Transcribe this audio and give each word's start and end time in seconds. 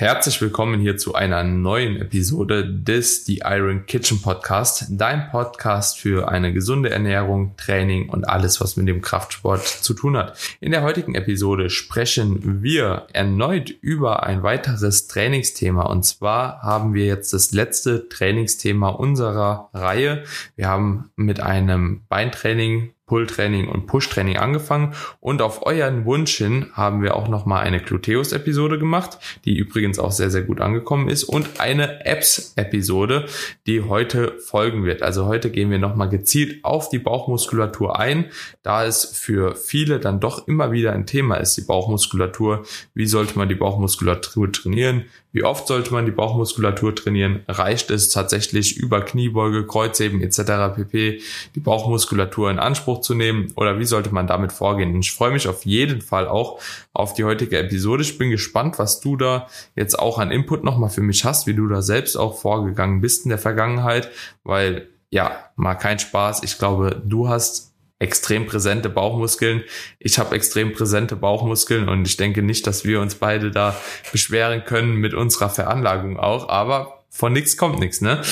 Herzlich 0.00 0.40
willkommen 0.40 0.80
hier 0.80 0.96
zu 0.96 1.14
einer 1.14 1.44
neuen 1.44 2.00
Episode 2.00 2.66
des 2.66 3.26
The 3.26 3.42
Iron 3.44 3.84
Kitchen 3.84 4.22
Podcast, 4.22 4.86
dein 4.88 5.28
Podcast 5.30 5.98
für 5.98 6.30
eine 6.30 6.54
gesunde 6.54 6.88
Ernährung, 6.88 7.54
Training 7.58 8.08
und 8.08 8.26
alles, 8.26 8.62
was 8.62 8.78
mit 8.78 8.88
dem 8.88 9.02
Kraftsport 9.02 9.66
zu 9.66 9.92
tun 9.92 10.16
hat. 10.16 10.38
In 10.58 10.70
der 10.70 10.84
heutigen 10.84 11.14
Episode 11.14 11.68
sprechen 11.68 12.62
wir 12.62 13.08
erneut 13.12 13.68
über 13.68 14.22
ein 14.22 14.42
weiteres 14.42 15.06
Trainingsthema 15.06 15.82
und 15.82 16.06
zwar 16.06 16.62
haben 16.62 16.94
wir 16.94 17.04
jetzt 17.04 17.34
das 17.34 17.52
letzte 17.52 18.08
Trainingsthema 18.08 18.88
unserer 18.88 19.68
Reihe. 19.74 20.24
Wir 20.56 20.68
haben 20.68 21.10
mit 21.16 21.40
einem 21.40 22.04
Beintraining 22.08 22.94
Pull-Training 23.10 23.66
und 23.66 23.88
Push-Training 23.88 24.36
angefangen 24.36 24.94
und 25.18 25.42
auf 25.42 25.66
euren 25.66 26.04
Wunsch 26.04 26.36
hin 26.36 26.66
haben 26.74 27.02
wir 27.02 27.16
auch 27.16 27.26
nochmal 27.26 27.64
eine 27.64 27.80
Gluteus-Episode 27.80 28.78
gemacht, 28.78 29.18
die 29.44 29.58
übrigens 29.58 29.98
auch 29.98 30.12
sehr, 30.12 30.30
sehr 30.30 30.42
gut 30.42 30.60
angekommen 30.60 31.08
ist 31.08 31.24
und 31.24 31.58
eine 31.58 32.06
Apps-Episode, 32.06 33.26
die 33.66 33.82
heute 33.82 34.38
folgen 34.38 34.84
wird. 34.84 35.02
Also 35.02 35.26
heute 35.26 35.50
gehen 35.50 35.72
wir 35.72 35.80
nochmal 35.80 36.08
gezielt 36.08 36.64
auf 36.64 36.88
die 36.88 37.00
Bauchmuskulatur 37.00 37.98
ein, 37.98 38.26
da 38.62 38.84
es 38.84 39.04
für 39.04 39.56
viele 39.56 39.98
dann 39.98 40.20
doch 40.20 40.46
immer 40.46 40.70
wieder 40.70 40.92
ein 40.92 41.04
Thema 41.04 41.34
ist, 41.38 41.56
die 41.56 41.62
Bauchmuskulatur. 41.62 42.62
Wie 42.94 43.06
sollte 43.06 43.36
man 43.36 43.48
die 43.48 43.56
Bauchmuskulatur 43.56 44.52
trainieren? 44.52 45.06
Wie 45.32 45.44
oft 45.44 45.66
sollte 45.66 45.92
man 45.92 46.06
die 46.06 46.12
Bauchmuskulatur 46.12 46.94
trainieren? 46.94 47.44
Reicht 47.46 47.90
es 47.90 48.08
tatsächlich 48.08 48.76
über 48.76 49.00
Kniebeuge, 49.02 49.66
Kreuzheben 49.66 50.20
etc. 50.22 50.74
pp. 50.74 51.20
die 51.54 51.60
Bauchmuskulatur 51.60 52.50
in 52.50 52.58
Anspruch 52.58 53.00
zu 53.00 53.14
nehmen 53.14 53.52
oder 53.56 53.78
wie 53.78 53.84
sollte 53.84 54.12
man 54.12 54.26
damit 54.26 54.52
vorgehen? 54.52 54.94
Und 54.94 55.04
ich 55.04 55.12
freue 55.12 55.30
mich 55.30 55.46
auf 55.46 55.64
jeden 55.64 56.00
Fall 56.00 56.26
auch 56.26 56.60
auf 56.92 57.14
die 57.14 57.24
heutige 57.24 57.58
Episode. 57.58 58.02
Ich 58.02 58.18
bin 58.18 58.30
gespannt, 58.30 58.78
was 58.78 59.00
du 59.00 59.16
da 59.16 59.46
jetzt 59.76 59.98
auch 59.98 60.18
an 60.18 60.30
Input 60.30 60.64
nochmal 60.64 60.90
für 60.90 61.02
mich 61.02 61.24
hast, 61.24 61.46
wie 61.46 61.54
du 61.54 61.68
da 61.68 61.82
selbst 61.82 62.16
auch 62.16 62.36
vorgegangen 62.36 63.00
bist 63.00 63.24
in 63.24 63.28
der 63.28 63.38
Vergangenheit, 63.38 64.10
weil 64.42 64.88
ja, 65.10 65.32
mal 65.56 65.74
kein 65.74 65.98
Spaß. 65.98 66.42
Ich 66.44 66.58
glaube, 66.58 67.02
du 67.04 67.28
hast 67.28 67.69
extrem 68.00 68.46
präsente 68.46 68.88
Bauchmuskeln. 68.88 69.62
Ich 70.00 70.18
habe 70.18 70.34
extrem 70.34 70.72
präsente 70.72 71.14
Bauchmuskeln 71.14 71.88
und 71.88 72.06
ich 72.06 72.16
denke 72.16 72.42
nicht, 72.42 72.66
dass 72.66 72.84
wir 72.84 73.00
uns 73.00 73.14
beide 73.14 73.52
da 73.52 73.76
beschweren 74.10 74.64
können 74.64 74.96
mit 74.96 75.14
unserer 75.14 75.50
Veranlagung 75.50 76.18
auch, 76.18 76.48
aber 76.48 77.04
von 77.10 77.32
nichts 77.32 77.56
kommt 77.56 77.78
nichts, 77.78 78.00
ne? 78.00 78.22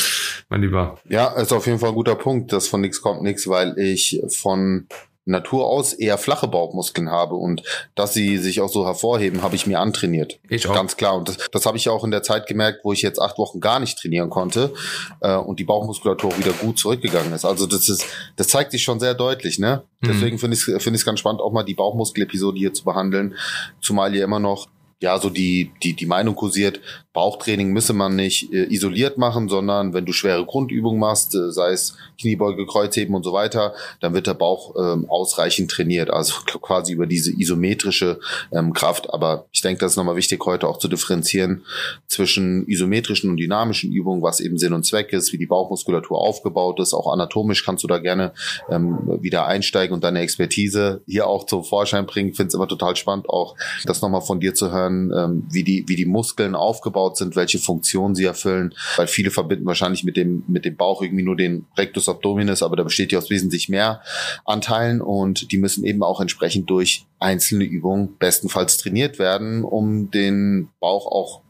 Mein 0.48 0.62
Lieber. 0.62 0.98
Ja, 1.08 1.28
ist 1.36 1.52
auf 1.52 1.66
jeden 1.66 1.78
Fall 1.78 1.90
ein 1.90 1.94
guter 1.94 2.14
Punkt, 2.14 2.52
dass 2.52 2.68
von 2.68 2.80
nichts 2.80 3.02
kommt 3.02 3.22
nichts, 3.22 3.46
weil 3.46 3.78
ich 3.78 4.22
von 4.28 4.86
Natur 5.28 5.66
aus 5.66 5.92
eher 5.92 6.18
flache 6.18 6.48
Bauchmuskeln 6.48 7.10
habe 7.10 7.34
und 7.34 7.62
dass 7.94 8.14
sie 8.14 8.38
sich 8.38 8.60
auch 8.60 8.68
so 8.68 8.86
hervorheben, 8.86 9.42
habe 9.42 9.56
ich 9.56 9.66
mir 9.66 9.80
antrainiert. 9.80 10.38
Ich 10.48 10.66
auch. 10.68 10.74
Ganz 10.74 10.96
klar. 10.96 11.16
Und 11.16 11.28
das, 11.28 11.36
das 11.52 11.66
habe 11.66 11.76
ich 11.76 11.88
auch 11.88 12.04
in 12.04 12.10
der 12.10 12.22
Zeit 12.22 12.46
gemerkt, 12.46 12.80
wo 12.84 12.92
ich 12.92 13.02
jetzt 13.02 13.20
acht 13.20 13.38
Wochen 13.38 13.60
gar 13.60 13.78
nicht 13.78 13.98
trainieren 13.98 14.30
konnte 14.30 14.72
äh, 15.20 15.36
und 15.36 15.60
die 15.60 15.64
Bauchmuskulatur 15.64 16.36
wieder 16.38 16.52
gut 16.52 16.78
zurückgegangen 16.78 17.32
ist. 17.32 17.44
Also 17.44 17.66
das 17.66 17.88
ist, 17.88 18.04
das 18.36 18.48
zeigt 18.48 18.72
sich 18.72 18.82
schon 18.82 19.00
sehr 19.00 19.14
deutlich, 19.14 19.58
ne? 19.58 19.84
Mhm. 20.00 20.08
Deswegen 20.08 20.38
finde 20.38 20.56
ich 20.56 20.66
es 20.66 20.82
finde 20.82 20.98
ich 20.98 21.04
ganz 21.04 21.20
spannend, 21.20 21.40
auch 21.40 21.52
mal 21.52 21.62
die 21.62 21.74
Bauchmuskelepisode 21.74 22.58
hier 22.58 22.72
zu 22.72 22.84
behandeln, 22.84 23.34
zumal 23.80 24.14
ihr 24.14 24.24
immer 24.24 24.40
noch 24.40 24.68
ja 25.00 25.18
so 25.18 25.30
die 25.30 25.72
die 25.82 25.94
die 25.94 26.06
Meinung 26.06 26.34
kursiert, 26.34 26.80
Bauchtraining 27.18 27.72
müsse 27.72 27.94
man 27.94 28.14
nicht 28.14 28.52
äh, 28.52 28.72
isoliert 28.72 29.18
machen, 29.18 29.48
sondern 29.48 29.92
wenn 29.92 30.06
du 30.06 30.12
schwere 30.12 30.46
Grundübungen 30.46 31.00
machst, 31.00 31.34
äh, 31.34 31.50
sei 31.50 31.72
es 31.72 31.96
Kniebeuge, 32.20 32.64
Kreuzheben 32.64 33.12
und 33.12 33.24
so 33.24 33.32
weiter, 33.32 33.74
dann 34.00 34.14
wird 34.14 34.28
der 34.28 34.34
Bauch 34.34 34.76
ähm, 34.78 35.04
ausreichend 35.10 35.68
trainiert, 35.68 36.10
also 36.10 36.34
quasi 36.62 36.92
über 36.92 37.08
diese 37.08 37.32
isometrische 37.32 38.20
ähm, 38.52 38.72
Kraft. 38.72 39.12
Aber 39.12 39.46
ich 39.50 39.62
denke, 39.62 39.80
das 39.80 39.92
ist 39.92 39.96
nochmal 39.96 40.14
wichtig, 40.14 40.40
heute 40.46 40.68
auch 40.68 40.78
zu 40.78 40.86
differenzieren 40.86 41.64
zwischen 42.06 42.64
isometrischen 42.68 43.30
und 43.30 43.36
dynamischen 43.38 43.90
Übungen, 43.90 44.22
was 44.22 44.38
eben 44.38 44.56
Sinn 44.56 44.72
und 44.72 44.86
Zweck 44.86 45.12
ist, 45.12 45.32
wie 45.32 45.38
die 45.38 45.46
Bauchmuskulatur 45.46 46.20
aufgebaut 46.20 46.78
ist. 46.78 46.94
Auch 46.94 47.12
anatomisch 47.12 47.64
kannst 47.64 47.82
du 47.82 47.88
da 47.88 47.98
gerne 47.98 48.32
ähm, 48.70 49.18
wieder 49.20 49.44
einsteigen 49.48 49.92
und 49.92 50.04
deine 50.04 50.20
Expertise 50.20 51.00
hier 51.08 51.26
auch 51.26 51.46
zum 51.46 51.64
Vorschein 51.64 52.06
bringen. 52.06 52.28
Ich 52.28 52.36
finde 52.36 52.48
es 52.48 52.54
immer 52.54 52.68
total 52.68 52.94
spannend, 52.94 53.28
auch 53.28 53.56
das 53.86 54.02
nochmal 54.02 54.22
von 54.22 54.38
dir 54.38 54.54
zu 54.54 54.70
hören, 54.70 55.12
ähm, 55.12 55.46
wie, 55.50 55.64
die, 55.64 55.84
wie 55.88 55.96
die 55.96 56.06
Muskeln 56.06 56.54
aufgebaut 56.54 57.07
aufgebaut 57.08 57.16
sind, 57.16 57.36
welche 57.36 57.58
Funktionen 57.58 58.14
sie 58.14 58.24
erfüllen, 58.24 58.74
weil 58.96 59.06
viele 59.06 59.30
verbinden 59.30 59.66
wahrscheinlich 59.66 60.04
mit 60.04 60.16
dem, 60.16 60.44
mit 60.46 60.64
dem 60.64 60.76
Bauch 60.76 61.02
irgendwie 61.02 61.24
nur 61.24 61.36
den 61.36 61.66
Rectus 61.76 62.08
abdominis, 62.08 62.62
aber 62.62 62.76
da 62.76 62.82
besteht 62.82 63.12
ja 63.12 63.18
aus 63.18 63.30
wesentlich 63.30 63.68
mehr 63.68 64.02
Anteilen 64.44 65.00
und 65.00 65.50
die 65.52 65.58
müssen 65.58 65.84
eben 65.84 66.02
auch 66.02 66.20
entsprechend 66.20 66.70
durch 66.70 67.06
einzelne 67.18 67.64
Übungen 67.64 68.16
bestenfalls 68.18 68.76
trainiert 68.76 69.18
werden, 69.18 69.64
um 69.64 70.10
den 70.10 70.68
Bauch 70.80 71.06
auch 71.06 71.42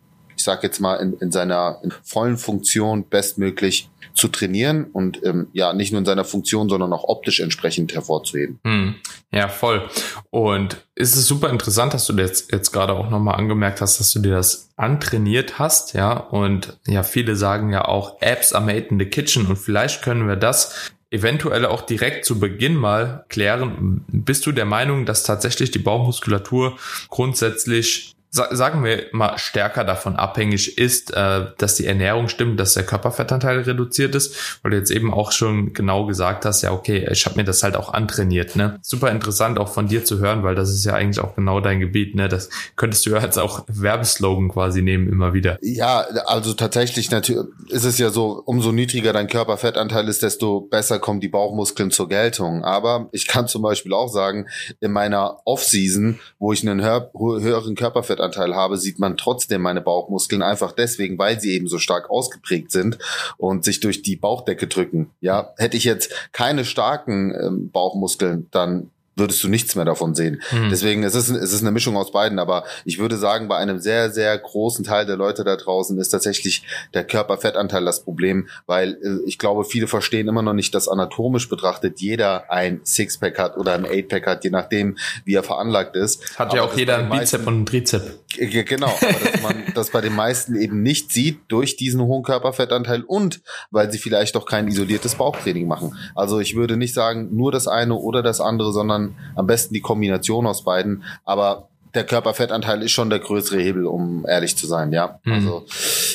sage 0.48 0.62
jetzt 0.62 0.81
mal, 0.81 0.97
in, 0.97 1.12
in 1.19 1.31
seiner 1.31 1.78
in 1.82 1.92
vollen 2.03 2.38
Funktion 2.38 3.04
bestmöglich 3.06 3.91
zu 4.14 4.28
trainieren 4.28 4.84
und 4.84 5.22
ähm, 5.22 5.48
ja, 5.53 5.75
nicht 5.75 5.92
nur 5.92 5.98
in 5.98 6.06
seiner 6.06 6.25
Funktion, 6.25 6.70
sondern 6.70 6.91
auch 6.94 7.04
optisch 7.04 7.41
entsprechend 7.41 7.94
hervorzuheben. 7.94 8.59
Hm. 8.64 8.94
Ja, 9.31 9.48
voll. 9.48 9.86
Und 10.31 10.78
ist 10.94 11.16
es 11.16 11.26
super 11.26 11.50
interessant, 11.50 11.92
dass 11.92 12.06
du 12.06 12.14
jetzt, 12.14 12.50
jetzt 12.50 12.72
gerade 12.72 12.94
auch 12.94 13.10
nochmal 13.10 13.34
angemerkt 13.34 13.82
hast, 13.82 14.00
dass 14.00 14.10
du 14.10 14.20
dir 14.20 14.32
das 14.36 14.70
antrainiert 14.76 15.59
hast, 15.59 15.92
ja. 15.92 16.16
Und 16.16 16.78
ja, 16.86 17.03
viele 17.03 17.36
sagen 17.36 17.70
ja 17.70 17.84
auch, 17.84 18.22
Apps 18.22 18.54
are 18.54 18.65
made 18.65 18.86
in 18.86 18.98
the 18.98 19.04
kitchen 19.04 19.47
und 19.47 19.56
vielleicht 19.56 20.03
können 20.03 20.26
wir 20.26 20.36
das 20.36 20.91
eventuell 21.10 21.66
auch 21.66 21.82
direkt 21.82 22.25
zu 22.25 22.41
Beginn 22.41 22.75
mal 22.75 23.26
klären. 23.28 24.03
Bist 24.09 24.47
du 24.47 24.53
der 24.53 24.65
Meinung, 24.65 25.04
dass 25.04 25.25
tatsächlich 25.25 25.70
die 25.70 25.78
Bauchmuskulatur 25.78 26.78
grundsätzlich 27.10 28.15
sagen 28.31 28.84
wir 28.84 29.06
mal, 29.12 29.39
stärker 29.39 29.84
davon 29.84 30.16
abhängig 30.16 30.77
ist, 30.78 31.15
äh, 31.15 31.47
dass 31.56 31.77
die 31.77 31.87
Ernährung 31.87 32.28
stimmt, 32.28 32.61
dass 32.61 32.75
der 32.75 32.84
Körperfettanteil 32.84 33.61
reduziert 33.61 34.15
ist, 34.15 34.59
weil 34.62 34.72
du 34.72 34.77
jetzt 34.77 34.91
eben 34.91 35.12
auch 35.12 35.33
schon 35.33 35.72
genau 35.72 36.06
gesagt 36.06 36.44
hast, 36.44 36.62
ja, 36.62 36.72
okay, 36.72 37.09
ich 37.11 37.25
habe 37.25 37.37
mir 37.37 37.44
das 37.44 37.62
halt 37.62 37.77
auch 37.77 37.93
antrainiert. 37.93 38.56
Ne? 38.56 38.78
Super 38.83 39.11
interessant 39.11 39.59
auch 39.59 39.69
von 39.69 39.89
dir 39.89 40.05
zu 40.05 40.19
hören, 40.19 40.43
weil 40.43 40.55
das 40.55 40.71
ist 40.71 40.84
ja 40.84 40.94
eigentlich 40.94 41.25
auch 41.25 41.37
genau 41.37 41.61
dein 41.61 41.81
Gebiet. 41.81 42.15
Ne? 42.15 42.28
Das 42.28 42.50
könntest 42.77 43.06
du 43.06 43.11
ja 43.11 43.19
als 43.19 43.39
auch 43.39 43.65
Werbeslogan 43.66 44.49
quasi 44.50 44.83
nehmen 44.83 45.09
immer 45.09 45.33
wieder. 45.33 45.59
Ja, 45.62 46.00
also 46.27 46.53
tatsächlich 46.53 47.10
natürlich 47.10 47.45
ist 47.69 47.84
es 47.84 47.99
ja 47.99 48.10
so, 48.10 48.43
umso 48.45 48.72
niedriger 48.72 49.12
dein 49.12 49.28
Körperfettanteil 49.28 50.06
ist, 50.09 50.22
desto 50.22 50.60
besser 50.60 50.99
kommen 50.99 51.21
die 51.21 51.28
Bauchmuskeln 51.28 51.91
zur 51.91 52.09
Geltung. 52.09 52.62
Aber 52.65 53.09
ich 53.12 53.27
kann 53.27 53.49
zum 53.49 53.62
Beispiel 53.62 53.95
auch 53.95 54.09
sagen, 54.09 54.47
in 54.81 54.93
meiner 54.93 55.39
Off-Season, 55.45 56.19
wo 56.39 56.53
ich 56.53 56.66
einen 56.69 56.83
höheren 56.83 57.75
Körperfett 57.75 58.18
Körperfettanteil 58.19 58.55
habe, 58.55 58.77
sieht 58.77 58.99
man 58.99 59.17
trotzdem 59.17 59.62
meine 59.62 59.81
Bauchmuskeln 59.81 60.43
einfach 60.43 60.73
deswegen, 60.73 61.19
weil 61.19 61.41
sie 61.41 61.53
eben 61.53 61.69
so 61.69 61.79
stark 61.79 62.11
ausgeprägt 62.11 62.71
sind 62.71 62.99
und 63.37 63.65
sich 63.65 63.81
durch 63.81 64.03
die 64.03 64.17
Bauchdecke 64.17 64.67
drücken. 64.67 65.11
Ja, 65.21 65.55
hätte 65.56 65.77
ich 65.77 65.84
jetzt 65.84 66.12
keine 66.33 66.65
starken 66.65 67.34
ähm, 67.34 67.71
Bauchmuskeln, 67.71 68.49
dann 68.51 68.91
würdest 69.19 69.43
du 69.43 69.49
nichts 69.49 69.75
mehr 69.75 69.84
davon 69.84 70.15
sehen. 70.15 70.43
Mhm. 70.53 70.71
Deswegen 70.71 71.03
es 71.03 71.15
ist 71.15 71.29
es 71.29 71.53
ist 71.53 71.62
eine 71.62 71.71
Mischung 71.71 71.97
aus 71.97 72.12
beiden, 72.12 72.39
aber 72.39 72.65
ich 72.84 72.99
würde 72.99 73.17
sagen, 73.17 73.49
bei 73.49 73.56
einem 73.56 73.79
sehr 73.79 74.11
sehr 74.11 74.37
großen 74.39 74.84
Teil 74.84 75.06
der 75.06 75.17
Leute 75.17 75.45
da 75.45 75.56
draußen 75.56 75.99
ist 75.99 76.11
tatsächlich 76.11 76.62
der 76.95 77.05
Körperfettanteil 77.05 77.84
das 77.84 78.01
Problem, 78.05 78.49
weil 78.67 78.99
äh, 79.03 79.27
ich 79.27 79.39
glaube, 79.39 79.65
viele 79.65 79.87
verstehen 79.87 80.28
immer 80.28 80.43
noch 80.43 80.55
nicht, 80.55 80.75
dass 80.75 80.89
anatomisch 80.89 81.49
betrachtet 81.49 82.01
jeder 82.01 82.51
ein 82.51 82.81
Sixpack 82.84 83.39
hat 83.39 83.57
oder 83.57 83.75
ein 83.75 83.87
Eightpack 83.87 84.27
hat, 84.27 84.45
je 84.45 84.51
nachdem, 84.51 84.97
wie 85.25 85.34
er 85.34 85.43
veranlagt 85.43 85.97
ist. 85.97 86.39
Hat 86.39 86.49
aber 86.49 86.57
ja 86.57 86.62
auch 86.62 86.77
jeder 86.77 86.99
ein 86.99 87.11
Bizep 87.11 87.47
und 87.47 87.62
ein 87.62 87.67
Trizep. 87.67 88.19
Genau, 88.37 88.87
aber 89.01 89.31
dass 89.31 89.43
man 89.43 89.65
das 89.75 89.91
bei 89.91 90.01
den 90.01 90.15
meisten 90.15 90.55
eben 90.57 90.83
nicht 90.83 91.12
sieht 91.12 91.41
durch 91.49 91.77
diesen 91.77 92.01
hohen 92.03 92.23
Körperfettanteil 92.23 93.03
und 93.03 93.41
weil 93.71 93.91
sie 93.91 93.99
vielleicht 93.99 94.34
doch 94.34 94.47
kein 94.47 94.69
isoliertes 94.69 95.15
Bauchtraining 95.15 95.67
machen. 95.67 95.97
Also 96.15 96.41
ich 96.41 96.55
würde 96.55 96.77
nicht 96.77 96.95
sagen, 96.95 97.34
nur 97.34 97.53
das 97.53 97.67
eine 97.67 97.95
oder 97.95 98.23
das 98.23 98.41
andere, 98.41 98.73
sondern 98.73 99.08
am 99.35 99.47
besten 99.47 99.75
die 99.75 99.81
Kombination 99.81 100.47
aus 100.47 100.65
beiden. 100.65 101.05
Aber 101.25 101.69
der 101.95 102.05
Körperfettanteil 102.05 102.83
ist 102.83 102.93
schon 102.93 103.11
der 103.11 103.19
größere 103.19 103.61
Hebel, 103.61 103.87
um 103.87 104.27
ehrlich 104.29 104.57
zu 104.57 104.67
sein, 104.67 104.93
ja. 104.93 105.21
Mhm. 105.25 105.33
Also 105.33 105.67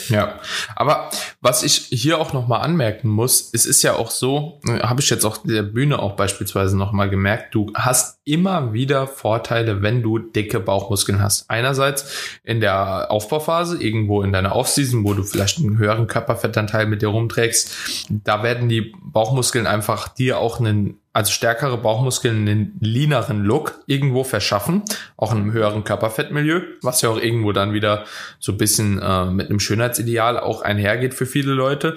ja, 0.10 0.40
aber 0.76 1.10
was 1.42 1.64
ich 1.64 1.88
hier 1.90 2.20
auch 2.20 2.34
noch 2.34 2.48
mal 2.48 2.60
anmerken 2.60 3.10
muss, 3.10 3.50
es 3.54 3.66
ist 3.66 3.82
ja 3.84 3.96
auch 3.96 4.12
so, 4.12 4.60
äh, 4.68 4.80
habe 4.80 5.02
ich 5.02 5.10
jetzt 5.10 5.26
auch 5.26 5.38
der 5.38 5.64
Bühne 5.64 6.00
auch 6.00 6.16
beispielsweise 6.16 6.78
noch 6.78 6.92
mal 6.92 7.10
gemerkt, 7.10 7.56
du 7.56 7.72
hast 7.76 8.20
immer 8.26 8.74
wieder 8.74 9.08
Vorteile, 9.08 9.82
wenn 9.82 10.02
du 10.02 10.20
dicke 10.20 10.60
Bauchmuskeln 10.60 11.22
hast. 11.22 11.50
Einerseits 11.50 12.40
in 12.44 12.62
der 12.62 13.12
Aufbauphase, 13.12 13.82
irgendwo 13.82 14.22
in 14.22 14.32
deiner 14.32 14.56
Offseason, 14.56 15.04
wo 15.04 15.14
du 15.14 15.24
vielleicht 15.24 15.60
einen 15.60 15.78
höheren 15.78 16.08
Körperfettanteil 16.08 16.86
mit 16.86 17.02
dir 17.02 17.10
rumträgst, 17.10 18.08
da 18.10 18.44
werden 18.44 18.70
die 18.70 18.94
Bauchmuskeln 19.02 19.68
einfach 19.68 20.08
dir 20.08 20.38
auch 20.38 20.60
einen 20.60 21.00
also 21.14 21.32
stärkere 21.32 21.78
Bauchmuskeln 21.78 22.48
einen 22.48 22.78
leaneren 22.82 23.44
Look 23.44 23.84
irgendwo 23.86 24.24
verschaffen, 24.24 24.82
auch 25.16 25.32
in 25.32 25.38
einem 25.38 25.52
höheren 25.54 25.84
Körperfettmilieu, 25.84 26.62
was 26.82 27.04
ja 27.04 27.10
auch 27.10 27.20
irgendwo 27.20 27.52
dann 27.52 27.74
wieder 27.74 28.06
so 28.40 28.52
ein 28.52 28.58
bisschen 28.58 29.00
äh, 29.00 29.26
mit 29.26 29.50
einem 29.50 29.60
Schönheitsideal 29.60 30.40
auch 30.40 30.64
einhergeht 30.64 31.14
für 31.14 31.28
viele 31.28 31.54
Leute. 31.54 31.96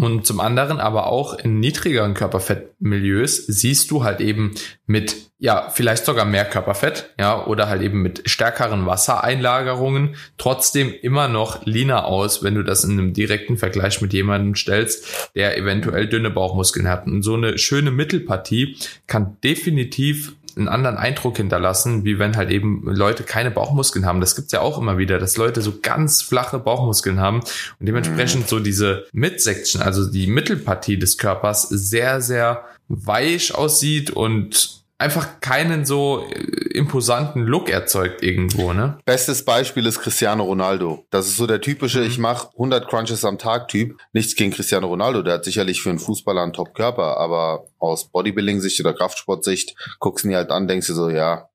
Und 0.00 0.26
zum 0.26 0.40
anderen 0.40 0.80
aber 0.80 1.08
auch 1.08 1.38
in 1.38 1.60
niedrigeren 1.60 2.14
Körperfettmilieus 2.14 3.46
siehst 3.46 3.90
du 3.90 4.02
halt 4.04 4.22
eben 4.22 4.54
mit, 4.86 5.30
ja, 5.38 5.68
vielleicht 5.68 6.06
sogar 6.06 6.24
mehr 6.24 6.46
Körperfett, 6.46 7.10
ja, 7.18 7.44
oder 7.46 7.68
halt 7.68 7.82
eben 7.82 8.00
mit 8.00 8.22
stärkeren 8.24 8.86
Wassereinlagerungen 8.86 10.16
trotzdem 10.38 10.94
immer 11.02 11.28
noch 11.28 11.66
leaner 11.66 12.06
aus, 12.06 12.42
wenn 12.42 12.54
du 12.54 12.62
das 12.62 12.84
in 12.84 12.92
einem 12.92 13.12
direkten 13.12 13.58
Vergleich 13.58 14.00
mit 14.00 14.14
jemandem 14.14 14.54
stellst, 14.54 15.30
der 15.34 15.58
eventuell 15.58 16.08
dünne 16.08 16.30
Bauchmuskeln 16.30 16.88
hat. 16.88 17.06
Und 17.06 17.22
so 17.22 17.34
eine 17.34 17.58
schöne 17.58 17.90
Mittelpartie 17.90 18.78
kann 19.06 19.36
definitiv 19.44 20.36
einen 20.56 20.68
anderen 20.68 20.96
Eindruck 20.96 21.36
hinterlassen, 21.36 22.04
wie 22.04 22.18
wenn 22.18 22.36
halt 22.36 22.50
eben 22.50 22.82
Leute 22.84 23.22
keine 23.22 23.50
Bauchmuskeln 23.50 24.06
haben. 24.06 24.20
Das 24.20 24.36
gibt's 24.36 24.52
ja 24.52 24.60
auch 24.60 24.78
immer 24.78 24.98
wieder, 24.98 25.18
dass 25.18 25.36
Leute 25.36 25.62
so 25.62 25.74
ganz 25.80 26.22
flache 26.22 26.58
Bauchmuskeln 26.58 27.20
haben 27.20 27.40
und 27.40 27.86
dementsprechend 27.86 28.42
mhm. 28.42 28.48
so 28.48 28.60
diese 28.60 29.06
Midsection, 29.12 29.82
also 29.82 30.10
die 30.10 30.26
Mittelpartie 30.26 30.98
des 30.98 31.18
Körpers 31.18 31.62
sehr, 31.68 32.20
sehr 32.20 32.64
weich 32.88 33.54
aussieht 33.54 34.10
und 34.10 34.81
einfach 35.02 35.40
keinen 35.40 35.84
so 35.84 36.24
äh, 36.30 36.78
imposanten 36.78 37.44
Look 37.44 37.68
erzeugt 37.68 38.22
irgendwo, 38.22 38.72
ne? 38.72 38.98
Bestes 39.04 39.44
Beispiel 39.44 39.84
ist 39.86 40.00
Cristiano 40.00 40.44
Ronaldo. 40.44 41.04
Das 41.10 41.26
ist 41.26 41.36
so 41.36 41.46
der 41.46 41.60
typische, 41.60 42.00
mhm. 42.00 42.06
ich 42.06 42.18
mache 42.18 42.48
100 42.52 42.88
Crunches 42.88 43.24
am 43.24 43.36
Tag 43.36 43.68
Typ. 43.68 43.98
Nichts 44.12 44.36
gegen 44.36 44.52
Cristiano 44.52 44.86
Ronaldo, 44.86 45.22
der 45.22 45.34
hat 45.34 45.44
sicherlich 45.44 45.82
für 45.82 45.90
einen 45.90 45.98
Fußballer 45.98 46.42
einen 46.42 46.52
Top-Körper, 46.52 47.18
aber 47.18 47.64
aus 47.78 48.10
Bodybuilding-Sicht 48.10 48.80
oder 48.80 48.94
Kraftsport-Sicht 48.94 49.74
guckst 49.98 50.24
du 50.24 50.28
ihn 50.28 50.36
halt 50.36 50.50
an, 50.50 50.68
denkst 50.68 50.86
du 50.86 50.94
so, 50.94 51.10
ja, 51.10 51.48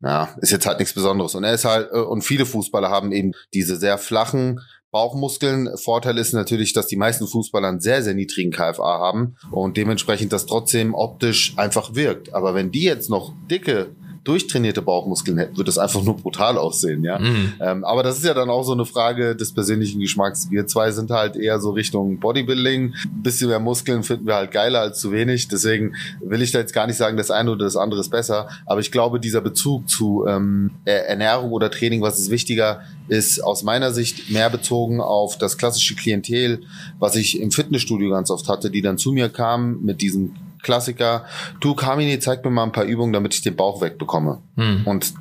ja, 0.00 0.28
ist 0.40 0.52
jetzt 0.52 0.66
halt 0.66 0.78
nichts 0.78 0.94
Besonderes. 0.94 1.34
Und 1.34 1.44
er 1.44 1.54
ist 1.54 1.64
halt, 1.64 1.90
äh, 1.92 1.98
und 1.98 2.22
viele 2.22 2.46
Fußballer 2.46 2.90
haben 2.90 3.12
eben 3.12 3.32
diese 3.54 3.76
sehr 3.76 3.98
flachen, 3.98 4.60
Bauchmuskeln. 4.90 5.68
Vorteil 5.76 6.18
ist 6.18 6.32
natürlich, 6.32 6.72
dass 6.72 6.86
die 6.86 6.96
meisten 6.96 7.26
Fußballer 7.26 7.68
einen 7.68 7.80
sehr, 7.80 8.02
sehr 8.02 8.14
niedrigen 8.14 8.50
KFA 8.50 8.98
haben 8.98 9.36
und 9.50 9.76
dementsprechend 9.76 10.32
das 10.32 10.46
trotzdem 10.46 10.94
optisch 10.94 11.54
einfach 11.56 11.94
wirkt. 11.94 12.34
Aber 12.34 12.54
wenn 12.54 12.70
die 12.70 12.84
jetzt 12.84 13.10
noch 13.10 13.34
dicke 13.50 13.94
durchtrainierte 14.28 14.82
Bauchmuskeln 14.82 15.38
hätten, 15.38 15.56
würde 15.56 15.70
es 15.70 15.78
einfach 15.78 16.02
nur 16.02 16.16
brutal 16.16 16.58
aussehen, 16.58 17.02
ja. 17.02 17.18
Mhm. 17.18 17.54
Ähm, 17.60 17.84
aber 17.84 18.02
das 18.02 18.18
ist 18.18 18.24
ja 18.24 18.34
dann 18.34 18.50
auch 18.50 18.62
so 18.62 18.72
eine 18.72 18.84
Frage 18.84 19.34
des 19.34 19.54
persönlichen 19.54 20.00
Geschmacks. 20.00 20.50
Wir 20.50 20.66
zwei 20.66 20.90
sind 20.90 21.10
halt 21.10 21.36
eher 21.36 21.60
so 21.60 21.70
Richtung 21.70 22.18
Bodybuilding. 22.18 22.92
Ein 22.92 23.22
bisschen 23.22 23.48
mehr 23.48 23.58
Muskeln 23.58 24.02
finden 24.02 24.26
wir 24.26 24.34
halt 24.34 24.50
geiler 24.50 24.80
als 24.80 25.00
zu 25.00 25.12
wenig. 25.12 25.48
Deswegen 25.48 25.94
will 26.20 26.42
ich 26.42 26.52
da 26.52 26.58
jetzt 26.58 26.74
gar 26.74 26.86
nicht 26.86 26.96
sagen, 26.96 27.16
das 27.16 27.30
eine 27.30 27.50
oder 27.50 27.64
das 27.64 27.76
andere 27.76 28.00
ist 28.00 28.10
besser. 28.10 28.48
Aber 28.66 28.80
ich 28.80 28.92
glaube, 28.92 29.18
dieser 29.18 29.40
Bezug 29.40 29.88
zu 29.88 30.26
ähm, 30.28 30.72
Ernährung 30.84 31.50
oder 31.52 31.70
Training, 31.70 32.02
was 32.02 32.18
ist 32.18 32.30
wichtiger, 32.30 32.82
ist 33.08 33.42
aus 33.42 33.62
meiner 33.62 33.92
Sicht 33.92 34.30
mehr 34.30 34.50
bezogen 34.50 35.00
auf 35.00 35.38
das 35.38 35.56
klassische 35.56 35.94
Klientel, 35.94 36.60
was 36.98 37.16
ich 37.16 37.40
im 37.40 37.50
Fitnessstudio 37.50 38.10
ganz 38.10 38.30
oft 38.30 38.48
hatte, 38.48 38.70
die 38.70 38.82
dann 38.82 38.98
zu 38.98 39.12
mir 39.12 39.30
kamen 39.30 39.82
mit 39.82 40.02
diesem 40.02 40.34
Klassiker, 40.68 41.24
du 41.60 41.74
Kamini, 41.74 42.18
zeig 42.18 42.44
mir 42.44 42.50
mal 42.50 42.64
ein 42.64 42.72
paar 42.72 42.84
Übungen, 42.84 43.14
damit 43.14 43.32
ich 43.32 43.40
den 43.40 43.56
Bauch 43.56 43.80
wegbekomme. 43.80 44.42
Hm. 44.56 44.82
Und 44.84 45.14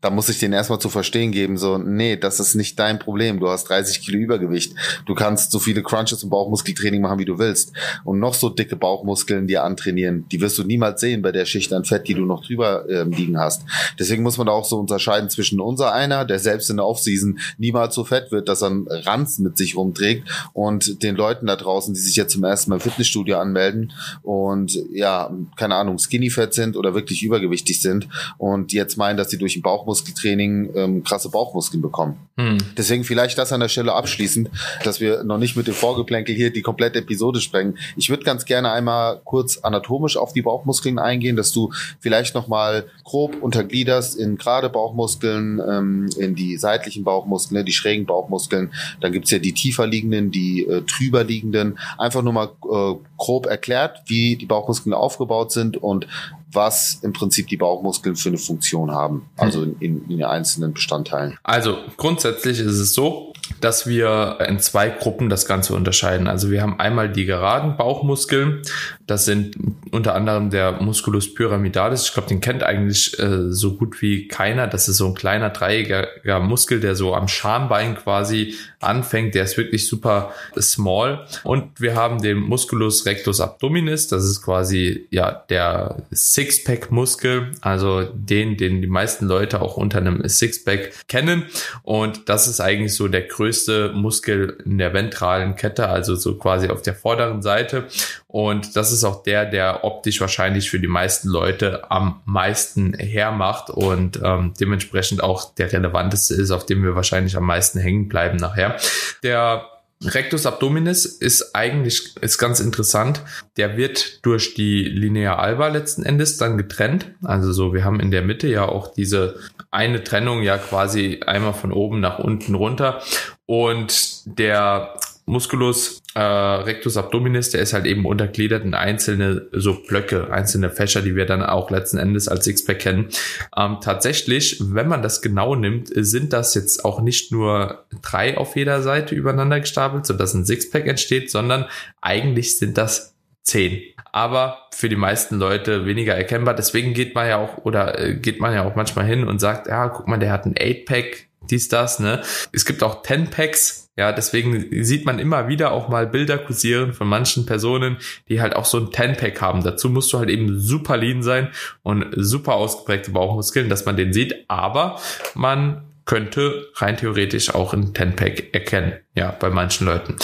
da 0.00 0.10
muss 0.10 0.28
ich 0.28 0.38
den 0.38 0.52
erstmal 0.52 0.78
zu 0.78 0.90
verstehen 0.90 1.32
geben, 1.32 1.58
so, 1.58 1.76
nee, 1.76 2.16
das 2.16 2.38
ist 2.38 2.54
nicht 2.54 2.78
dein 2.78 3.00
Problem. 3.00 3.40
Du 3.40 3.48
hast 3.48 3.64
30 3.64 4.00
Kilo 4.00 4.18
Übergewicht. 4.18 4.72
Du 5.06 5.14
kannst 5.14 5.50
so 5.50 5.58
viele 5.58 5.82
Crunches 5.82 6.22
und 6.22 6.30
Bauchmuskeltraining 6.30 7.00
machen, 7.00 7.18
wie 7.18 7.24
du 7.24 7.38
willst. 7.38 7.72
Und 8.04 8.20
noch 8.20 8.34
so 8.34 8.48
dicke 8.48 8.76
Bauchmuskeln 8.76 9.48
dir 9.48 9.64
antrainieren, 9.64 10.26
die 10.30 10.40
wirst 10.40 10.56
du 10.56 10.62
niemals 10.62 11.00
sehen 11.00 11.20
bei 11.20 11.32
der 11.32 11.46
Schicht 11.46 11.72
an 11.72 11.84
Fett, 11.84 12.06
die 12.06 12.14
du 12.14 12.26
noch 12.26 12.46
drüber 12.46 12.88
ähm, 12.88 13.10
liegen 13.10 13.38
hast. 13.38 13.62
Deswegen 13.98 14.22
muss 14.22 14.38
man 14.38 14.46
da 14.46 14.52
auch 14.52 14.64
so 14.64 14.78
unterscheiden 14.78 15.30
zwischen 15.30 15.60
unser 15.60 15.92
einer, 15.92 16.24
der 16.24 16.38
selbst 16.38 16.70
in 16.70 16.76
der 16.76 16.86
Offseason 16.86 17.40
niemals 17.58 17.96
so 17.96 18.04
fett 18.04 18.30
wird, 18.30 18.48
dass 18.48 18.62
er 18.62 18.68
einen 18.68 18.86
Ranz 18.86 19.40
mit 19.40 19.58
sich 19.58 19.76
rumträgt 19.76 20.28
und 20.52 21.02
den 21.02 21.16
Leuten 21.16 21.46
da 21.46 21.56
draußen, 21.56 21.92
die 21.92 22.00
sich 22.00 22.14
jetzt 22.14 22.34
zum 22.34 22.44
ersten 22.44 22.70
Mal 22.70 22.76
im 22.76 22.82
Fitnessstudio 22.82 23.38
anmelden 23.38 23.92
und 24.22 24.78
ja, 24.92 25.34
keine 25.56 25.74
Ahnung, 25.74 25.98
skinny 25.98 26.30
fett 26.30 26.54
sind 26.54 26.76
oder 26.76 26.94
wirklich 26.94 27.24
übergewichtig 27.24 27.80
sind 27.80 28.08
und 28.36 28.72
jetzt 28.72 28.96
meinen, 28.96 29.16
dass 29.16 29.30
sie 29.30 29.38
durch 29.38 29.54
den 29.54 29.62
Bauch 29.62 29.87
Bauchmuskeltraining 29.88 30.70
ähm, 30.76 31.02
krasse 31.02 31.30
Bauchmuskeln 31.30 31.80
bekommen. 31.80 32.18
Hm. 32.36 32.58
Deswegen 32.76 33.04
vielleicht 33.04 33.38
das 33.38 33.52
an 33.52 33.60
der 33.60 33.68
Stelle 33.68 33.94
abschließend, 33.94 34.50
dass 34.84 35.00
wir 35.00 35.24
noch 35.24 35.38
nicht 35.38 35.56
mit 35.56 35.66
dem 35.66 35.74
Vorgeplänkel 35.74 36.34
hier 36.34 36.52
die 36.52 36.62
komplette 36.62 36.98
Episode 36.98 37.40
sprengen. 37.40 37.78
Ich 37.96 38.10
würde 38.10 38.22
ganz 38.22 38.44
gerne 38.44 38.70
einmal 38.70 39.20
kurz 39.24 39.58
anatomisch 39.58 40.16
auf 40.16 40.32
die 40.32 40.42
Bauchmuskeln 40.42 40.98
eingehen, 40.98 41.36
dass 41.36 41.52
du 41.52 41.72
vielleicht 42.00 42.34
noch 42.34 42.48
mal 42.48 42.84
grob 43.04 43.36
untergliederst 43.40 44.18
in 44.18 44.36
gerade 44.36 44.68
Bauchmuskeln, 44.68 45.60
ähm, 45.66 46.10
in 46.18 46.34
die 46.34 46.58
seitlichen 46.58 47.04
Bauchmuskeln, 47.04 47.64
die 47.64 47.72
schrägen 47.72 48.04
Bauchmuskeln. 48.06 48.72
Dann 49.00 49.12
gibt's 49.12 49.30
ja 49.30 49.38
die 49.38 49.54
tiefer 49.54 49.86
liegenden, 49.86 50.30
die 50.30 50.64
äh, 50.64 50.82
trüber 50.82 51.24
liegenden. 51.24 51.78
Einfach 51.96 52.22
nur 52.22 52.32
mal 52.34 52.50
äh, 52.70 52.94
grob 53.16 53.46
erklärt, 53.46 54.02
wie 54.06 54.36
die 54.36 54.46
Bauchmuskeln 54.46 54.92
aufgebaut 54.92 55.52
sind 55.52 55.76
und 55.76 56.06
was 56.52 57.00
im 57.02 57.12
Prinzip 57.12 57.48
die 57.48 57.56
Bauchmuskeln 57.56 58.16
für 58.16 58.30
eine 58.30 58.38
Funktion 58.38 58.90
haben, 58.90 59.28
also 59.36 59.62
in, 59.62 59.76
in, 59.80 60.02
in 60.04 60.16
den 60.18 60.24
einzelnen 60.24 60.72
Bestandteilen. 60.72 61.38
Also 61.42 61.76
grundsätzlich 61.96 62.58
ist 62.58 62.78
es 62.78 62.94
so, 62.94 63.32
dass 63.60 63.86
wir 63.86 64.38
in 64.46 64.58
zwei 64.60 64.88
Gruppen 64.90 65.28
das 65.28 65.46
Ganze 65.46 65.74
unterscheiden. 65.74 66.26
Also 66.26 66.50
wir 66.50 66.62
haben 66.62 66.78
einmal 66.78 67.10
die 67.10 67.24
geraden 67.24 67.76
Bauchmuskeln. 67.76 68.62
Das 69.06 69.24
sind 69.24 69.56
unter 69.90 70.14
anderem 70.14 70.50
der 70.50 70.72
Musculus 70.82 71.32
pyramidalis. 71.34 72.04
Ich 72.04 72.12
glaube, 72.12 72.28
den 72.28 72.40
kennt 72.40 72.62
eigentlich 72.62 73.18
äh, 73.18 73.50
so 73.50 73.74
gut 73.74 74.02
wie 74.02 74.28
keiner. 74.28 74.66
Das 74.66 74.88
ist 74.88 74.98
so 74.98 75.06
ein 75.06 75.14
kleiner 75.14 75.50
dreieckiger 75.50 76.40
Muskel, 76.40 76.80
der 76.80 76.94
so 76.94 77.14
am 77.14 77.28
Schambein 77.28 77.96
quasi 77.96 78.54
anfängt. 78.80 79.34
Der 79.34 79.44
ist 79.44 79.56
wirklich 79.56 79.86
super 79.86 80.32
small. 80.58 81.26
Und 81.42 81.80
wir 81.80 81.94
haben 81.94 82.20
den 82.20 82.38
Musculus 82.38 83.06
rectus 83.06 83.40
abdominis. 83.40 84.08
Das 84.08 84.24
ist 84.24 84.42
quasi 84.42 85.06
ja 85.10 85.32
der 85.48 86.02
Sixpack-Muskel, 86.12 87.52
also 87.60 88.02
den, 88.02 88.56
den 88.56 88.82
die 88.82 88.88
meisten 88.88 89.26
Leute 89.26 89.62
auch 89.62 89.76
unter 89.76 89.98
einem 89.98 90.26
Sixpack 90.28 90.92
kennen. 91.08 91.44
Und 91.82 92.28
das 92.28 92.46
ist 92.46 92.60
eigentlich 92.60 92.94
so 92.94 93.08
der 93.08 93.26
größte 93.38 93.92
Muskel 93.94 94.58
in 94.64 94.78
der 94.78 94.92
ventralen 94.92 95.54
Kette, 95.54 95.88
also 95.88 96.16
so 96.16 96.36
quasi 96.36 96.70
auf 96.70 96.82
der 96.82 96.94
vorderen 96.94 97.40
Seite. 97.40 97.84
Und 98.26 98.74
das 98.74 98.90
ist 98.90 99.04
auch 99.04 99.22
der, 99.22 99.46
der 99.46 99.84
optisch 99.84 100.20
wahrscheinlich 100.20 100.70
für 100.70 100.80
die 100.80 100.88
meisten 100.88 101.28
Leute 101.28 101.88
am 101.88 102.20
meisten 102.24 102.94
hermacht 102.94 103.70
und 103.70 104.20
ähm, 104.24 104.54
dementsprechend 104.60 105.22
auch 105.22 105.54
der 105.54 105.72
relevanteste 105.72 106.34
ist, 106.34 106.50
auf 106.50 106.66
dem 106.66 106.82
wir 106.82 106.96
wahrscheinlich 106.96 107.36
am 107.36 107.44
meisten 107.44 107.78
hängen 107.78 108.08
bleiben 108.08 108.38
nachher. 108.38 108.76
Der 109.22 109.64
Rectus 110.04 110.46
abdominis 110.46 111.04
ist 111.04 111.54
eigentlich 111.54 112.16
ist 112.20 112.38
ganz 112.38 112.60
interessant. 112.60 113.22
Der 113.56 113.76
wird 113.76 114.24
durch 114.24 114.54
die 114.54 114.84
Linea 114.84 115.36
alba 115.36 115.68
letzten 115.68 116.04
Endes 116.04 116.36
dann 116.36 116.56
getrennt. 116.56 117.12
Also 117.24 117.52
so, 117.52 117.74
wir 117.74 117.84
haben 117.84 117.98
in 117.98 118.10
der 118.10 118.22
Mitte 118.22 118.46
ja 118.46 118.64
auch 118.66 118.94
diese 118.94 119.40
eine 119.70 120.04
Trennung 120.04 120.42
ja 120.42 120.56
quasi 120.56 121.20
einmal 121.26 121.52
von 121.52 121.72
oben 121.72 122.00
nach 122.00 122.20
unten 122.20 122.54
runter. 122.54 123.02
Und 123.46 124.38
der 124.38 124.94
Musculus 125.28 126.02
äh, 126.14 126.20
rectus 126.20 126.96
abdominis, 126.96 127.50
der 127.50 127.60
ist 127.60 127.72
halt 127.72 127.86
eben 127.86 128.06
untergliedert 128.06 128.64
in 128.64 128.74
einzelne 128.74 129.46
so 129.52 129.74
Blöcke, 129.74 130.32
einzelne 130.32 130.70
Fächer, 130.70 131.02
die 131.02 131.14
wir 131.14 131.26
dann 131.26 131.42
auch 131.42 131.70
letzten 131.70 131.98
Endes 131.98 132.28
als 132.28 132.44
Sixpack 132.44 132.78
kennen. 132.78 133.08
Ähm, 133.56 133.76
tatsächlich, 133.80 134.56
wenn 134.60 134.88
man 134.88 135.02
das 135.02 135.20
genau 135.20 135.54
nimmt, 135.54 135.90
sind 135.94 136.32
das 136.32 136.54
jetzt 136.54 136.84
auch 136.84 137.00
nicht 137.00 137.30
nur 137.30 137.84
drei 138.02 138.38
auf 138.38 138.56
jeder 138.56 138.82
Seite 138.82 139.14
übereinander 139.14 139.60
gestapelt, 139.60 140.06
sodass 140.06 140.34
ein 140.34 140.46
Sixpack 140.46 140.86
entsteht, 140.86 141.30
sondern 141.30 141.66
eigentlich 142.00 142.58
sind 142.58 142.78
das 142.78 143.14
zehn. 143.48 143.82
Aber 144.12 144.68
für 144.72 144.88
die 144.88 144.96
meisten 144.96 145.38
Leute 145.38 145.86
weniger 145.86 146.14
erkennbar. 146.14 146.54
Deswegen 146.54 146.94
geht 146.94 147.14
man 147.14 147.28
ja 147.28 147.38
auch 147.38 147.58
oder 147.64 147.98
äh, 147.98 148.14
geht 148.14 148.40
man 148.40 148.54
ja 148.54 148.64
auch 148.64 148.76
manchmal 148.76 149.06
hin 149.06 149.26
und 149.26 149.40
sagt, 149.40 149.66
ja, 149.66 149.88
guck 149.88 150.06
mal, 150.06 150.18
der 150.18 150.32
hat 150.32 150.46
ein 150.46 150.54
8-Pack, 150.54 151.28
dies, 151.50 151.68
das, 151.68 151.98
ne? 151.98 152.22
Es 152.52 152.64
gibt 152.64 152.82
auch 152.82 153.02
10-Packs, 153.02 153.88
ja, 153.96 154.12
deswegen 154.12 154.84
sieht 154.84 155.04
man 155.06 155.18
immer 155.18 155.48
wieder 155.48 155.72
auch 155.72 155.88
mal 155.88 156.06
Bilder 156.06 156.38
kursieren 156.38 156.92
von 156.92 157.08
manchen 157.08 157.46
Personen, 157.46 157.96
die 158.28 158.40
halt 158.40 158.54
auch 158.54 158.64
so 158.64 158.78
ein 158.78 158.92
Ten-Pack 158.92 159.40
haben. 159.40 159.64
Dazu 159.64 159.90
musst 159.90 160.12
du 160.12 160.18
halt 160.18 160.30
eben 160.30 160.60
super 160.60 160.96
lean 160.96 161.22
sein 161.22 161.48
und 161.82 162.06
super 162.16 162.54
ausgeprägte 162.54 163.10
Bauchmuskeln, 163.10 163.68
dass 163.68 163.86
man 163.86 163.96
den 163.96 164.12
sieht. 164.12 164.44
Aber 164.46 165.00
man 165.34 165.82
könnte 166.04 166.68
rein 166.76 166.96
theoretisch 166.96 167.54
auch 167.54 167.74
ein 167.74 167.92
Ten-Pack 167.92 168.54
erkennen. 168.54 168.92
Ja, 169.16 169.32
bei 169.32 169.50
manchen 169.50 169.86
Leuten. 169.86 170.16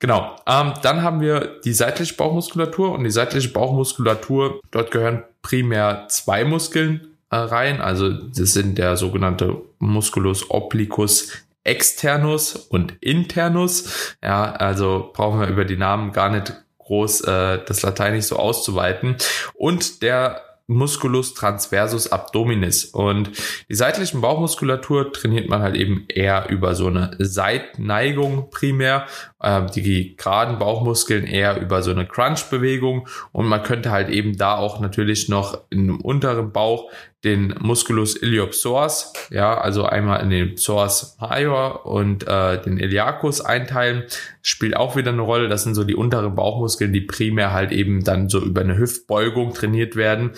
Genau. 0.00 0.36
Ähm, 0.46 0.74
dann 0.82 1.02
haben 1.02 1.20
wir 1.20 1.60
die 1.64 1.72
seitliche 1.72 2.14
Bauchmuskulatur 2.14 2.92
und 2.92 3.04
die 3.04 3.10
seitliche 3.10 3.48
Bauchmuskulatur, 3.48 4.60
dort 4.70 4.90
gehören 4.90 5.24
primär 5.42 6.06
zwei 6.08 6.44
Muskeln 6.44 7.16
äh, 7.30 7.36
rein. 7.36 7.80
Also 7.80 8.10
das 8.10 8.52
sind 8.52 8.78
der 8.78 8.96
sogenannte 8.96 9.60
Musculus 9.78 10.50
obliquus 10.50 11.32
externus 11.64 12.54
und 12.56 12.94
internus. 13.00 14.16
Ja, 14.22 14.52
also 14.52 15.10
brauchen 15.12 15.40
wir 15.40 15.48
über 15.48 15.64
die 15.64 15.76
Namen 15.76 16.12
gar 16.12 16.30
nicht 16.30 16.54
groß 16.78 17.22
äh, 17.22 17.58
das 17.66 17.82
Lateinisch 17.82 18.26
so 18.26 18.36
auszuweiten. 18.36 19.16
Und 19.54 20.02
der 20.02 20.42
Musculus 20.68 21.32
transversus 21.32 22.12
abdominis. 22.12 22.84
Und 22.84 23.30
die 23.68 23.74
seitlichen 23.74 24.20
Bauchmuskulatur 24.20 25.12
trainiert 25.12 25.48
man 25.48 25.62
halt 25.62 25.76
eben 25.76 26.04
eher 26.08 26.50
über 26.50 26.74
so 26.74 26.88
eine 26.88 27.16
Seitneigung 27.18 28.50
primär 28.50 29.06
äh, 29.40 29.66
die 29.66 30.16
geraden 30.16 30.58
Bauchmuskeln 30.58 31.26
eher 31.26 31.60
über 31.60 31.82
so 31.82 31.90
eine 31.90 32.06
Crunch-Bewegung 32.06 33.08
und 33.32 33.46
man 33.46 33.62
könnte 33.62 33.90
halt 33.90 34.08
eben 34.08 34.36
da 34.36 34.56
auch 34.56 34.80
natürlich 34.80 35.28
noch 35.28 35.62
im 35.70 36.00
unteren 36.00 36.52
Bauch 36.52 36.90
den 37.24 37.54
Musculus 37.58 38.14
iliopsoas, 38.14 39.12
ja, 39.30 39.58
also 39.58 39.84
einmal 39.84 40.22
in 40.22 40.30
den 40.30 40.54
Psoas 40.54 41.16
major 41.20 41.84
und 41.84 42.26
äh, 42.28 42.62
den 42.62 42.78
Iliacus 42.78 43.40
einteilen, 43.40 44.04
spielt 44.40 44.76
auch 44.76 44.94
wieder 44.94 45.10
eine 45.10 45.22
Rolle. 45.22 45.48
Das 45.48 45.64
sind 45.64 45.74
so 45.74 45.82
die 45.82 45.96
unteren 45.96 46.36
Bauchmuskeln, 46.36 46.92
die 46.92 47.00
primär 47.00 47.52
halt 47.52 47.72
eben 47.72 48.04
dann 48.04 48.28
so 48.28 48.40
über 48.40 48.60
eine 48.60 48.78
Hüftbeugung 48.78 49.52
trainiert 49.52 49.96
werden. 49.96 50.30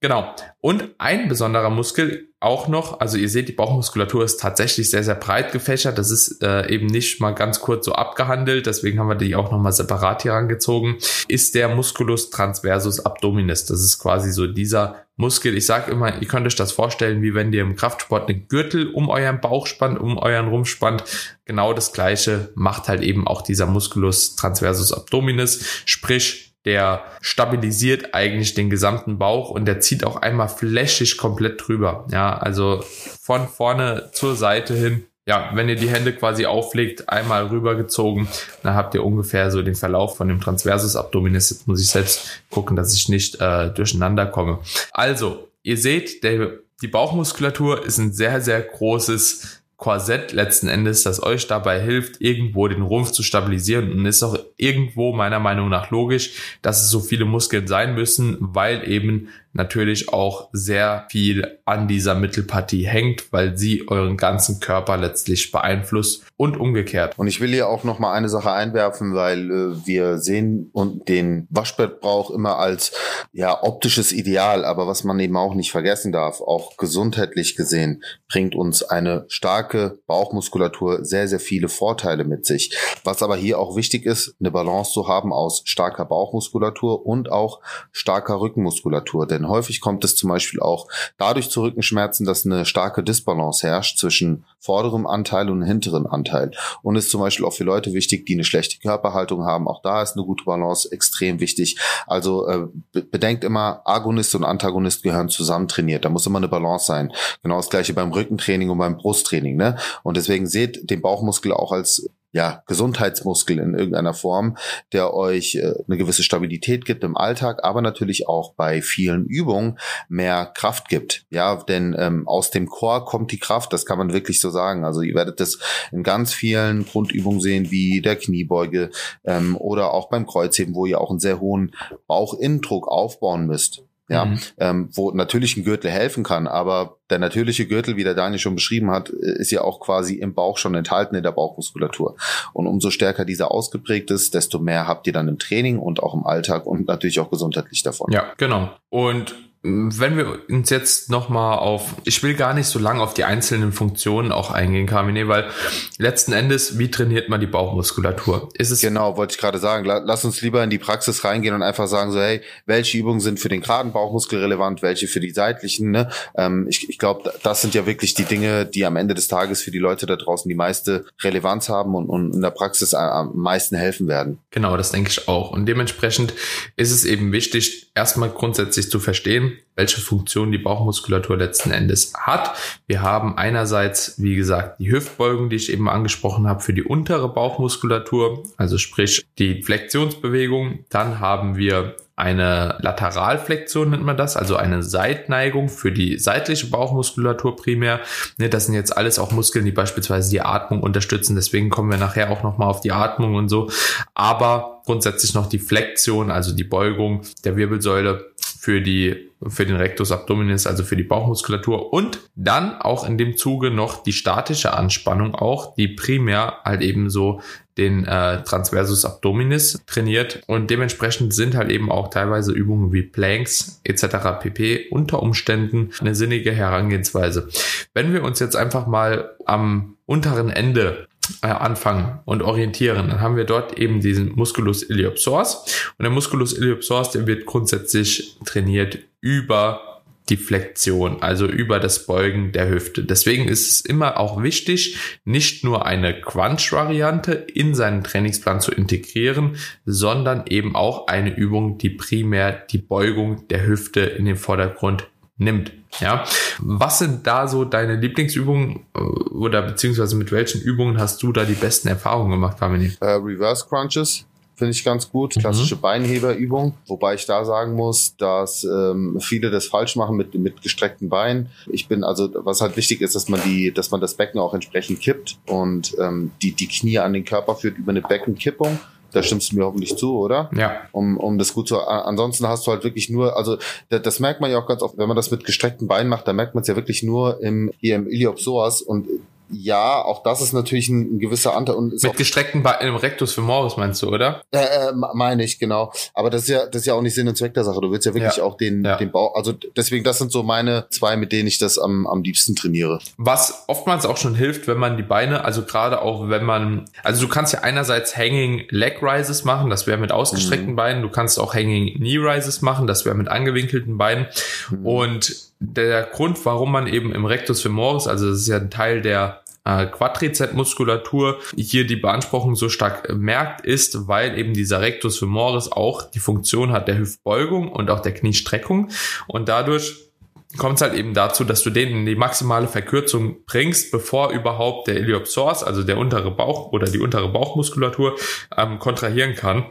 Genau. 0.00 0.34
Und 0.60 0.88
ein 0.96 1.28
besonderer 1.28 1.70
Muskel 1.70 2.31
auch 2.42 2.68
noch, 2.68 3.00
also 3.00 3.16
ihr 3.16 3.28
seht, 3.28 3.48
die 3.48 3.52
Bauchmuskulatur 3.52 4.24
ist 4.24 4.40
tatsächlich 4.40 4.90
sehr, 4.90 5.04
sehr 5.04 5.14
breit 5.14 5.52
gefächert. 5.52 5.98
Das 5.98 6.10
ist 6.10 6.42
äh, 6.42 6.68
eben 6.68 6.86
nicht 6.86 7.20
mal 7.20 7.32
ganz 7.32 7.60
kurz 7.60 7.86
so 7.86 7.92
abgehandelt, 7.92 8.66
deswegen 8.66 8.98
haben 8.98 9.08
wir 9.08 9.14
die 9.14 9.34
auch 9.36 9.50
nochmal 9.50 9.72
separat 9.72 10.22
hier 10.22 10.34
angezogen, 10.34 10.98
ist 11.28 11.54
der 11.54 11.68
Musculus 11.68 12.30
transversus 12.30 13.00
abdominis. 13.00 13.64
Das 13.64 13.80
ist 13.80 13.98
quasi 13.98 14.32
so 14.32 14.46
dieser 14.46 15.04
Muskel. 15.16 15.56
Ich 15.56 15.66
sage 15.66 15.90
immer, 15.92 16.20
ihr 16.20 16.28
könnt 16.28 16.46
euch 16.46 16.56
das 16.56 16.72
vorstellen, 16.72 17.22
wie 17.22 17.34
wenn 17.34 17.52
ihr 17.52 17.62
im 17.62 17.76
Kraftsport 17.76 18.28
einen 18.28 18.48
Gürtel 18.48 18.88
um 18.88 19.08
euren 19.08 19.40
Bauch 19.40 19.66
spannt, 19.66 20.00
um 20.00 20.18
euren 20.18 20.48
Rumpf 20.48 20.68
spannt. 20.68 21.04
Genau 21.44 21.72
das 21.72 21.92
gleiche 21.92 22.50
macht 22.54 22.88
halt 22.88 23.02
eben 23.02 23.26
auch 23.26 23.42
dieser 23.42 23.66
Musculus 23.66 24.36
transversus 24.36 24.92
abdominis, 24.92 25.82
sprich 25.86 26.51
der 26.64 27.04
stabilisiert 27.20 28.14
eigentlich 28.14 28.54
den 28.54 28.70
gesamten 28.70 29.18
Bauch 29.18 29.50
und 29.50 29.64
der 29.66 29.80
zieht 29.80 30.04
auch 30.04 30.16
einmal 30.16 30.48
flächig 30.48 31.16
komplett 31.16 31.66
drüber. 31.66 32.06
Ja, 32.10 32.36
also 32.36 32.84
von 33.20 33.48
vorne 33.48 34.10
zur 34.12 34.36
Seite 34.36 34.74
hin. 34.74 35.04
Ja, 35.24 35.50
wenn 35.54 35.68
ihr 35.68 35.76
die 35.76 35.88
Hände 35.88 36.12
quasi 36.12 36.46
auflegt, 36.46 37.08
einmal 37.08 37.46
rübergezogen, 37.46 38.26
dann 38.64 38.74
habt 38.74 38.94
ihr 38.94 39.04
ungefähr 39.04 39.52
so 39.52 39.62
den 39.62 39.76
Verlauf 39.76 40.16
von 40.16 40.26
dem 40.26 40.40
Transversus 40.40 40.96
Abdominis. 40.96 41.50
Jetzt 41.50 41.68
muss 41.68 41.80
ich 41.80 41.88
selbst 41.88 42.42
gucken, 42.50 42.76
dass 42.76 42.92
ich 42.92 43.08
nicht 43.08 43.40
äh, 43.40 43.70
durcheinander 43.70 44.26
komme. 44.26 44.58
Also, 44.90 45.48
ihr 45.62 45.76
seht, 45.76 46.24
der, 46.24 46.54
die 46.80 46.88
Bauchmuskulatur 46.88 47.84
ist 47.86 47.98
ein 47.98 48.12
sehr, 48.12 48.40
sehr 48.40 48.62
großes 48.62 49.61
Korsett 49.82 50.30
letzten 50.30 50.68
Endes, 50.68 51.02
das 51.02 51.20
euch 51.20 51.48
dabei 51.48 51.80
hilft, 51.80 52.20
irgendwo 52.20 52.68
den 52.68 52.82
Rumpf 52.82 53.10
zu 53.10 53.24
stabilisieren. 53.24 53.90
Und 53.90 54.06
ist 54.06 54.22
auch 54.22 54.38
irgendwo 54.56 55.12
meiner 55.12 55.40
Meinung 55.40 55.68
nach 55.70 55.90
logisch, 55.90 56.58
dass 56.62 56.84
es 56.84 56.90
so 56.90 57.00
viele 57.00 57.24
Muskeln 57.24 57.66
sein 57.66 57.96
müssen, 57.96 58.36
weil 58.38 58.88
eben 58.88 59.30
natürlich 59.52 60.12
auch 60.12 60.48
sehr 60.52 61.06
viel 61.10 61.58
an 61.64 61.88
dieser 61.88 62.14
Mittelpartie 62.14 62.86
hängt, 62.86 63.32
weil 63.32 63.56
sie 63.56 63.88
euren 63.88 64.16
ganzen 64.16 64.60
Körper 64.60 64.96
letztlich 64.96 65.50
beeinflusst 65.52 66.24
und 66.36 66.56
umgekehrt. 66.56 67.18
Und 67.18 67.28
ich 67.28 67.40
will 67.40 67.50
hier 67.50 67.68
auch 67.68 67.84
noch 67.84 67.98
mal 67.98 68.12
eine 68.12 68.28
Sache 68.28 68.50
einwerfen, 68.50 69.14
weil 69.14 69.50
äh, 69.50 69.86
wir 69.86 70.18
sehen 70.18 70.70
und 70.72 71.08
den 71.08 71.46
Waschbettbrauch 71.50 72.30
immer 72.30 72.58
als 72.58 72.92
ja 73.32 73.62
optisches 73.62 74.12
Ideal, 74.12 74.64
aber 74.64 74.86
was 74.86 75.04
man 75.04 75.20
eben 75.20 75.36
auch 75.36 75.54
nicht 75.54 75.70
vergessen 75.70 76.12
darf, 76.12 76.40
auch 76.40 76.76
gesundheitlich 76.76 77.56
gesehen 77.56 78.02
bringt 78.28 78.54
uns 78.54 78.82
eine 78.82 79.24
starke 79.28 79.98
Bauchmuskulatur 80.06 81.04
sehr 81.04 81.28
sehr 81.28 81.40
viele 81.40 81.68
Vorteile 81.68 82.24
mit 82.24 82.44
sich. 82.44 82.76
Was 83.04 83.22
aber 83.22 83.36
hier 83.36 83.58
auch 83.58 83.76
wichtig 83.76 84.06
ist, 84.06 84.34
eine 84.40 84.50
Balance 84.50 84.92
zu 84.92 85.08
haben 85.08 85.32
aus 85.32 85.62
starker 85.64 86.04
Bauchmuskulatur 86.04 87.06
und 87.06 87.30
auch 87.30 87.60
starker 87.92 88.40
Rückenmuskulatur, 88.40 89.26
denn 89.26 89.41
denn 89.42 89.48
häufig 89.48 89.80
kommt 89.80 90.04
es 90.04 90.16
zum 90.16 90.30
Beispiel 90.30 90.60
auch 90.60 90.86
dadurch 91.18 91.50
zu 91.50 91.62
Rückenschmerzen, 91.62 92.24
dass 92.24 92.46
eine 92.46 92.64
starke 92.64 93.02
Disbalance 93.02 93.66
herrscht 93.66 93.98
zwischen 93.98 94.44
vorderem 94.58 95.06
Anteil 95.06 95.50
und 95.50 95.62
hinteren 95.62 96.06
Anteil. 96.06 96.52
Und 96.82 96.96
ist 96.96 97.10
zum 97.10 97.20
Beispiel 97.20 97.44
auch 97.44 97.52
für 97.52 97.64
Leute 97.64 97.92
wichtig, 97.92 98.26
die 98.26 98.34
eine 98.34 98.44
schlechte 98.44 98.78
Körperhaltung 98.78 99.44
haben. 99.44 99.66
Auch 99.66 99.82
da 99.82 100.02
ist 100.02 100.16
eine 100.16 100.24
gute 100.24 100.44
Balance 100.44 100.90
extrem 100.92 101.40
wichtig. 101.40 101.78
Also 102.06 102.46
äh, 102.46 102.66
bedenkt 103.10 103.44
immer, 103.44 103.82
Agonist 103.84 104.34
und 104.34 104.44
Antagonist 104.44 105.02
gehören 105.02 105.28
zusammen 105.28 105.68
trainiert. 105.68 106.04
Da 106.04 106.08
muss 106.08 106.26
immer 106.26 106.38
eine 106.38 106.48
Balance 106.48 106.86
sein. 106.86 107.12
Genau 107.42 107.56
das 107.56 107.70
gleiche 107.70 107.94
beim 107.94 108.12
Rückentraining 108.12 108.70
und 108.70 108.78
beim 108.78 108.96
Brusttraining. 108.96 109.56
Ne? 109.56 109.76
Und 110.02 110.16
deswegen 110.16 110.46
seht 110.46 110.88
den 110.90 111.02
Bauchmuskel 111.02 111.52
auch 111.52 111.72
als 111.72 112.08
ja, 112.32 112.62
Gesundheitsmuskel 112.66 113.58
in 113.58 113.74
irgendeiner 113.74 114.14
Form, 114.14 114.56
der 114.92 115.14
euch 115.14 115.54
äh, 115.56 115.74
eine 115.86 115.98
gewisse 115.98 116.22
Stabilität 116.22 116.84
gibt 116.86 117.04
im 117.04 117.16
Alltag, 117.16 117.60
aber 117.62 117.82
natürlich 117.82 118.26
auch 118.26 118.54
bei 118.54 118.80
vielen 118.80 119.26
Übungen 119.26 119.78
mehr 120.08 120.46
Kraft 120.46 120.88
gibt. 120.88 121.26
Ja, 121.30 121.56
denn 121.56 121.94
ähm, 121.98 122.26
aus 122.26 122.50
dem 122.50 122.68
Chor 122.68 123.04
kommt 123.04 123.32
die 123.32 123.38
Kraft, 123.38 123.72
das 123.72 123.84
kann 123.84 123.98
man 123.98 124.12
wirklich 124.12 124.40
so 124.40 124.50
sagen. 124.50 124.84
Also 124.84 125.02
ihr 125.02 125.14
werdet 125.14 125.40
das 125.40 125.58
in 125.92 126.02
ganz 126.02 126.32
vielen 126.32 126.86
Grundübungen 126.86 127.40
sehen, 127.40 127.70
wie 127.70 128.00
der 128.00 128.16
Kniebeuge 128.16 128.90
ähm, 129.24 129.56
oder 129.56 129.92
auch 129.92 130.08
beim 130.08 130.26
Kreuzheben, 130.26 130.74
wo 130.74 130.86
ihr 130.86 131.00
auch 131.00 131.10
einen 131.10 131.20
sehr 131.20 131.40
hohen 131.40 131.74
Bauchinnendruck 132.06 132.88
aufbauen 132.88 133.46
müsst 133.46 133.82
ja, 134.08 134.24
mhm. 134.24 134.40
ähm, 134.58 134.88
wo 134.92 135.10
natürlich 135.12 135.56
ein 135.56 135.64
Gürtel 135.64 135.90
helfen 135.90 136.24
kann, 136.24 136.46
aber 136.46 136.98
der 137.10 137.18
natürliche 137.18 137.66
Gürtel, 137.66 137.96
wie 137.96 138.04
der 138.04 138.14
Daniel 138.14 138.38
schon 138.38 138.54
beschrieben 138.54 138.90
hat, 138.90 139.08
ist 139.08 139.50
ja 139.50 139.62
auch 139.62 139.80
quasi 139.80 140.14
im 140.16 140.34
Bauch 140.34 140.58
schon 140.58 140.74
enthalten 140.74 141.14
in 141.14 141.22
der 141.22 141.32
Bauchmuskulatur. 141.32 142.16
Und 142.52 142.66
umso 142.66 142.90
stärker 142.90 143.24
dieser 143.24 143.50
ausgeprägt 143.50 144.10
ist, 144.10 144.34
desto 144.34 144.58
mehr 144.58 144.86
habt 144.86 145.06
ihr 145.06 145.12
dann 145.12 145.28
im 145.28 145.38
Training 145.38 145.78
und 145.78 146.02
auch 146.02 146.14
im 146.14 146.26
Alltag 146.26 146.66
und 146.66 146.88
natürlich 146.88 147.20
auch 147.20 147.30
gesundheitlich 147.30 147.82
davon. 147.82 148.10
Ja, 148.12 148.32
genau. 148.36 148.70
Und 148.88 149.34
wenn 149.64 150.16
wir 150.16 150.40
uns 150.48 150.70
jetzt 150.70 151.08
nochmal 151.08 151.58
auf, 151.58 151.94
ich 152.04 152.20
will 152.24 152.34
gar 152.34 152.52
nicht 152.52 152.66
so 152.66 152.80
lange 152.80 153.00
auf 153.00 153.14
die 153.14 153.22
einzelnen 153.22 153.70
Funktionen 153.70 154.32
auch 154.32 154.50
eingehen, 154.50 154.88
Carmine, 154.88 155.28
weil 155.28 155.50
letzten 155.98 156.32
Endes, 156.32 156.78
wie 156.78 156.90
trainiert 156.90 157.28
man 157.28 157.40
die 157.40 157.46
Bauchmuskulatur? 157.46 158.48
Ist 158.54 158.72
es 158.72 158.80
genau, 158.80 159.16
wollte 159.16 159.34
ich 159.34 159.40
gerade 159.40 159.58
sagen. 159.58 159.84
Lass 159.84 160.24
uns 160.24 160.42
lieber 160.42 160.64
in 160.64 160.70
die 160.70 160.78
Praxis 160.78 161.24
reingehen 161.24 161.54
und 161.54 161.62
einfach 161.62 161.86
sagen 161.86 162.10
so, 162.10 162.18
hey, 162.20 162.40
welche 162.66 162.98
Übungen 162.98 163.20
sind 163.20 163.38
für 163.38 163.48
den 163.48 163.60
geraden 163.60 163.92
Bauchmuskel 163.92 164.40
relevant, 164.40 164.82
welche 164.82 165.06
für 165.06 165.20
die 165.20 165.30
seitlichen? 165.30 165.92
Ne? 165.92 166.10
Ähm, 166.34 166.66
ich 166.68 166.90
ich 166.90 166.98
glaube, 166.98 167.32
das 167.44 167.62
sind 167.62 167.74
ja 167.74 167.86
wirklich 167.86 168.14
die 168.14 168.24
Dinge, 168.24 168.66
die 168.66 168.84
am 168.84 168.96
Ende 168.96 169.14
des 169.14 169.28
Tages 169.28 169.62
für 169.62 169.70
die 169.70 169.78
Leute 169.78 170.06
da 170.06 170.16
draußen 170.16 170.48
die 170.48 170.56
meiste 170.56 171.04
Relevanz 171.20 171.68
haben 171.68 171.94
und, 171.94 172.08
und 172.08 172.34
in 172.34 172.42
der 172.42 172.50
Praxis 172.50 172.94
am 172.94 173.30
meisten 173.36 173.76
helfen 173.76 174.08
werden. 174.08 174.38
Genau, 174.50 174.76
das 174.76 174.90
denke 174.90 175.10
ich 175.10 175.28
auch. 175.28 175.52
Und 175.52 175.66
dementsprechend 175.66 176.34
ist 176.74 176.90
es 176.90 177.04
eben 177.04 177.30
wichtig, 177.30 177.92
erstmal 177.94 178.30
grundsätzlich 178.30 178.90
zu 178.90 178.98
verstehen, 178.98 179.51
welche 179.74 180.00
Funktion 180.00 180.52
die 180.52 180.58
Bauchmuskulatur 180.58 181.36
letzten 181.36 181.70
Endes 181.70 182.12
hat. 182.14 182.56
Wir 182.86 183.02
haben 183.02 183.38
einerseits, 183.38 184.20
wie 184.20 184.36
gesagt, 184.36 184.80
die 184.80 184.90
Hüftbeugung, 184.90 185.48
die 185.48 185.56
ich 185.56 185.72
eben 185.72 185.88
angesprochen 185.88 186.46
habe, 186.46 186.60
für 186.60 186.74
die 186.74 186.82
untere 186.82 187.32
Bauchmuskulatur, 187.32 188.42
also 188.56 188.78
sprich 188.78 189.24
die 189.38 189.62
Flexionsbewegung. 189.62 190.84
Dann 190.90 191.20
haben 191.20 191.56
wir 191.56 191.96
eine 192.14 192.76
Lateralflexion 192.80 193.90
nennt 193.90 194.04
man 194.04 194.16
das, 194.16 194.36
also 194.36 194.56
eine 194.56 194.82
Seitneigung 194.82 195.68
für 195.68 195.90
die 195.90 196.18
seitliche 196.18 196.66
Bauchmuskulatur 196.66 197.56
primär. 197.56 198.00
Ne, 198.36 198.50
das 198.50 198.66
sind 198.66 198.74
jetzt 198.74 198.96
alles 198.96 199.18
auch 199.18 199.32
Muskeln, 199.32 199.64
die 199.64 199.72
beispielsweise 199.72 200.30
die 200.30 200.42
Atmung 200.42 200.82
unterstützen. 200.82 201.36
Deswegen 201.36 201.70
kommen 201.70 201.90
wir 201.90 201.98
nachher 201.98 202.30
auch 202.30 202.42
nochmal 202.42 202.68
auf 202.68 202.80
die 202.80 202.92
Atmung 202.92 203.34
und 203.34 203.48
so. 203.48 203.70
Aber 204.14 204.82
grundsätzlich 204.84 205.34
noch 205.34 205.48
die 205.48 205.58
Flexion, 205.58 206.30
also 206.30 206.54
die 206.54 206.64
Beugung 206.64 207.22
der 207.44 207.56
Wirbelsäule 207.56 208.32
für 208.62 208.80
die 208.80 209.28
für 209.48 209.66
den 209.66 209.74
Rectus 209.74 210.12
abdominis, 210.12 210.68
also 210.68 210.84
für 210.84 210.94
die 210.94 211.02
Bauchmuskulatur 211.02 211.92
und 211.92 212.20
dann 212.36 212.80
auch 212.80 213.04
in 213.04 213.18
dem 213.18 213.36
Zuge 213.36 213.72
noch 213.72 214.04
die 214.04 214.12
statische 214.12 214.72
Anspannung 214.72 215.34
auch, 215.34 215.74
die 215.74 215.88
primär 215.88 216.58
halt 216.64 216.80
eben 216.80 217.10
so 217.10 217.40
den 217.76 218.04
äh, 218.06 218.44
Transversus 218.44 219.04
abdominis 219.04 219.82
trainiert 219.88 220.44
und 220.46 220.70
dementsprechend 220.70 221.34
sind 221.34 221.56
halt 221.56 221.72
eben 221.72 221.90
auch 221.90 222.10
teilweise 222.10 222.52
Übungen 222.52 222.92
wie 222.92 223.02
Planks 223.02 223.80
etc. 223.82 224.40
pp. 224.40 224.90
unter 224.90 225.24
Umständen 225.24 225.90
eine 225.98 226.14
sinnige 226.14 226.52
Herangehensweise. 226.52 227.48
Wenn 227.94 228.12
wir 228.12 228.22
uns 228.22 228.38
jetzt 228.38 228.54
einfach 228.54 228.86
mal 228.86 229.34
am 229.44 229.96
unteren 230.06 230.50
Ende 230.50 231.08
äh, 231.42 231.48
anfangen 231.48 232.20
und 232.24 232.42
orientieren, 232.42 233.08
dann 233.08 233.20
haben 233.20 233.36
wir 233.36 233.44
dort 233.44 233.78
eben 233.78 234.00
diesen 234.00 234.34
Musculus 234.34 234.82
iliopsoas 234.82 235.92
und 235.98 236.02
der 236.02 236.10
Musculus 236.10 236.52
iliopsoas, 236.52 237.10
der 237.10 237.26
wird 237.26 237.46
grundsätzlich 237.46 238.36
trainiert 238.44 238.98
über 239.20 239.92
die 240.28 240.36
Flexion, 240.36 241.20
also 241.20 241.46
über 241.46 241.80
das 241.80 242.06
Beugen 242.06 242.52
der 242.52 242.70
Hüfte. 242.70 243.04
Deswegen 243.04 243.48
ist 243.48 243.70
es 243.70 243.80
immer 243.80 244.18
auch 244.18 244.42
wichtig, 244.42 244.96
nicht 245.24 245.64
nur 245.64 245.84
eine 245.84 246.20
Crunch-Variante 246.20 247.32
in 247.32 247.74
seinen 247.74 248.04
Trainingsplan 248.04 248.60
zu 248.60 248.70
integrieren, 248.70 249.56
sondern 249.84 250.44
eben 250.48 250.76
auch 250.76 251.08
eine 251.08 251.34
Übung, 251.34 251.78
die 251.78 251.90
primär 251.90 252.52
die 252.52 252.78
Beugung 252.78 253.48
der 253.48 253.66
Hüfte 253.66 254.00
in 254.00 254.24
den 254.24 254.36
Vordergrund 254.36 255.08
nimmt. 255.42 255.72
Ja, 256.00 256.24
was 256.58 257.00
sind 257.00 257.26
da 257.26 257.46
so 257.46 257.64
deine 257.64 257.96
Lieblingsübungen 257.96 258.80
äh, 258.94 258.98
oder 258.98 259.62
beziehungsweise 259.62 260.16
mit 260.16 260.32
welchen 260.32 260.60
Übungen 260.62 260.98
hast 260.98 261.22
du 261.22 261.32
da 261.32 261.44
die 261.44 261.52
besten 261.52 261.88
Erfahrungen 261.88 262.30
gemacht, 262.30 262.58
Kamini? 262.58 262.92
Uh, 263.02 263.16
Reverse 263.22 263.66
Crunches 263.68 264.24
finde 264.62 264.76
ich 264.76 264.84
ganz 264.84 265.10
gut. 265.10 265.34
Klassische 265.34 265.74
mhm. 265.74 265.80
Beinheberübung, 265.80 266.74
wobei 266.86 267.14
ich 267.14 267.26
da 267.26 267.44
sagen 267.44 267.74
muss, 267.74 268.16
dass 268.16 268.64
ähm, 268.64 269.18
viele 269.20 269.50
das 269.50 269.66
falsch 269.66 269.96
machen 269.96 270.16
mit, 270.16 270.34
mit 270.34 270.62
gestreckten 270.62 271.08
Beinen. 271.08 271.48
Ich 271.66 271.88
bin 271.88 272.04
also, 272.04 272.30
was 272.44 272.60
halt 272.60 272.76
wichtig 272.76 273.00
ist, 273.00 273.16
dass 273.16 273.28
man 273.28 273.42
die, 273.42 273.72
dass 273.72 273.90
man 273.90 274.00
das 274.00 274.14
Becken 274.14 274.40
auch 274.40 274.54
entsprechend 274.54 275.00
kippt 275.00 275.38
und 275.46 275.96
ähm, 275.98 276.30
die, 276.42 276.52
die 276.52 276.68
Knie 276.68 276.98
an 276.98 277.12
den 277.12 277.24
Körper 277.24 277.56
führt 277.56 277.76
über 277.76 277.90
eine 277.90 278.02
Beckenkippung. 278.02 278.78
Da 279.12 279.22
stimmst 279.22 279.52
du 279.52 279.56
mir 279.56 279.64
hoffentlich 279.64 279.96
zu, 279.96 280.18
oder? 280.18 280.50
Ja. 280.56 280.80
Um, 280.92 281.16
um 281.16 281.38
das 281.38 281.52
gut 281.52 281.68
zu. 281.68 281.78
Ansonsten 281.78 282.46
hast 282.48 282.66
du 282.66 282.70
halt 282.70 282.84
wirklich 282.84 283.10
nur, 283.10 283.36
also 283.36 283.58
das, 283.88 284.02
das 284.02 284.20
merkt 284.20 284.40
man 284.40 284.50
ja 284.50 284.58
auch 284.58 284.66
ganz 284.66 284.82
oft, 284.82 284.96
wenn 284.98 285.08
man 285.08 285.16
das 285.16 285.30
mit 285.30 285.44
gestreckten 285.44 285.86
Beinen 285.86 286.08
macht, 286.08 286.26
da 286.26 286.32
merkt 286.32 286.54
man 286.54 286.62
es 286.62 286.68
ja 286.68 286.76
wirklich 286.76 287.02
nur 287.02 287.42
im, 287.42 287.72
hier 287.78 287.96
im 287.96 288.08
Iliopsoas 288.08 288.82
und 288.82 289.06
ja, 289.52 290.02
auch 290.02 290.22
das 290.22 290.40
ist 290.40 290.52
natürlich 290.52 290.88
ein, 290.88 291.16
ein 291.16 291.18
gewisser 291.18 291.56
Anteil. 291.56 291.76
Und 291.76 292.02
Mit 292.02 292.16
gestreckten 292.16 292.62
Beinen 292.62 292.88
im 292.88 292.96
Rectus 292.96 293.32
femoris 293.34 293.76
meinst 293.76 294.02
du, 294.02 294.08
oder? 294.08 294.42
Äh, 294.50 294.58
äh, 294.58 294.92
meine 294.92 295.44
ich, 295.44 295.58
genau. 295.58 295.92
Aber 296.14 296.30
das 296.30 296.42
ist 296.42 296.48
ja, 296.48 296.66
das 296.66 296.82
ist 296.82 296.86
ja 296.86 296.94
auch 296.94 297.02
nicht 297.02 297.14
Sinn 297.14 297.28
und 297.28 297.36
Zweck 297.36 297.54
der 297.54 297.64
Sache. 297.64 297.80
Du 297.80 297.90
willst 297.90 298.06
ja 298.06 298.14
wirklich 298.14 298.36
ja. 298.36 298.42
auch 298.42 298.56
den, 298.56 298.84
ja. 298.84 298.96
den 298.96 299.10
Bauch, 299.10 299.34
also 299.34 299.52
deswegen, 299.52 300.04
das 300.04 300.18
sind 300.18 300.32
so 300.32 300.42
meine 300.42 300.86
zwei, 300.90 301.16
mit 301.16 301.32
denen 301.32 301.46
ich 301.46 301.58
das 301.58 301.78
am, 301.78 302.06
am 302.06 302.22
liebsten 302.22 302.56
trainiere. 302.56 302.98
Was 303.16 303.64
oftmals 303.66 304.06
auch 304.06 304.16
schon 304.16 304.34
hilft, 304.34 304.66
wenn 304.66 304.78
man 304.78 304.96
die 304.96 305.02
Beine, 305.02 305.44
also 305.44 305.62
gerade 305.62 306.02
auch 306.02 306.28
wenn 306.28 306.44
man, 306.44 306.86
also 307.02 307.22
du 307.22 307.28
kannst 307.28 307.52
ja 307.52 307.60
einerseits 307.60 308.16
Hanging 308.16 308.64
Leg 308.70 309.02
Rises 309.02 309.44
machen, 309.44 309.70
das 309.70 309.86
wäre 309.86 309.98
mit 309.98 310.12
ausgestreckten 310.12 310.72
mhm. 310.72 310.76
Beinen. 310.76 311.02
Du 311.02 311.10
kannst 311.10 311.38
auch 311.38 311.54
Hanging 311.54 311.94
Knee 311.94 312.18
Rises 312.18 312.62
machen, 312.62 312.86
das 312.86 313.04
wäre 313.04 313.14
mit 313.14 313.28
angewinkelten 313.28 313.98
Beinen. 313.98 314.26
Mhm. 314.70 314.86
Und 314.86 315.51
der 315.62 316.04
Grund, 316.04 316.44
warum 316.44 316.72
man 316.72 316.86
eben 316.86 317.14
im 317.14 317.24
Rectus 317.24 317.62
femoris, 317.62 318.06
also 318.06 318.30
das 318.30 318.40
ist 318.40 318.48
ja 318.48 318.56
ein 318.56 318.70
Teil 318.70 319.00
der 319.00 319.42
äh, 319.64 319.86
Quadrizepsmuskulatur 319.86 321.38
hier 321.56 321.86
die 321.86 321.96
Beanspruchung 321.96 322.56
so 322.56 322.68
stark 322.68 323.14
merkt, 323.14 323.64
ist, 323.64 324.08
weil 324.08 324.36
eben 324.38 324.54
dieser 324.54 324.80
Rectus 324.80 325.18
femoris 325.18 325.70
auch 325.70 326.10
die 326.10 326.18
Funktion 326.18 326.72
hat 326.72 326.88
der 326.88 326.98
Hüftbeugung 326.98 327.70
und 327.70 327.90
auch 327.90 328.00
der 328.00 328.14
Kniestreckung 328.14 328.88
und 329.28 329.48
dadurch 329.48 330.12
kommt 330.58 330.76
es 330.76 330.82
halt 330.82 330.94
eben 330.94 331.14
dazu, 331.14 331.44
dass 331.44 331.62
du 331.62 331.70
den 331.70 331.90
in 331.90 332.06
die 332.06 332.14
maximale 332.14 332.68
Verkürzung 332.68 333.36
bringst, 333.46 333.90
bevor 333.90 334.32
überhaupt 334.32 334.88
der 334.88 334.96
Iliopsoas, 334.98 335.64
also 335.64 335.82
der 335.82 335.96
untere 335.96 336.30
Bauch 336.30 336.72
oder 336.72 336.90
die 336.90 336.98
untere 336.98 337.28
Bauchmuskulatur 337.28 338.16
ähm, 338.56 338.78
kontrahieren 338.78 339.34
kann. 339.34 339.64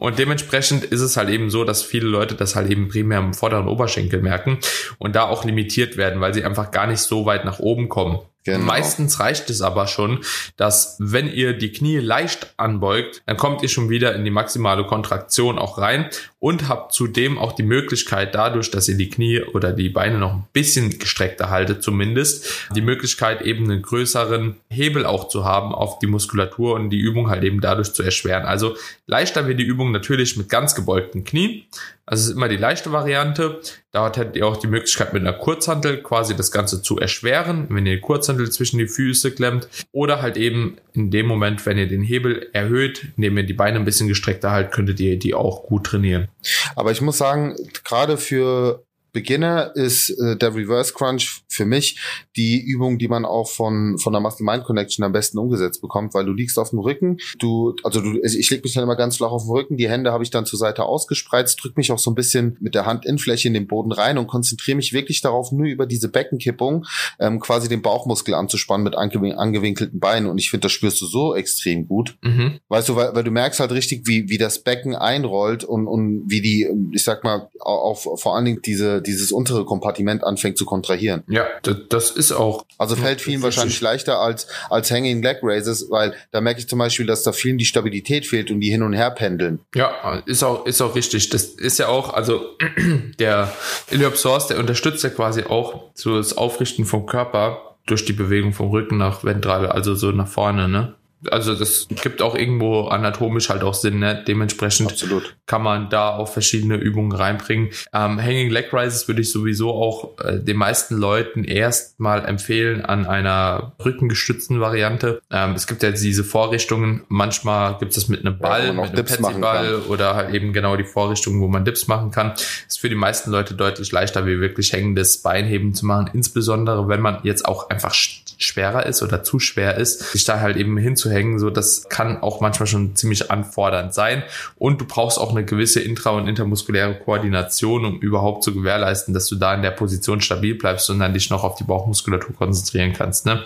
Und 0.00 0.18
dementsprechend 0.18 0.82
ist 0.82 1.02
es 1.02 1.18
halt 1.18 1.28
eben 1.28 1.50
so, 1.50 1.62
dass 1.62 1.82
viele 1.82 2.08
Leute 2.08 2.34
das 2.34 2.56
halt 2.56 2.70
eben 2.70 2.88
primär 2.88 3.18
im 3.18 3.34
vorderen 3.34 3.68
Oberschenkel 3.68 4.22
merken 4.22 4.58
und 4.98 5.14
da 5.14 5.24
auch 5.24 5.44
limitiert 5.44 5.98
werden, 5.98 6.22
weil 6.22 6.32
sie 6.32 6.42
einfach 6.42 6.70
gar 6.70 6.86
nicht 6.86 7.00
so 7.00 7.26
weit 7.26 7.44
nach 7.44 7.58
oben 7.58 7.90
kommen. 7.90 8.18
Genau. 8.44 8.64
Meistens 8.64 9.20
reicht 9.20 9.50
es 9.50 9.60
aber 9.60 9.86
schon, 9.86 10.20
dass 10.56 10.96
wenn 10.98 11.30
ihr 11.30 11.52
die 11.52 11.72
Knie 11.72 11.98
leicht 11.98 12.54
anbeugt, 12.56 13.22
dann 13.26 13.36
kommt 13.36 13.62
ihr 13.62 13.68
schon 13.68 13.90
wieder 13.90 14.14
in 14.14 14.24
die 14.24 14.30
maximale 14.30 14.84
Kontraktion 14.84 15.58
auch 15.58 15.76
rein 15.76 16.08
und 16.38 16.66
habt 16.68 16.94
zudem 16.94 17.38
auch 17.38 17.52
die 17.52 17.62
Möglichkeit 17.62 18.34
dadurch, 18.34 18.70
dass 18.70 18.88
ihr 18.88 18.96
die 18.96 19.10
Knie 19.10 19.42
oder 19.42 19.72
die 19.72 19.90
Beine 19.90 20.16
noch 20.16 20.32
ein 20.32 20.46
bisschen 20.54 20.98
gestreckter 20.98 21.50
haltet 21.50 21.82
zumindest, 21.82 22.68
die 22.74 22.80
Möglichkeit 22.80 23.42
eben 23.42 23.64
einen 23.64 23.82
größeren 23.82 24.56
Hebel 24.70 25.04
auch 25.04 25.28
zu 25.28 25.44
haben 25.44 25.74
auf 25.74 25.98
die 25.98 26.06
Muskulatur 26.06 26.74
und 26.74 26.88
die 26.88 26.98
Übung 26.98 27.28
halt 27.28 27.44
eben 27.44 27.60
dadurch 27.60 27.92
zu 27.92 28.02
erschweren. 28.02 28.46
Also 28.46 28.74
leichter 29.06 29.46
wird 29.46 29.60
die 29.60 29.64
Übung 29.64 29.92
natürlich 29.92 30.38
mit 30.38 30.48
ganz 30.48 30.74
gebeugten 30.74 31.24
Knien. 31.24 31.64
Also 32.10 32.30
ist 32.30 32.36
immer 32.36 32.48
die 32.48 32.56
leichte 32.56 32.90
Variante. 32.90 33.60
Dort 33.92 34.16
hättet 34.16 34.34
ihr 34.34 34.44
auch 34.44 34.56
die 34.56 34.66
Möglichkeit 34.66 35.12
mit 35.12 35.22
einer 35.22 35.32
Kurzhantel 35.32 36.02
quasi 36.02 36.34
das 36.34 36.50
Ganze 36.50 36.82
zu 36.82 36.98
erschweren, 36.98 37.66
wenn 37.68 37.86
ihr 37.86 37.96
die 37.96 38.00
Kurzhantel 38.30 38.50
zwischen 38.50 38.78
die 38.78 38.86
Füße 38.86 39.32
klemmt. 39.32 39.68
Oder 39.92 40.22
halt 40.22 40.36
eben 40.36 40.76
in 40.92 41.10
dem 41.10 41.26
Moment, 41.26 41.64
wenn 41.66 41.78
ihr 41.78 41.88
den 41.88 42.02
Hebel 42.02 42.48
erhöht, 42.52 43.08
indem 43.16 43.38
ihr 43.38 43.44
die 43.44 43.54
Beine 43.54 43.78
ein 43.78 43.84
bisschen 43.84 44.08
gestreckter 44.08 44.50
haltet, 44.50 44.72
könntet 44.72 45.00
ihr 45.00 45.18
die 45.18 45.34
auch 45.34 45.64
gut 45.64 45.84
trainieren. 45.84 46.28
Aber 46.76 46.92
ich 46.92 47.00
muss 47.00 47.18
sagen, 47.18 47.56
gerade 47.84 48.16
für 48.16 48.84
Beginner 49.12 49.74
ist 49.74 50.10
äh, 50.10 50.36
der 50.36 50.54
Reverse 50.54 50.92
Crunch 50.92 51.42
für 51.48 51.64
mich 51.64 51.98
die 52.36 52.60
Übung, 52.60 52.98
die 52.98 53.08
man 53.08 53.24
auch 53.24 53.50
von 53.50 53.98
von 53.98 54.12
der 54.12 54.20
Muscle 54.20 54.44
Mind 54.44 54.64
Connection 54.64 55.04
am 55.04 55.12
besten 55.12 55.38
umgesetzt 55.38 55.80
bekommt, 55.80 56.14
weil 56.14 56.24
du 56.24 56.32
liegst 56.32 56.58
auf 56.58 56.70
dem 56.70 56.78
Rücken, 56.78 57.18
du 57.38 57.74
also 57.82 58.00
du 58.00 58.20
ich 58.22 58.50
leg 58.50 58.62
mich 58.62 58.74
dann 58.74 58.84
immer 58.84 58.96
ganz 58.96 59.16
flach 59.16 59.30
auf 59.30 59.44
den 59.44 59.50
Rücken, 59.50 59.76
die 59.76 59.88
Hände 59.88 60.12
habe 60.12 60.24
ich 60.24 60.30
dann 60.30 60.46
zur 60.46 60.58
Seite 60.58 60.84
ausgespreizt, 60.84 61.62
drück 61.62 61.76
mich 61.76 61.92
auch 61.92 61.98
so 61.98 62.10
ein 62.10 62.14
bisschen 62.14 62.56
mit 62.60 62.74
der 62.74 62.86
Handinnenfläche 62.86 63.48
in 63.48 63.54
den 63.54 63.66
Boden 63.66 63.92
rein 63.92 64.18
und 64.18 64.26
konzentriere 64.26 64.76
mich 64.76 64.92
wirklich 64.92 65.20
darauf, 65.20 65.52
nur 65.52 65.66
über 65.66 65.86
diese 65.86 66.08
Beckenkippung 66.08 66.86
ähm, 67.18 67.40
quasi 67.40 67.68
den 67.68 67.82
Bauchmuskel 67.82 68.34
anzuspannen 68.34 68.84
mit 68.84 68.94
angewin 68.94 69.32
angewinkelten 69.32 70.00
Beinen 70.00 70.28
und 70.28 70.38
ich 70.38 70.50
finde, 70.50 70.66
das 70.66 70.72
spürst 70.72 71.00
du 71.00 71.06
so 71.06 71.34
extrem 71.34 71.86
gut. 71.86 72.16
Mhm. 72.22 72.60
Weißt 72.68 72.88
du, 72.88 72.96
weil, 72.96 73.14
weil 73.14 73.24
du 73.24 73.30
merkst 73.30 73.60
halt 73.60 73.72
richtig, 73.72 74.06
wie 74.06 74.28
wie 74.28 74.38
das 74.38 74.62
Becken 74.62 74.94
einrollt 74.94 75.64
und 75.64 75.86
und 75.86 76.24
wie 76.26 76.40
die 76.40 76.68
ich 76.92 77.02
sag 77.02 77.24
mal 77.24 77.48
auch 77.60 77.98
vor 78.18 78.36
allen 78.36 78.44
Dingen 78.44 78.62
diese 78.64 78.99
dieses 79.00 79.32
untere 79.32 79.64
Kompartiment 79.64 80.24
anfängt 80.24 80.58
zu 80.58 80.64
kontrahieren. 80.64 81.22
Ja, 81.28 81.46
das 81.62 82.10
ist 82.10 82.32
auch. 82.32 82.64
Also 82.78 82.96
fällt 82.96 83.20
vielen 83.20 83.42
wahrscheinlich 83.42 83.80
leichter 83.80 84.18
als, 84.18 84.46
als 84.68 84.90
Hanging 84.90 85.22
Leg 85.22 85.38
Raises, 85.42 85.90
weil 85.90 86.14
da 86.30 86.40
merke 86.40 86.60
ich 86.60 86.68
zum 86.68 86.78
Beispiel, 86.78 87.06
dass 87.06 87.22
da 87.22 87.32
vielen 87.32 87.58
die 87.58 87.64
Stabilität 87.64 88.26
fehlt 88.26 88.50
und 88.50 88.60
die 88.60 88.70
hin 88.70 88.82
und 88.82 88.92
her 88.92 89.10
pendeln. 89.10 89.60
Ja, 89.74 90.22
ist 90.26 90.42
auch, 90.42 90.66
ist 90.66 90.80
auch 90.80 90.94
richtig. 90.94 91.30
Das 91.30 91.44
ist 91.44 91.78
ja 91.78 91.88
auch, 91.88 92.14
also 92.14 92.56
der 93.18 93.52
Iliopsoas, 93.90 94.46
der 94.46 94.58
unterstützt 94.58 95.04
ja 95.04 95.10
quasi 95.10 95.44
auch 95.44 95.90
so 95.94 96.16
das 96.16 96.36
Aufrichten 96.36 96.84
vom 96.84 97.06
Körper 97.06 97.76
durch 97.86 98.04
die 98.04 98.12
Bewegung 98.12 98.52
vom 98.52 98.70
Rücken 98.70 98.96
nach 98.96 99.24
ventral, 99.24 99.66
also 99.66 99.94
so 99.94 100.12
nach 100.12 100.28
vorne, 100.28 100.68
ne? 100.68 100.94
Also 101.30 101.54
das 101.54 101.86
gibt 102.02 102.22
auch 102.22 102.34
irgendwo 102.34 102.88
anatomisch 102.88 103.50
halt 103.50 103.62
auch 103.62 103.74
Sinn, 103.74 103.98
ne? 103.98 104.22
Dementsprechend 104.26 104.90
Absolut. 104.90 105.36
kann 105.46 105.62
man 105.62 105.90
da 105.90 106.16
auch 106.16 106.28
verschiedene 106.28 106.76
Übungen 106.76 107.12
reinbringen. 107.12 107.70
Ähm, 107.92 108.20
Hanging 108.20 108.50
Leg 108.50 108.72
Rises 108.72 109.06
würde 109.08 109.20
ich 109.20 109.30
sowieso 109.30 109.72
auch 109.72 110.18
äh, 110.20 110.38
den 110.38 110.56
meisten 110.56 110.96
Leuten 110.96 111.44
erstmal 111.44 112.24
empfehlen 112.24 112.84
an 112.84 113.06
einer 113.06 113.72
rückengestützten 113.84 114.60
Variante. 114.60 115.20
Ähm, 115.30 115.52
es 115.52 115.66
gibt 115.66 115.82
ja 115.82 115.90
diese 115.90 116.24
Vorrichtungen, 116.24 117.04
manchmal 117.08 117.76
gibt 117.78 117.96
es 117.96 118.08
mit 118.08 118.20
einem 118.20 118.38
Ball, 118.38 118.66
ja, 118.66 118.72
mit 118.72 118.92
einem 118.92 119.04
Petsy-Ball 119.04 119.82
oder 119.88 120.14
halt 120.14 120.34
eben 120.34 120.52
genau 120.52 120.76
die 120.76 120.84
Vorrichtungen, 120.84 121.40
wo 121.40 121.48
man 121.48 121.64
Dips 121.64 121.86
machen 121.86 122.10
kann. 122.10 122.32
Ist 122.66 122.80
für 122.80 122.88
die 122.88 122.94
meisten 122.94 123.30
Leute 123.30 123.54
deutlich 123.54 123.92
leichter, 123.92 124.26
wie 124.26 124.40
wirklich 124.40 124.72
hängendes 124.72 125.18
Beinheben 125.18 125.74
zu 125.74 125.84
machen, 125.84 126.10
insbesondere 126.14 126.88
wenn 126.88 127.00
man 127.00 127.18
jetzt 127.24 127.44
auch 127.44 127.68
einfach 127.68 127.94
schwerer 128.40 128.86
ist 128.86 129.02
oder 129.02 129.22
zu 129.22 129.38
schwer 129.38 129.76
ist, 129.76 130.12
sich 130.12 130.24
da 130.24 130.40
halt 130.40 130.56
eben 130.56 130.76
hinzuhängen, 130.76 131.38
so 131.38 131.50
das 131.50 131.88
kann 131.88 132.22
auch 132.22 132.40
manchmal 132.40 132.66
schon 132.66 132.96
ziemlich 132.96 133.30
anfordernd 133.30 133.94
sein 133.94 134.22
und 134.56 134.80
du 134.80 134.86
brauchst 134.86 135.18
auch 135.18 135.30
eine 135.30 135.44
gewisse 135.44 135.80
intra- 135.80 136.16
und 136.16 136.26
intermuskuläre 136.26 136.98
Koordination, 136.98 137.84
um 137.84 138.00
überhaupt 138.00 138.42
zu 138.42 138.54
gewährleisten, 138.54 139.14
dass 139.14 139.26
du 139.26 139.36
da 139.36 139.54
in 139.54 139.62
der 139.62 139.70
Position 139.70 140.20
stabil 140.20 140.54
bleibst 140.54 140.88
und 140.90 140.98
dann 140.98 141.12
dich 141.12 141.30
noch 141.30 141.44
auf 141.44 141.56
die 141.56 141.64
Bauchmuskulatur 141.64 142.34
konzentrieren 142.34 142.92
kannst, 142.92 143.26
ne? 143.26 143.44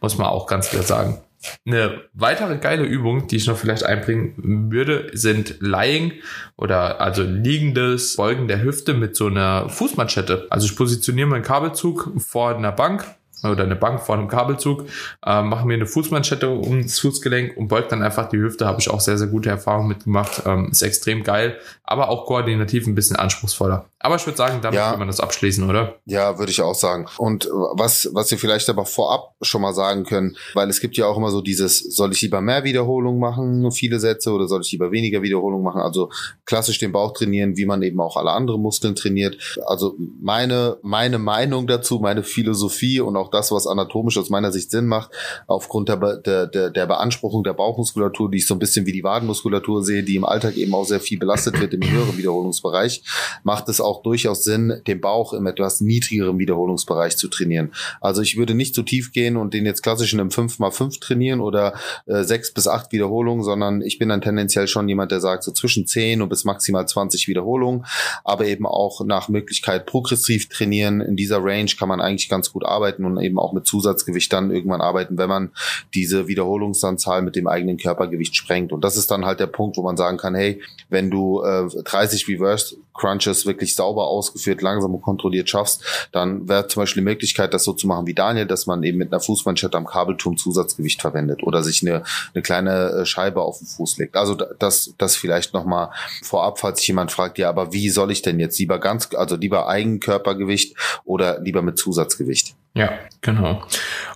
Muss 0.00 0.16
man 0.16 0.28
auch 0.28 0.46
ganz 0.46 0.70
klar 0.70 0.82
sagen. 0.82 1.18
Eine 1.64 2.02
weitere 2.12 2.58
geile 2.58 2.84
Übung, 2.84 3.26
die 3.28 3.36
ich 3.36 3.46
noch 3.46 3.56
vielleicht 3.56 3.84
einbringen 3.84 4.70
würde, 4.72 5.10
sind 5.12 5.56
Lying 5.60 6.12
oder 6.56 7.00
also 7.00 7.22
liegendes 7.22 8.16
Beugen 8.16 8.48
der 8.48 8.62
Hüfte 8.62 8.94
mit 8.94 9.16
so 9.16 9.26
einer 9.26 9.68
Fußmanschette. 9.68 10.46
Also 10.50 10.66
ich 10.66 10.76
positioniere 10.76 11.28
meinen 11.28 11.42
Kabelzug 11.42 12.12
vor 12.18 12.56
einer 12.56 12.72
Bank, 12.72 13.04
oder 13.44 13.64
eine 13.64 13.76
Bank 13.76 14.00
vor 14.00 14.16
einem 14.16 14.28
Kabelzug, 14.28 14.86
äh, 15.24 15.42
mache 15.42 15.66
mir 15.66 15.74
eine 15.74 15.86
Fußmanschette 15.86 16.48
um 16.48 16.82
das 16.82 16.98
Fußgelenk 17.00 17.56
und 17.56 17.68
beug 17.68 17.88
dann 17.88 18.02
einfach 18.02 18.28
die 18.28 18.38
Hüfte. 18.38 18.66
Habe 18.66 18.80
ich 18.80 18.90
auch 18.90 19.00
sehr, 19.00 19.18
sehr 19.18 19.28
gute 19.28 19.50
Erfahrungen 19.50 19.88
mitgemacht. 19.88 20.42
Ähm, 20.46 20.68
ist 20.70 20.82
extrem 20.82 21.22
geil, 21.22 21.58
aber 21.84 22.08
auch 22.08 22.26
koordinativ 22.26 22.86
ein 22.86 22.94
bisschen 22.94 23.16
anspruchsvoller. 23.16 23.86
Aber 23.98 24.16
ich 24.16 24.26
würde 24.26 24.36
sagen, 24.36 24.60
damit 24.62 24.78
ja. 24.78 24.90
kann 24.90 25.00
man 25.00 25.08
das 25.08 25.18
abschließen, 25.18 25.68
oder? 25.68 25.96
Ja, 26.04 26.38
würde 26.38 26.52
ich 26.52 26.60
auch 26.60 26.76
sagen. 26.76 27.06
Und 27.18 27.48
was, 27.72 28.08
was 28.12 28.30
wir 28.30 28.38
vielleicht 28.38 28.68
aber 28.68 28.86
vorab 28.86 29.34
schon 29.42 29.62
mal 29.62 29.74
sagen 29.74 30.04
können, 30.04 30.36
weil 30.54 30.70
es 30.70 30.80
gibt 30.80 30.96
ja 30.96 31.06
auch 31.06 31.16
immer 31.16 31.30
so 31.30 31.40
dieses, 31.40 31.80
soll 31.80 32.12
ich 32.12 32.22
lieber 32.22 32.40
mehr 32.40 32.62
Wiederholungen 32.62 33.18
machen, 33.18 33.72
viele 33.72 33.98
Sätze, 33.98 34.30
oder 34.30 34.46
soll 34.46 34.60
ich 34.60 34.70
lieber 34.70 34.92
weniger 34.92 35.22
Wiederholungen 35.22 35.64
machen? 35.64 35.80
Also 35.80 36.10
klassisch 36.44 36.78
den 36.78 36.92
Bauch 36.92 37.14
trainieren, 37.14 37.56
wie 37.56 37.66
man 37.66 37.82
eben 37.82 38.00
auch 38.00 38.16
alle 38.16 38.30
anderen 38.30 38.62
Muskeln 38.62 38.94
trainiert. 38.94 39.58
Also 39.66 39.96
meine, 40.20 40.76
meine 40.82 41.18
Meinung 41.18 41.66
dazu, 41.66 41.98
meine 41.98 42.22
Philosophie 42.22 43.00
und 43.00 43.16
auch 43.16 43.25
das, 43.28 43.52
was 43.52 43.66
anatomisch 43.66 44.18
aus 44.18 44.30
meiner 44.30 44.52
Sicht 44.52 44.70
Sinn 44.70 44.86
macht, 44.86 45.10
aufgrund 45.46 45.88
der, 45.88 45.96
der, 46.16 46.46
der, 46.46 46.86
Beanspruchung 46.86 47.44
der 47.44 47.54
Bauchmuskulatur, 47.54 48.30
die 48.30 48.38
ich 48.38 48.46
so 48.46 48.54
ein 48.54 48.58
bisschen 48.58 48.86
wie 48.86 48.92
die 48.92 49.04
Wadenmuskulatur 49.04 49.82
sehe, 49.82 50.02
die 50.02 50.16
im 50.16 50.24
Alltag 50.24 50.56
eben 50.56 50.74
auch 50.74 50.84
sehr 50.84 51.00
viel 51.00 51.18
belastet 51.18 51.60
wird 51.60 51.74
im 51.74 51.82
höheren 51.82 52.16
Wiederholungsbereich, 52.16 53.02
macht 53.42 53.68
es 53.68 53.80
auch 53.80 54.02
durchaus 54.02 54.44
Sinn, 54.44 54.82
den 54.86 55.00
Bauch 55.00 55.32
im 55.32 55.46
etwas 55.46 55.80
niedrigeren 55.80 56.38
Wiederholungsbereich 56.38 57.16
zu 57.16 57.28
trainieren. 57.28 57.72
Also 58.00 58.22
ich 58.22 58.36
würde 58.36 58.54
nicht 58.54 58.74
so 58.74 58.82
tief 58.82 59.12
gehen 59.12 59.36
und 59.36 59.54
den 59.54 59.66
jetzt 59.66 59.82
klassisch 59.82 60.12
in 60.12 60.20
einem 60.20 60.30
5x5 60.30 61.00
trainieren 61.00 61.40
oder 61.40 61.74
äh, 62.06 62.22
6 62.22 62.54
bis 62.54 62.68
8 62.68 62.92
Wiederholungen, 62.92 63.44
sondern 63.44 63.82
ich 63.82 63.98
bin 63.98 64.08
dann 64.08 64.20
tendenziell 64.20 64.68
schon 64.68 64.88
jemand, 64.88 65.12
der 65.12 65.20
sagt 65.20 65.44
so 65.44 65.52
zwischen 65.52 65.86
10 65.86 66.22
und 66.22 66.28
bis 66.28 66.44
maximal 66.44 66.86
20 66.86 67.28
Wiederholungen, 67.28 67.84
aber 68.24 68.46
eben 68.46 68.66
auch 68.66 69.04
nach 69.04 69.28
Möglichkeit 69.28 69.86
progressiv 69.86 70.48
trainieren. 70.48 71.00
In 71.00 71.16
dieser 71.16 71.42
Range 71.42 71.70
kann 71.78 71.88
man 71.88 72.00
eigentlich 72.00 72.28
ganz 72.28 72.52
gut 72.52 72.64
arbeiten 72.64 73.04
und 73.04 73.15
eben 73.18 73.38
auch 73.38 73.52
mit 73.52 73.66
Zusatzgewicht 73.66 74.32
dann 74.32 74.50
irgendwann 74.50 74.80
arbeiten, 74.80 75.18
wenn 75.18 75.28
man 75.28 75.50
diese 75.94 76.28
Wiederholungsanzahl 76.28 77.22
mit 77.22 77.36
dem 77.36 77.46
eigenen 77.46 77.76
Körpergewicht 77.76 78.36
sprengt. 78.36 78.72
Und 78.72 78.84
das 78.84 78.96
ist 78.96 79.10
dann 79.10 79.24
halt 79.24 79.40
der 79.40 79.46
Punkt, 79.46 79.76
wo 79.76 79.82
man 79.82 79.96
sagen 79.96 80.16
kann, 80.16 80.34
hey, 80.34 80.62
wenn 80.88 81.10
du 81.10 81.42
äh, 81.42 81.66
30 81.82 82.28
Reverse 82.28 82.76
Crunches 82.96 83.46
wirklich 83.46 83.74
sauber 83.74 84.06
ausgeführt, 84.06 84.62
langsam 84.62 84.94
und 84.94 85.02
kontrolliert 85.02 85.48
schaffst, 85.48 86.08
dann 86.12 86.48
wäre 86.48 86.66
zum 86.66 86.82
Beispiel 86.82 87.02
die 87.02 87.08
Möglichkeit, 87.08 87.54
das 87.54 87.64
so 87.64 87.72
zu 87.72 87.86
machen 87.86 88.06
wie 88.06 88.14
Daniel, 88.14 88.46
dass 88.46 88.66
man 88.66 88.82
eben 88.82 88.98
mit 88.98 89.12
einer 89.12 89.20
Fußmanschette 89.20 89.76
am 89.76 89.86
Kabelturm 89.86 90.36
Zusatzgewicht 90.36 91.00
verwendet 91.00 91.42
oder 91.42 91.62
sich 91.62 91.82
eine, 91.82 92.02
eine 92.34 92.42
kleine 92.42 92.90
äh, 92.90 93.06
Scheibe 93.06 93.42
auf 93.42 93.58
den 93.58 93.66
Fuß 93.66 93.98
legt. 93.98 94.16
Also 94.16 94.34
das, 94.34 94.94
das 94.98 95.16
vielleicht 95.16 95.54
nochmal 95.54 95.90
vorab, 96.22 96.58
falls 96.58 96.78
sich 96.78 96.88
jemand 96.88 97.12
fragt, 97.12 97.38
ja, 97.38 97.48
aber 97.48 97.72
wie 97.72 97.90
soll 97.90 98.10
ich 98.10 98.22
denn 98.22 98.40
jetzt 98.40 98.58
lieber 98.58 98.78
ganz, 98.78 99.10
also 99.14 99.36
lieber 99.36 99.68
Eigenkörpergewicht 99.68 100.76
oder 101.04 101.40
lieber 101.40 101.62
mit 101.62 101.78
Zusatzgewicht? 101.78 102.56
Ja, 102.76 102.92
genau. 103.20 103.62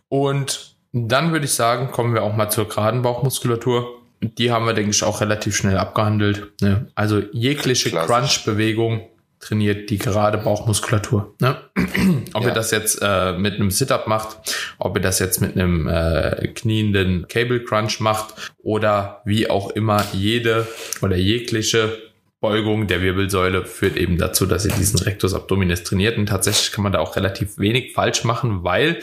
Und 0.08 0.76
dann 0.92 1.32
würde 1.32 1.46
ich 1.46 1.54
sagen, 1.54 1.90
kommen 1.90 2.14
wir 2.14 2.22
auch 2.22 2.36
mal 2.36 2.50
zur 2.50 2.68
geraden 2.68 3.02
Bauchmuskulatur 3.02 4.00
die 4.20 4.52
haben 4.52 4.66
wir, 4.66 4.74
denke 4.74 4.90
ich, 4.90 5.02
auch 5.02 5.20
relativ 5.20 5.56
schnell 5.56 5.78
abgehandelt. 5.78 6.52
Ne? 6.60 6.88
Also 6.94 7.22
jegliche 7.32 7.90
Crunch-Bewegung 7.90 9.08
trainiert 9.40 9.88
die 9.88 9.96
gerade 9.96 10.36
Bauchmuskulatur. 10.36 11.34
Ne? 11.40 11.56
ob 12.34 12.42
ja. 12.42 12.48
ihr 12.48 12.54
das 12.54 12.70
jetzt 12.70 12.98
äh, 13.00 13.32
mit 13.32 13.54
einem 13.54 13.70
Sit-Up 13.70 14.06
macht, 14.06 14.36
ob 14.78 14.96
ihr 14.96 15.02
das 15.02 15.18
jetzt 15.18 15.40
mit 15.40 15.56
einem 15.56 15.88
äh, 15.88 16.48
knienden 16.48 17.26
Cable 17.28 17.64
Crunch 17.64 18.00
macht 18.00 18.52
oder 18.58 19.22
wie 19.24 19.48
auch 19.48 19.70
immer 19.70 20.04
jede 20.12 20.68
oder 21.00 21.16
jegliche 21.16 21.96
Beugung 22.40 22.86
der 22.86 23.02
Wirbelsäule 23.02 23.66
führt 23.66 23.96
eben 23.96 24.16
dazu, 24.16 24.46
dass 24.46 24.64
ihr 24.64 24.72
diesen 24.72 24.98
Rectus 25.00 25.34
Abdominis 25.34 25.84
trainiert. 25.84 26.16
Und 26.16 26.26
tatsächlich 26.26 26.72
kann 26.72 26.82
man 26.82 26.92
da 26.92 27.00
auch 27.00 27.16
relativ 27.16 27.58
wenig 27.58 27.92
falsch 27.92 28.24
machen, 28.24 28.64
weil, 28.64 29.00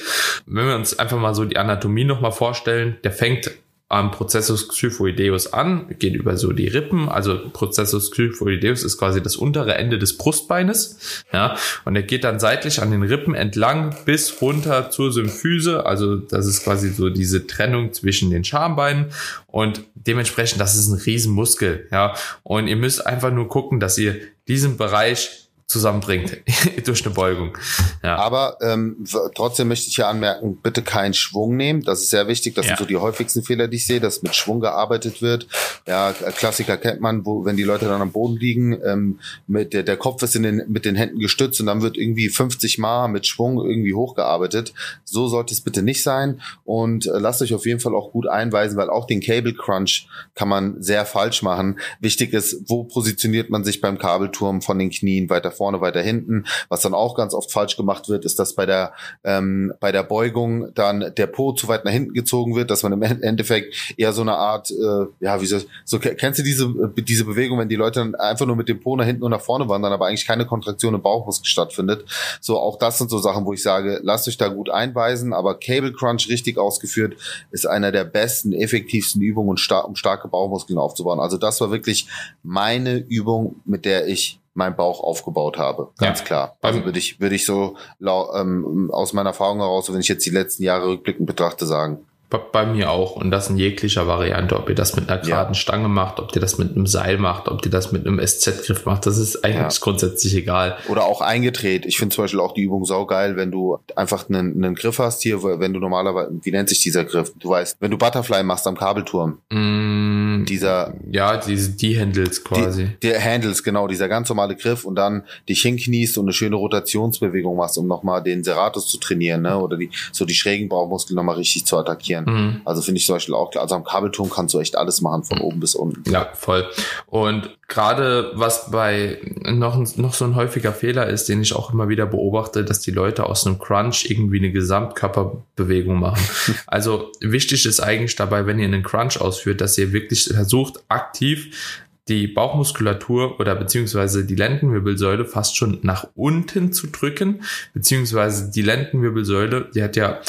wenn 0.47 0.67
wir 0.67 0.75
uns 0.75 0.97
einfach 0.97 1.19
mal 1.19 1.35
so 1.35 1.45
die 1.45 1.57
Anatomie 1.57 2.03
nochmal 2.03 2.31
vorstellen, 2.31 2.97
der 3.03 3.11
fängt 3.11 3.51
am 3.89 4.11
Prozessus 4.11 4.67
xyphoideus 4.67 5.53
an, 5.53 5.87
geht 5.97 6.13
über 6.13 6.35
so 6.35 6.51
die 6.51 6.67
Rippen, 6.67 7.07
also 7.07 7.39
Prozessus 7.53 8.11
xyphoideus 8.11 8.83
ist 8.83 8.97
quasi 8.97 9.23
das 9.23 9.37
untere 9.37 9.75
Ende 9.75 9.97
des 9.97 10.17
Brustbeines, 10.17 11.23
ja, 11.31 11.55
und 11.85 11.95
er 11.95 12.03
geht 12.03 12.25
dann 12.25 12.39
seitlich 12.39 12.81
an 12.81 12.91
den 12.91 13.03
Rippen 13.03 13.33
entlang 13.33 13.95
bis 14.03 14.41
runter 14.41 14.89
zur 14.89 15.13
Symphyse, 15.13 15.85
also 15.85 16.17
das 16.17 16.45
ist 16.47 16.63
quasi 16.63 16.89
so 16.89 17.09
diese 17.09 17.47
Trennung 17.47 17.93
zwischen 17.93 18.29
den 18.29 18.43
Schambeinen. 18.43 19.07
Und 19.47 19.81
dementsprechend, 19.95 20.59
das 20.59 20.75
ist 20.75 20.89
ein 20.89 20.99
Riesenmuskel, 20.99 21.87
ja, 21.91 22.13
und 22.43 22.67
ihr 22.67 22.75
müsst 22.75 23.05
einfach 23.05 23.31
nur 23.31 23.47
gucken, 23.47 23.79
dass 23.79 23.97
ihr 23.97 24.15
diesen 24.47 24.75
Bereich 24.77 25.46
zusammenbringt 25.67 26.37
durch 26.85 27.05
eine 27.05 27.13
Beugung. 27.13 27.57
Ja. 28.01 28.15
Aber 28.15 28.57
ähm, 28.61 29.03
trotzdem 29.35 29.67
möchte 29.67 29.89
ich 29.89 29.95
hier 29.95 30.07
anmerken, 30.07 30.57
bitte 30.63 30.81
keinen 30.81 31.13
Schwung 31.13 31.57
nehmen. 31.57 31.83
Das 31.83 32.01
ist 32.01 32.09
sehr 32.09 32.29
wichtig. 32.29 32.55
Das 32.55 32.65
ja. 32.65 32.69
sind 32.69 32.79
so 32.79 32.85
die 32.85 32.95
häufigsten 32.95 33.43
Fehler, 33.43 33.67
die 33.67 33.75
ich 33.75 33.85
sehe, 33.85 33.99
dass 33.99 34.23
mit 34.23 34.33
Schwung 34.33 34.61
gearbeitet 34.61 35.21
wird. 35.21 35.47
Ja, 35.85 36.13
Klassiker 36.13 36.77
kennt 36.77 37.01
man, 37.01 37.25
wo 37.25 37.43
wenn 37.43 37.57
die 37.57 37.63
Leute 37.63 37.85
dann 37.85 38.01
am 38.01 38.13
Boden 38.13 38.37
liegen, 38.37 38.79
ähm, 38.85 39.19
mit 39.45 39.73
der, 39.73 39.83
der 39.83 39.97
Kopf 39.97 40.23
ist 40.23 40.37
in 40.37 40.43
den, 40.43 40.63
mit 40.69 40.85
den 40.85 40.95
Händen 40.95 41.19
gestützt 41.19 41.59
und 41.59 41.65
dann 41.65 41.81
wird 41.81 41.97
irgendwie 41.97 42.29
50 42.29 42.77
Mal 42.77 43.09
mit 43.09 43.27
Schwung 43.27 43.57
irgendwie 43.57 43.93
hochgearbeitet. 43.93 44.73
So 45.03 45.27
sollte 45.27 45.53
es 45.53 45.59
bitte 45.59 45.81
nicht 45.81 46.01
sein. 46.01 46.41
Und 46.63 47.07
äh, 47.07 47.19
lasst 47.19 47.41
euch 47.41 47.53
auf 47.53 47.65
jeden 47.65 47.81
Fall 47.81 47.93
auch 47.93 48.13
gut 48.13 48.27
einweisen, 48.27 48.77
weil 48.77 48.89
auch 48.89 49.05
den 49.05 49.19
Cable 49.19 49.53
Crunch 49.53 50.07
kann 50.33 50.47
man 50.47 50.81
sehr 50.81 51.05
falsch 51.05 51.41
machen. 51.41 51.77
Wichtig 51.99 52.31
ist, 52.31 52.69
wo 52.69 52.85
positioniert 52.85 53.49
man 53.49 53.65
sich 53.65 53.81
beim 53.81 53.97
Kabelturm 53.97 54.61
von 54.61 54.79
den 54.79 54.91
Knien 54.91 55.29
weiter 55.29 55.51
vorne, 55.57 55.81
weiter 55.81 56.01
hinten. 56.01 56.45
Was 56.69 56.81
dann 56.81 56.93
auch 56.93 57.15
ganz 57.15 57.33
oft 57.33 57.51
falsch 57.51 57.77
gemacht 57.77 58.09
wird, 58.09 58.25
ist, 58.25 58.39
dass 58.39 58.53
bei 58.53 58.65
der 58.65 58.93
ähm, 59.23 59.73
bei 59.79 59.91
der 59.91 60.03
Beugung 60.03 60.73
dann 60.73 61.13
der 61.17 61.27
Po 61.27 61.53
zu 61.53 61.67
weit 61.67 61.85
nach 61.85 61.91
hinten 61.91 62.13
gezogen 62.13 62.55
wird, 62.55 62.71
dass 62.71 62.83
man 62.83 62.93
im 62.93 63.01
Endeffekt 63.01 63.93
eher 63.97 64.13
so 64.13 64.21
eine 64.21 64.35
Art, 64.35 64.71
äh, 64.71 65.05
ja, 65.19 65.41
wie 65.41 65.45
so, 65.45 65.59
so 65.85 65.99
kennst 65.99 66.39
du 66.39 66.43
diese 66.43 66.65
äh, 66.65 67.01
diese 67.01 67.25
Bewegung, 67.25 67.59
wenn 67.59 67.69
die 67.69 67.75
Leute 67.75 67.99
dann 67.99 68.15
einfach 68.15 68.45
nur 68.45 68.55
mit 68.55 68.69
dem 68.69 68.79
Po 68.79 68.95
nach 68.95 69.05
hinten 69.05 69.23
und 69.23 69.31
nach 69.31 69.41
vorne 69.41 69.67
wandern, 69.67 69.93
aber 69.93 70.07
eigentlich 70.07 70.27
keine 70.27 70.45
Kontraktion 70.45 70.93
im 70.93 71.01
Bauchmuskel 71.01 71.47
stattfindet. 71.47 72.05
So 72.41 72.59
auch 72.59 72.77
das 72.77 72.97
sind 72.97 73.09
so 73.09 73.19
Sachen, 73.19 73.45
wo 73.45 73.53
ich 73.53 73.63
sage, 73.63 73.99
lasst 74.03 74.27
euch 74.27 74.37
da 74.37 74.47
gut 74.47 74.69
einweisen, 74.69 75.33
aber 75.33 75.59
Cable 75.59 75.93
Crunch 75.93 76.29
richtig 76.29 76.57
ausgeführt 76.57 77.15
ist 77.51 77.65
einer 77.65 77.91
der 77.91 78.03
besten, 78.03 78.53
effektivsten 78.53 79.21
Übungen, 79.21 79.49
um 79.49 79.95
starke 79.95 80.27
Bauchmuskeln 80.27 80.77
aufzubauen. 80.77 81.19
Also 81.19 81.37
das 81.37 81.59
war 81.61 81.71
wirklich 81.71 82.07
meine 82.43 82.97
Übung, 82.97 83.61
mit 83.65 83.85
der 83.85 84.07
ich 84.07 84.39
mein 84.57 84.75
Bauch 84.75 85.01
aufgebaut 85.01 85.59
habe. 85.59 85.91
Ganz 85.99 86.19
ja. 86.19 86.25
klar. 86.25 86.57
Also 86.61 86.83
würde 86.83 86.97
ich, 86.97 87.21
würde 87.21 87.35
ich 87.35 87.45
so 87.45 87.77
ähm, 88.01 88.89
aus 88.91 89.13
meiner 89.13 89.29
Erfahrung 89.29 89.59
heraus, 89.59 89.93
wenn 89.93 89.99
ich 89.99 90.07
jetzt 90.07 90.25
die 90.25 90.31
letzten 90.31 90.63
Jahre 90.63 90.87
rückblickend 90.87 91.27
betrachte, 91.27 91.67
sagen. 91.67 92.07
Bei 92.29 92.65
mir 92.65 92.91
auch. 92.91 93.15
Und 93.15 93.31
das 93.31 93.49
in 93.49 93.57
jeglicher 93.57 94.05
Variante. 94.05 94.57
Ob 94.57 94.67
ihr 94.67 94.75
das 94.75 94.95
mit 94.97 95.09
einer 95.09 95.21
geraden 95.21 95.53
ja. 95.53 95.59
Stange 95.59 95.87
macht, 95.87 96.19
ob 96.19 96.35
ihr 96.35 96.41
das 96.41 96.57
mit 96.57 96.75
einem 96.75 96.85
Seil 96.85 97.17
macht, 97.17 97.47
ob 97.47 97.65
ihr 97.65 97.71
das 97.71 97.93
mit 97.93 98.05
einem 98.05 98.19
SZ-Griff 98.19 98.85
macht, 98.85 99.05
das 99.05 99.17
ist 99.17 99.45
eigentlich 99.45 99.77
ja. 99.77 99.81
grundsätzlich 99.81 100.35
egal. 100.35 100.77
Oder 100.89 101.05
auch 101.05 101.21
eingedreht. 101.21 101.85
Ich 101.85 101.97
finde 101.97 102.13
zum 102.13 102.25
Beispiel 102.25 102.41
auch 102.41 102.53
die 102.53 102.63
Übung 102.63 102.83
saugeil, 102.83 103.37
wenn 103.37 103.49
du 103.49 103.79
einfach 103.95 104.27
einen, 104.27 104.61
einen 104.61 104.75
Griff 104.75 104.99
hast 104.99 105.21
hier, 105.21 105.41
wenn 105.41 105.71
du 105.71 105.79
normalerweise, 105.79 106.31
wie 106.41 106.51
nennt 106.51 106.67
sich 106.67 106.81
dieser 106.81 107.05
Griff? 107.05 107.31
Du 107.39 107.49
weißt, 107.49 107.77
wenn 107.79 107.91
du 107.91 107.97
Butterfly 107.97 108.43
machst 108.43 108.67
am 108.67 108.75
Kabelturm. 108.75 109.39
Mm, 109.49 110.43
dieser. 110.45 110.95
Ja, 111.09 111.37
diese, 111.37 111.71
die 111.71 111.97
Handles 111.97 112.43
quasi. 112.43 112.89
Die, 113.01 113.09
die 113.09 113.15
Handles, 113.17 113.63
genau, 113.63 113.87
dieser 113.87 114.09
ganz 114.09 114.27
normale 114.27 114.57
Griff 114.57 114.83
und 114.83 114.95
dann 114.95 115.23
dich 115.47 115.61
hinkniest 115.61 116.17
und 116.17 116.25
eine 116.25 116.33
schöne 116.33 116.57
Rotationsbewegung 116.57 117.55
machst, 117.55 117.77
um 117.77 117.87
nochmal 117.87 118.21
den 118.21 118.43
Serratus 118.43 118.87
zu 118.87 118.97
trainieren, 118.97 119.43
ne? 119.43 119.57
Oder 119.57 119.77
die, 119.77 119.91
so 120.11 120.25
die 120.25 120.33
schrägen 120.33 120.67
Bauchmuskeln 120.67 121.15
nochmal 121.15 121.35
richtig 121.35 121.65
zu 121.65 121.77
attackieren 121.77 122.16
trainieren. 122.25 122.55
Mhm. 122.55 122.61
Also 122.65 122.81
finde 122.81 122.99
ich 122.99 123.05
zum 123.05 123.15
Beispiel 123.15 123.35
auch 123.35 123.51
klar. 123.51 123.63
Also 123.63 123.75
am 123.75 123.83
Kabelturm 123.83 124.29
kannst 124.29 124.53
du 124.53 124.59
echt 124.59 124.77
alles 124.77 125.01
machen, 125.01 125.23
von 125.23 125.37
mhm. 125.37 125.43
oben 125.43 125.59
bis 125.59 125.75
unten. 125.75 126.09
Ja, 126.09 126.29
voll. 126.33 126.65
Und 127.05 127.57
gerade 127.67 128.31
was 128.35 128.71
bei 128.71 129.19
noch, 129.45 129.77
noch 129.97 130.13
so 130.13 130.25
ein 130.25 130.35
häufiger 130.35 130.73
Fehler 130.73 131.07
ist, 131.07 131.29
den 131.29 131.41
ich 131.41 131.53
auch 131.53 131.71
immer 131.71 131.89
wieder 131.89 132.05
beobachte, 132.05 132.63
dass 132.63 132.79
die 132.79 132.91
Leute 132.91 133.25
aus 133.25 133.45
einem 133.45 133.59
Crunch 133.59 134.09
irgendwie 134.09 134.39
eine 134.39 134.51
Gesamtkörperbewegung 134.51 135.99
machen. 135.99 136.23
also 136.67 137.11
wichtig 137.21 137.65
ist 137.65 137.79
eigentlich 137.79 138.15
dabei, 138.15 138.45
wenn 138.45 138.59
ihr 138.59 138.65
einen 138.65 138.83
Crunch 138.83 139.19
ausführt, 139.19 139.61
dass 139.61 139.77
ihr 139.77 139.91
wirklich 139.91 140.25
versucht, 140.25 140.83
aktiv 140.87 141.83
die 142.07 142.27
Bauchmuskulatur 142.27 143.39
oder 143.39 143.55
beziehungsweise 143.55 144.25
die 144.25 144.35
Lendenwirbelsäule 144.35 145.25
fast 145.25 145.57
schon 145.57 145.79
nach 145.81 146.07
unten 146.15 146.71
zu 146.71 146.87
drücken, 146.87 147.43
beziehungsweise 147.73 148.49
die 148.49 148.61
Lendenwirbelsäule, 148.61 149.69
die 149.73 149.83
hat 149.83 149.95
ja, 149.95 150.21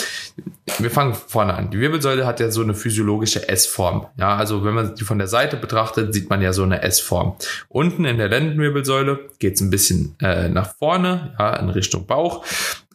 wir 0.79 0.91
fangen 0.91 1.15
vorne 1.15 1.55
an. 1.55 1.71
Die 1.71 1.81
Wirbelsäule 1.81 2.27
hat 2.27 2.41
ja 2.41 2.51
so 2.51 2.63
eine 2.63 2.75
physiologische 2.75 3.49
S-Form. 3.49 4.07
Ja, 4.17 4.37
also 4.37 4.65
wenn 4.65 4.75
man 4.75 4.95
die 4.95 5.05
von 5.05 5.19
der 5.19 5.29
Seite 5.29 5.57
betrachtet, 5.57 6.15
sieht 6.15 6.31
man 6.31 6.43
ja 6.43 6.53
so 6.53 6.63
eine 6.63 6.83
S-Form. 6.83 7.37
Unten 7.69 8.05
in 8.05 8.19
der 8.19 8.29
Lendenwirbelsäule 8.29 9.21
geht 9.39 9.55
es 9.55 9.61
ein 9.61 9.71
bisschen 9.71 10.17
äh, 10.21 10.49
nach 10.49 10.75
vorne, 10.77 11.35
ja, 11.39 11.57
in 11.57 11.71
Richtung 11.71 12.07
Bauch. 12.07 12.45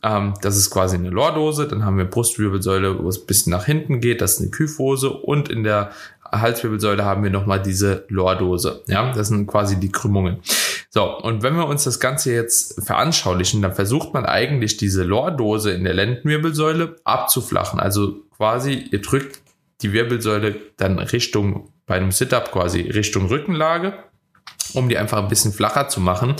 Ähm, 0.03 0.33
das 0.41 0.57
ist 0.57 0.69
quasi 0.69 0.97
eine 0.97 1.09
Lordose. 1.09 1.67
Dann 1.67 1.85
haben 1.85 1.97
wir 1.97 2.05
Brustwirbelsäule, 2.05 3.03
wo 3.03 3.09
es 3.09 3.19
ein 3.19 3.25
bisschen 3.25 3.51
nach 3.51 3.65
hinten 3.65 4.01
geht. 4.01 4.21
Das 4.21 4.33
ist 4.33 4.41
eine 4.41 4.49
Kyphose. 4.51 5.09
Und 5.09 5.49
in 5.49 5.63
der 5.63 5.91
Halswirbelsäule 6.31 7.05
haben 7.05 7.23
wir 7.23 7.29
nochmal 7.29 7.61
diese 7.61 8.05
Lordose. 8.09 8.81
Ja, 8.87 9.13
das 9.13 9.29
sind 9.29 9.47
quasi 9.47 9.79
die 9.79 9.91
Krümmungen. 9.91 10.39
So, 10.95 11.17
und 11.17 11.41
wenn 11.41 11.55
wir 11.55 11.65
uns 11.65 11.85
das 11.85 11.99
Ganze 11.99 12.31
jetzt 12.33 12.85
veranschaulichen, 12.85 13.63
dann 13.63 13.73
versucht 13.73 14.13
man 14.13 14.27
eigentlich 14.27 14.77
diese 14.77 15.03
Lordose 15.03 15.71
in 15.71 15.83
der 15.83 15.95
Lendenwirbelsäule 15.95 16.97
abzuflachen. 17.03 17.79
Also 17.79 18.21
quasi, 18.37 18.89
ihr 18.91 19.01
drückt 19.01 19.41
die 19.81 19.91
Wirbelsäule 19.91 20.55
dann 20.77 20.99
Richtung, 20.99 21.71
bei 21.87 21.95
einem 21.95 22.11
Sit-Up 22.11 22.51
quasi 22.51 22.81
Richtung 22.81 23.25
Rückenlage, 23.25 24.03
um 24.73 24.87
die 24.87 24.99
einfach 24.99 25.17
ein 25.17 25.29
bisschen 25.29 25.51
flacher 25.51 25.87
zu 25.87 25.99
machen. 25.99 26.35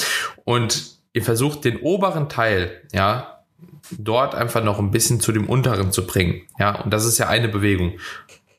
Und 0.46 1.00
ihr 1.14 1.24
versucht 1.24 1.66
den 1.66 1.78
oberen 1.78 2.30
Teil, 2.30 2.84
ja, 2.94 3.44
dort 3.90 4.36
einfach 4.36 4.64
noch 4.64 4.78
ein 4.78 4.92
bisschen 4.92 5.20
zu 5.20 5.32
dem 5.32 5.50
unteren 5.50 5.92
zu 5.92 6.06
bringen. 6.06 6.44
Ja, 6.60 6.80
und 6.80 6.94
das 6.94 7.06
ist 7.06 7.18
ja 7.18 7.28
eine 7.28 7.50
Bewegung. 7.50 7.94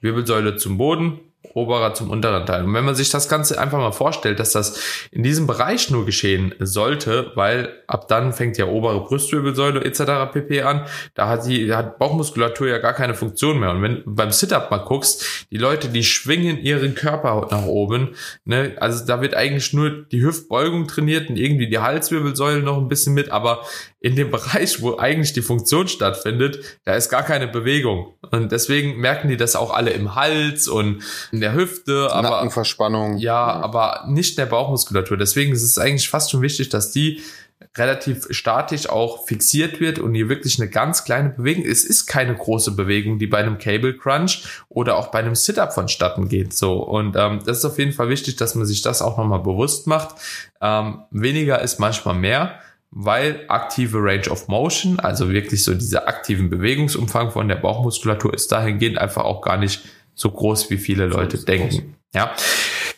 Wirbelsäule 0.01 0.57
zum 0.57 0.77
Boden, 0.77 1.21
oberer 1.53 1.95
zum 1.95 2.11
unteren 2.11 2.47
Teil. 2.47 2.65
Und 2.65 2.75
wenn 2.75 2.85
man 2.85 2.95
sich 2.95 3.11
das 3.11 3.29
Ganze 3.29 3.61
einfach 3.61 3.79
mal 3.79 3.93
vorstellt, 3.93 4.41
dass 4.41 4.53
das 4.53 4.81
in 5.11 5.23
diesem 5.23 5.47
Bereich 5.47 5.91
nur 5.91 6.07
geschehen 6.07 6.55
sollte, 6.59 7.33
weil 7.35 7.69
ab 7.87 8.09
dann 8.09 8.33
fängt 8.33 8.57
ja 8.59 8.67
obere 8.67 9.01
Brustwirbelsäule 9.05 9.85
etc. 9.85 10.33
pp 10.33 10.63
an, 10.63 10.87
da 11.15 11.29
hat 11.29 11.47
die 11.47 11.73
hat 11.73 11.99
Bauchmuskulatur 11.99 12.69
ja 12.69 12.79
gar 12.79 12.95
keine 12.95 13.15
Funktion 13.15 13.61
mehr. 13.61 13.71
Und 13.71 13.83
wenn 13.83 14.03
beim 14.07 14.31
Sit-Up 14.31 14.71
mal 14.71 14.79
guckst, 14.79 15.47
die 15.51 15.59
Leute, 15.59 15.89
die 15.89 16.05
schwingen 16.05 16.59
ihren 16.59 16.95
Körper 16.95 17.49
nach 17.51 17.67
oben, 17.67 18.15
ne, 18.45 18.73
also 18.81 19.05
da 19.05 19.21
wird 19.21 19.35
eigentlich 19.35 19.73
nur 19.73 19.91
die 19.91 20.23
Hüftbeugung 20.23 20.87
trainiert 20.89 21.29
und 21.29 21.37
irgendwie 21.37 21.69
die 21.69 21.79
Halswirbelsäule 21.79 22.63
noch 22.63 22.79
ein 22.79 22.89
bisschen 22.89 23.15
mit, 23.15 23.31
aber 23.31 23.63
in 24.05 24.17
dem 24.17 24.31
Bereich, 24.31 24.83
wo 24.83 24.99
eigentlich 24.99 25.33
die 25.33 25.41
Funktion 25.41 25.89
stattfindet, 25.89 26.79
da 26.85 26.93
ist 26.93 27.09
gar 27.09 27.23
keine 27.23 27.49
Bewegung. 27.49 28.13
Und 28.31 28.53
deswegen 28.53 28.99
merken 28.99 29.29
die 29.29 29.39
das 29.39 29.57
auch 29.57 29.73
alle 29.73 29.93
im 29.93 30.15
Hals 30.15 30.69
und 30.69 31.03
in 31.33 31.41
der 31.41 31.55
Hüfte. 31.55 32.11
Aber, 32.13 32.29
Nackenverspannung. 32.29 33.17
Ja, 33.17 33.33
ja, 33.33 33.63
aber 33.63 34.05
nicht 34.07 34.33
in 34.33 34.37
der 34.37 34.47
Bauchmuskulatur. 34.47 35.17
Deswegen 35.17 35.55
ist 35.55 35.63
es 35.63 35.79
eigentlich 35.79 36.11
fast 36.11 36.31
schon 36.31 36.43
wichtig, 36.43 36.69
dass 36.69 36.91
die 36.91 37.23
relativ 37.79 38.27
statisch 38.29 38.91
auch 38.91 39.27
fixiert 39.27 39.81
wird 39.81 39.99
und 39.99 40.15
hier 40.15 40.29
wirklich 40.29 40.61
eine 40.61 40.69
ganz 40.69 41.05
kleine 41.05 41.31
Bewegung. 41.31 41.65
Es 41.65 41.83
ist 41.83 42.05
keine 42.05 42.35
große 42.35 42.73
Bewegung, 42.73 43.19
die 43.19 43.27
bei 43.27 43.39
einem 43.39 43.57
Cable 43.57 43.97
Crunch 43.97 44.45
oder 44.69 44.99
auch 44.99 45.07
bei 45.07 45.21
einem 45.21 45.35
Sit-Up 45.35 45.73
vonstatten 45.73 46.29
geht. 46.29 46.53
So 46.53 46.75
und 46.75 47.17
ähm, 47.17 47.41
das 47.47 47.59
ist 47.59 47.65
auf 47.65 47.79
jeden 47.79 47.93
Fall 47.93 48.11
wichtig, 48.11 48.37
dass 48.37 48.55
man 48.55 48.67
sich 48.67 48.83
das 48.83 49.01
auch 49.01 49.17
nochmal 49.17 49.41
bewusst 49.41 49.87
macht. 49.87 50.17
Ähm, 50.61 51.05
weniger 51.11 51.63
ist 51.63 51.81
manchmal 51.81 52.17
mehr 52.17 52.61
weil 52.97 53.45
aktive 53.49 53.99
Range 53.99 54.31
of 54.31 54.47
Motion, 54.47 55.01
also 55.01 55.29
wirklich 55.29 55.65
so 55.65 55.75
dieser 55.75 56.07
aktiven 56.07 56.49
Bewegungsumfang 56.49 57.33
von 57.33 57.49
der 57.49 57.57
Bauchmuskulatur 57.57 58.33
ist 58.33 58.53
dahingehend 58.53 58.99
einfach 58.99 59.25
auch 59.25 59.43
gar 59.43 59.57
nicht 59.57 59.81
so 60.15 60.31
groß, 60.31 60.71
wie 60.71 60.79
viele 60.79 61.07
Leute 61.07 61.39
denken. 61.39 61.97
Ja, 62.15 62.33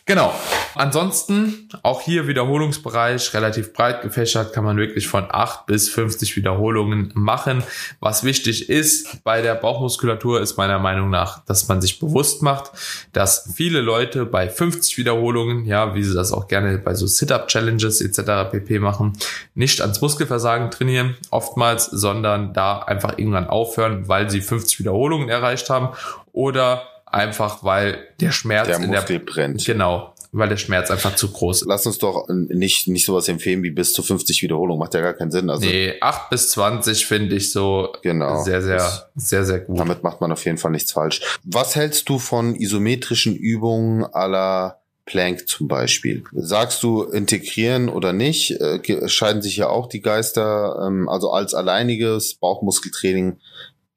genau. 0.07 0.33
Ansonsten 0.73 1.69
auch 1.83 2.01
hier 2.01 2.27
Wiederholungsbereich 2.27 3.33
relativ 3.33 3.73
breit 3.73 4.01
gefächert, 4.01 4.53
kann 4.53 4.63
man 4.63 4.77
wirklich 4.77 5.07
von 5.07 5.25
8 5.29 5.65
bis 5.65 5.89
50 5.89 6.35
Wiederholungen 6.35 7.11
machen. 7.13 7.63
Was 7.99 8.23
wichtig 8.23 8.69
ist 8.69 9.23
bei 9.23 9.41
der 9.41 9.55
Bauchmuskulatur 9.55 10.41
ist 10.41 10.57
meiner 10.57 10.79
Meinung 10.79 11.09
nach, 11.09 11.43
dass 11.45 11.67
man 11.67 11.81
sich 11.81 11.99
bewusst 11.99 12.41
macht, 12.41 12.71
dass 13.13 13.51
viele 13.55 13.81
Leute 13.81 14.25
bei 14.25 14.49
50 14.49 14.97
Wiederholungen, 14.97 15.65
ja, 15.65 15.93
wie 15.95 16.03
sie 16.03 16.15
das 16.15 16.31
auch 16.31 16.47
gerne 16.47 16.77
bei 16.77 16.93
so 16.93 17.07
Sit-Up-Challenges 17.07 18.01
etc. 18.01 18.51
pp 18.51 18.79
machen, 18.79 19.13
nicht 19.55 19.81
ans 19.81 20.01
Muskelversagen 20.01 20.71
trainieren 20.71 21.17
oftmals, 21.31 21.85
sondern 21.85 22.53
da 22.53 22.79
einfach 22.79 23.17
irgendwann 23.17 23.47
aufhören, 23.47 24.07
weil 24.07 24.29
sie 24.29 24.41
50 24.41 24.79
Wiederholungen 24.79 25.29
erreicht 25.29 25.69
haben 25.69 25.89
oder 26.31 26.83
einfach 27.17 27.63
weil 27.63 27.97
der 28.19 28.31
Schmerz 28.31 28.67
der 28.67 28.77
in 28.77 28.87
Muskel 28.87 29.19
der 29.19 29.25
brennt. 29.25 29.65
Genau, 29.65 30.13
weil 30.31 30.49
der 30.49 30.57
Schmerz 30.57 30.91
einfach 30.91 31.15
zu 31.15 31.31
groß 31.31 31.63
ist. 31.63 31.67
Lass 31.67 31.85
uns 31.85 31.97
doch 31.97 32.27
nicht, 32.29 32.87
nicht 32.87 33.05
sowas 33.05 33.27
empfehlen 33.27 33.63
wie 33.63 33.71
bis 33.71 33.93
zu 33.93 34.03
50 34.03 34.41
Wiederholungen. 34.43 34.79
Macht 34.79 34.93
ja 34.93 35.01
gar 35.01 35.13
keinen 35.13 35.31
Sinn. 35.31 35.49
Also, 35.49 35.65
nee, 35.65 35.93
8 35.99 36.29
bis 36.29 36.49
20 36.51 37.05
finde 37.05 37.35
ich 37.35 37.51
so 37.51 37.93
genau, 38.01 38.43
sehr, 38.43 38.61
sehr, 38.61 39.09
sehr, 39.15 39.45
sehr 39.45 39.59
gut. 39.59 39.79
Damit 39.79 40.03
macht 40.03 40.21
man 40.21 40.31
auf 40.31 40.43
jeden 40.45 40.57
Fall 40.57 40.71
nichts 40.71 40.91
falsch. 40.91 41.21
Was 41.43 41.75
hältst 41.75 42.09
du 42.09 42.19
von 42.19 42.55
isometrischen 42.55 43.35
Übungen 43.35 44.03
aller 44.03 44.79
Plank 45.07 45.47
zum 45.47 45.67
Beispiel. 45.67 46.23
Sagst 46.33 46.83
du 46.83 47.03
integrieren 47.03 47.89
oder 47.89 48.13
nicht? 48.13 48.51
Äh, 48.51 49.07
scheiden 49.07 49.41
sich 49.41 49.57
ja 49.57 49.69
auch 49.69 49.87
die 49.87 50.01
Geister. 50.01 50.85
Ähm, 50.85 51.09
also 51.09 51.31
als 51.31 51.55
alleiniges 51.55 52.35
Bauchmuskeltraining 52.35 53.37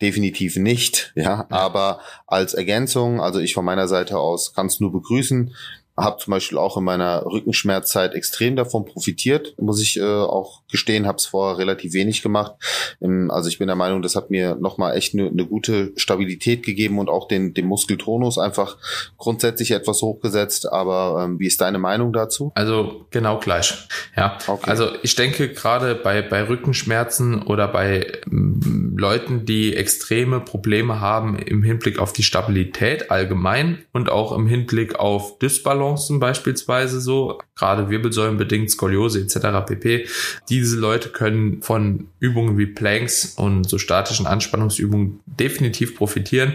definitiv 0.00 0.56
nicht, 0.56 1.12
ja, 1.14 1.46
aber 1.50 2.00
als 2.26 2.54
Ergänzung, 2.54 3.20
also 3.20 3.38
ich 3.38 3.54
von 3.54 3.64
meiner 3.64 3.88
Seite 3.88 4.18
aus 4.18 4.54
kann 4.54 4.66
es 4.66 4.80
nur 4.80 4.92
begrüßen 4.92 5.54
habe 6.00 6.18
zum 6.18 6.32
Beispiel 6.32 6.58
auch 6.58 6.76
in 6.76 6.84
meiner 6.84 7.24
Rückenschmerzzeit 7.26 8.14
extrem 8.14 8.56
davon 8.56 8.84
profitiert, 8.84 9.54
muss 9.58 9.80
ich 9.80 9.98
äh, 9.98 10.02
auch 10.02 10.62
gestehen, 10.70 11.06
habe 11.06 11.18
es 11.18 11.26
vorher 11.26 11.58
relativ 11.58 11.92
wenig 11.92 12.22
gemacht. 12.22 12.54
Ähm, 13.00 13.30
also 13.30 13.48
ich 13.48 13.58
bin 13.58 13.66
der 13.66 13.76
Meinung, 13.76 14.02
das 14.02 14.16
hat 14.16 14.30
mir 14.30 14.56
nochmal 14.56 14.96
echt 14.96 15.14
eine 15.14 15.30
ne 15.30 15.46
gute 15.46 15.92
Stabilität 15.96 16.64
gegeben 16.64 16.98
und 16.98 17.08
auch 17.08 17.28
den, 17.28 17.54
den 17.54 17.66
Muskeltonus 17.66 18.38
einfach 18.38 18.76
grundsätzlich 19.18 19.72
etwas 19.72 20.02
hochgesetzt. 20.02 20.70
Aber 20.70 21.24
ähm, 21.24 21.38
wie 21.38 21.46
ist 21.46 21.60
deine 21.60 21.78
Meinung 21.78 22.12
dazu? 22.12 22.52
Also 22.54 23.06
genau 23.10 23.38
gleich. 23.38 23.74
Ja, 24.16 24.38
okay. 24.46 24.70
also 24.70 24.88
ich 25.02 25.14
denke 25.14 25.48
gerade 25.48 25.94
bei, 25.94 26.22
bei 26.22 26.48
Rückenschmerzen 26.48 27.42
oder 27.42 27.68
bei 27.68 28.06
ähm, 28.30 28.94
Leuten, 28.96 29.44
die 29.46 29.76
extreme 29.76 30.40
Probleme 30.40 31.00
haben 31.00 31.38
im 31.38 31.62
Hinblick 31.62 31.98
auf 31.98 32.12
die 32.12 32.22
Stabilität 32.22 33.10
allgemein 33.10 33.84
und 33.92 34.10
auch 34.10 34.32
im 34.32 34.46
Hinblick 34.46 34.98
auf 34.98 35.38
Dysbalance, 35.38 35.89
Osteoporen 35.90 36.20
beispielsweise 36.20 37.00
so, 37.00 37.38
gerade 37.56 37.90
Wirbelsäulenbedingt, 37.90 38.70
Skoliose 38.70 39.20
etc. 39.20 39.66
pp. 39.66 40.06
Diese 40.48 40.76
Leute 40.76 41.10
können 41.10 41.62
von 41.62 42.08
Übungen 42.18 42.58
wie 42.58 42.66
Planks 42.66 43.34
und 43.36 43.68
so 43.68 43.78
statischen 43.78 44.26
Anspannungsübungen 44.26 45.20
definitiv 45.26 45.96
profitieren. 45.96 46.54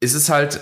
Es 0.00 0.14
ist 0.14 0.28
halt 0.28 0.60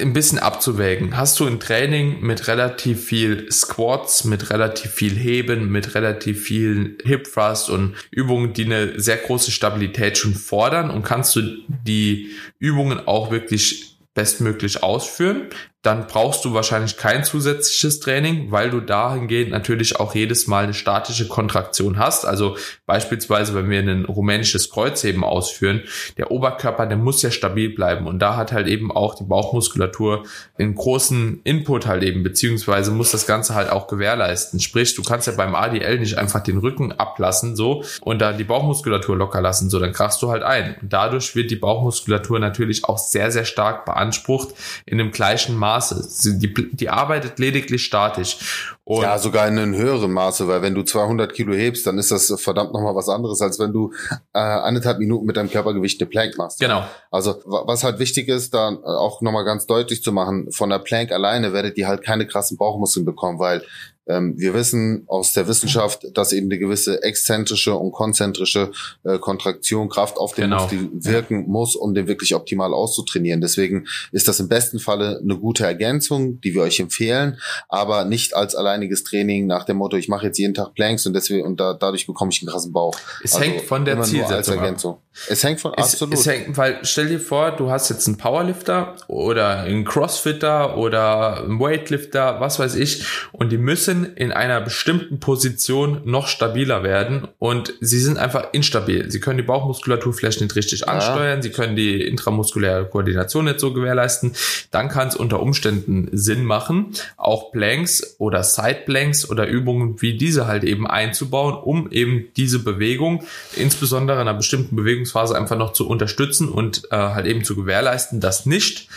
ein 0.00 0.12
bisschen 0.12 0.38
abzuwägen. 0.38 1.16
Hast 1.16 1.40
du 1.40 1.46
ein 1.46 1.58
Training 1.58 2.20
mit 2.20 2.46
relativ 2.46 3.04
viel 3.04 3.50
Squats, 3.50 4.24
mit 4.24 4.50
relativ 4.50 4.92
viel 4.92 5.16
Heben, 5.16 5.70
mit 5.70 5.96
relativ 5.96 6.44
viel 6.44 6.98
Hip 7.04 7.24
Thrust 7.24 7.68
und 7.68 7.94
Übungen, 8.10 8.52
die 8.52 8.64
eine 8.64 9.00
sehr 9.00 9.16
große 9.16 9.50
Stabilität 9.50 10.18
schon 10.18 10.34
fordern 10.34 10.90
und 10.90 11.02
kannst 11.02 11.34
du 11.34 11.42
die 11.84 12.30
Übungen 12.60 13.00
auch 13.06 13.32
wirklich 13.32 13.98
bestmöglich 14.14 14.82
ausführen, 14.82 15.48
dann 15.82 16.06
brauchst 16.06 16.44
du 16.44 16.54
wahrscheinlich 16.54 16.96
kein 16.96 17.24
zusätzliches 17.24 17.98
Training, 17.98 18.52
weil 18.52 18.70
du 18.70 18.80
dahingehend 18.80 19.50
natürlich 19.50 19.98
auch 19.98 20.14
jedes 20.14 20.46
Mal 20.46 20.62
eine 20.62 20.74
statische 20.74 21.26
Kontraktion 21.26 21.98
hast. 21.98 22.24
Also 22.24 22.56
beispielsweise, 22.86 23.52
wenn 23.56 23.68
wir 23.68 23.80
ein 23.80 24.04
rumänisches 24.04 24.70
Kreuzheben 24.70 25.24
ausführen, 25.24 25.82
der 26.18 26.30
Oberkörper, 26.30 26.86
der 26.86 26.96
muss 26.96 27.20
ja 27.22 27.32
stabil 27.32 27.70
bleiben 27.70 28.06
und 28.06 28.20
da 28.20 28.36
hat 28.36 28.52
halt 28.52 28.68
eben 28.68 28.92
auch 28.92 29.16
die 29.16 29.24
Bauchmuskulatur 29.24 30.22
einen 30.56 30.76
großen 30.76 31.40
Input 31.42 31.86
halt 31.88 32.04
eben, 32.04 32.22
beziehungsweise 32.22 32.92
muss 32.92 33.10
das 33.10 33.26
Ganze 33.26 33.56
halt 33.56 33.68
auch 33.68 33.88
gewährleisten. 33.88 34.60
Sprich, 34.60 34.94
du 34.94 35.02
kannst 35.02 35.26
ja 35.26 35.32
beim 35.32 35.56
ADL 35.56 35.98
nicht 35.98 36.16
einfach 36.16 36.44
den 36.44 36.58
Rücken 36.58 36.92
ablassen 36.92 37.56
so 37.56 37.82
und 38.02 38.20
da 38.20 38.32
die 38.32 38.44
Bauchmuskulatur 38.44 39.16
locker 39.16 39.40
lassen, 39.40 39.68
so 39.68 39.80
dann 39.80 39.92
krachst 39.92 40.22
du 40.22 40.30
halt 40.30 40.44
ein. 40.44 40.76
Und 40.80 40.92
dadurch 40.92 41.34
wird 41.34 41.50
die 41.50 41.56
Bauchmuskulatur 41.56 42.38
natürlich 42.38 42.84
auch 42.84 42.98
sehr, 42.98 43.32
sehr 43.32 43.44
stark 43.44 43.84
beansprucht 43.84 44.54
in 44.86 44.98
dem 44.98 45.10
gleichen 45.10 45.56
Maß 45.56 45.71
Maße. 45.72 46.38
Die, 46.38 46.52
die 46.72 46.88
arbeitet 46.88 47.38
lediglich 47.38 47.84
statisch. 47.84 48.76
Und 48.84 49.02
ja, 49.02 49.18
sogar 49.18 49.46
in 49.48 49.58
einem 49.58 49.74
höheren 49.74 50.10
Maße, 50.10 50.48
weil 50.48 50.60
wenn 50.60 50.74
du 50.74 50.82
200 50.82 51.32
Kilo 51.32 51.54
hebst, 51.54 51.86
dann 51.86 51.98
ist 51.98 52.10
das 52.10 52.32
verdammt 52.40 52.72
nochmal 52.72 52.94
was 52.94 53.08
anderes, 53.08 53.40
als 53.40 53.58
wenn 53.58 53.72
du 53.72 53.92
äh, 54.34 54.38
anderthalb 54.38 54.98
Minuten 54.98 55.24
mit 55.24 55.36
deinem 55.36 55.50
Körpergewicht 55.50 56.00
eine 56.00 56.10
Plank 56.10 56.36
machst. 56.36 56.60
Genau. 56.60 56.84
Also 57.10 57.40
was 57.44 57.84
halt 57.84 57.98
wichtig 57.98 58.28
ist, 58.28 58.54
da 58.54 58.68
auch 58.68 59.20
nochmal 59.20 59.44
ganz 59.44 59.66
deutlich 59.66 60.02
zu 60.02 60.12
machen, 60.12 60.50
von 60.50 60.68
der 60.70 60.80
Plank 60.80 61.12
alleine 61.12 61.52
werdet 61.52 61.78
ihr 61.78 61.86
halt 61.86 62.02
keine 62.02 62.26
krassen 62.26 62.56
Bauchmuskeln 62.56 63.06
bekommen, 63.06 63.38
weil 63.38 63.62
ähm, 64.06 64.34
wir 64.36 64.54
wissen 64.54 65.04
aus 65.06 65.32
der 65.32 65.46
Wissenschaft, 65.46 66.06
dass 66.14 66.32
eben 66.32 66.46
eine 66.46 66.58
gewisse 66.58 67.02
exzentrische 67.02 67.74
und 67.74 67.92
konzentrische 67.92 68.72
äh, 69.04 69.18
Kontraktion 69.18 69.88
Kraft 69.88 70.18
auf 70.18 70.34
den 70.34 70.50
genau. 70.50 70.62
Muskel 70.62 70.88
wirken 70.92 71.46
muss, 71.48 71.76
um 71.76 71.94
den 71.94 72.08
wirklich 72.08 72.34
optimal 72.34 72.74
auszutrainieren. 72.74 73.40
Deswegen 73.40 73.86
ist 74.10 74.26
das 74.26 74.40
im 74.40 74.48
besten 74.48 74.78
Falle 74.78 75.20
eine 75.22 75.36
gute 75.38 75.64
Ergänzung, 75.64 76.40
die 76.40 76.54
wir 76.54 76.62
euch 76.62 76.80
empfehlen, 76.80 77.38
aber 77.68 78.04
nicht 78.04 78.34
als 78.34 78.54
alleiniges 78.54 79.04
Training 79.04 79.46
nach 79.46 79.64
dem 79.64 79.76
Motto, 79.76 79.96
ich 79.96 80.08
mache 80.08 80.26
jetzt 80.26 80.38
jeden 80.38 80.54
Tag 80.54 80.74
Planks 80.74 81.06
und 81.06 81.14
deswegen 81.14 81.46
und 81.46 81.60
da, 81.60 81.74
dadurch 81.74 82.06
bekomme 82.06 82.32
ich 82.32 82.42
einen 82.42 82.50
krassen 82.50 82.72
Bauch. 82.72 82.98
Es 83.22 83.34
also 83.34 83.44
hängt 83.44 83.62
von 83.62 83.84
der 83.84 84.02
Zielsetzung 84.02 84.58
ab. 84.58 84.98
Es 85.28 85.44
hängt 85.44 85.60
von 85.60 85.72
es, 85.76 85.84
absolut. 85.84 86.14
Es 86.14 86.26
hängt, 86.26 86.56
weil 86.56 86.78
stell 86.82 87.08
dir 87.08 87.20
vor, 87.20 87.52
du 87.52 87.70
hast 87.70 87.90
jetzt 87.90 88.06
einen 88.06 88.16
Powerlifter 88.16 88.96
oder 89.08 89.60
einen 89.60 89.84
Crossfitter 89.84 90.76
oder 90.78 91.44
einen 91.44 91.60
Weightlifter, 91.60 92.40
was 92.40 92.58
weiß 92.58 92.76
ich, 92.76 93.04
und 93.30 93.52
die 93.52 93.58
müssen 93.58 94.16
in 94.16 94.32
einer 94.32 94.60
bestimmten 94.60 95.20
Position 95.20 96.00
noch 96.04 96.28
stabiler 96.28 96.82
werden 96.82 97.28
und 97.38 97.74
sie 97.80 98.00
sind 98.00 98.18
einfach 98.18 98.48
instabil. 98.52 99.10
Sie 99.10 99.20
können 99.20 99.36
die 99.36 99.44
Bauchmuskulatur 99.44 100.14
vielleicht 100.14 100.40
nicht 100.40 100.56
richtig 100.56 100.88
ansteuern, 100.88 101.38
ja. 101.38 101.42
sie 101.42 101.50
können 101.50 101.76
die 101.76 102.02
intramuskuläre 102.02 102.86
Koordination 102.86 103.44
nicht 103.44 103.60
so 103.60 103.72
gewährleisten. 103.74 104.32
Dann 104.70 104.88
kann 104.88 105.08
es 105.08 105.16
unter 105.16 105.40
Umständen 105.40 106.08
Sinn 106.12 106.44
machen, 106.44 106.92
auch 107.18 107.52
Planks 107.52 108.16
oder 108.18 108.42
Side 108.42 108.82
Planks 108.86 109.28
oder 109.28 109.46
Übungen 109.46 110.00
wie 110.00 110.16
diese 110.16 110.46
halt 110.46 110.64
eben 110.64 110.86
einzubauen, 110.86 111.54
um 111.54 111.90
eben 111.90 112.28
diese 112.36 112.60
Bewegung, 112.60 113.24
insbesondere 113.56 114.16
in 114.16 114.28
einer 114.28 114.36
bestimmten 114.36 114.74
Bewegungsphase 115.02 115.36
einfach 115.36 115.56
noch 115.56 115.72
zu 115.72 115.88
unterstützen 115.88 116.48
und 116.48 116.84
äh, 116.90 116.96
halt 116.96 117.26
eben 117.26 117.44
zu 117.44 117.56
gewährleisten, 117.56 118.20
dass 118.20 118.46
nicht 118.46 118.88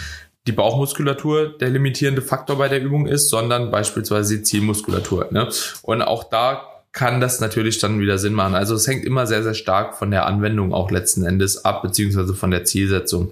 die 0.48 0.52
Bauchmuskulatur 0.52 1.58
der 1.58 1.70
limitierende 1.70 2.22
Faktor 2.22 2.58
bei 2.58 2.68
der 2.68 2.82
Übung 2.82 3.08
ist, 3.08 3.30
sondern 3.30 3.72
beispielsweise 3.72 4.38
die 4.38 4.44
Zielmuskulatur. 4.44 5.28
Ne? 5.32 5.50
Und 5.82 6.02
auch 6.04 6.24
da 6.26 6.68
kann 6.92 7.20
das 7.20 7.42
natürlich 7.42 7.80
dann 7.80 8.00
wieder 8.00 8.18
Sinn 8.20 8.34
machen. 8.34 8.54
Also 8.56 8.76
es 8.76 8.88
hängt 8.88 9.04
immer 9.04 9.26
sehr, 9.28 9.44
sehr 9.44 9.56
stark 9.56 9.98
von 9.98 10.12
der 10.12 10.28
Anwendung 10.28 10.74
auch 10.74 10.92
letzten 10.92 11.26
Endes 11.26 11.66
ab, 11.66 11.82
beziehungsweise 11.82 12.34
von 12.34 12.52
der 12.52 12.64
Zielsetzung. 12.64 13.32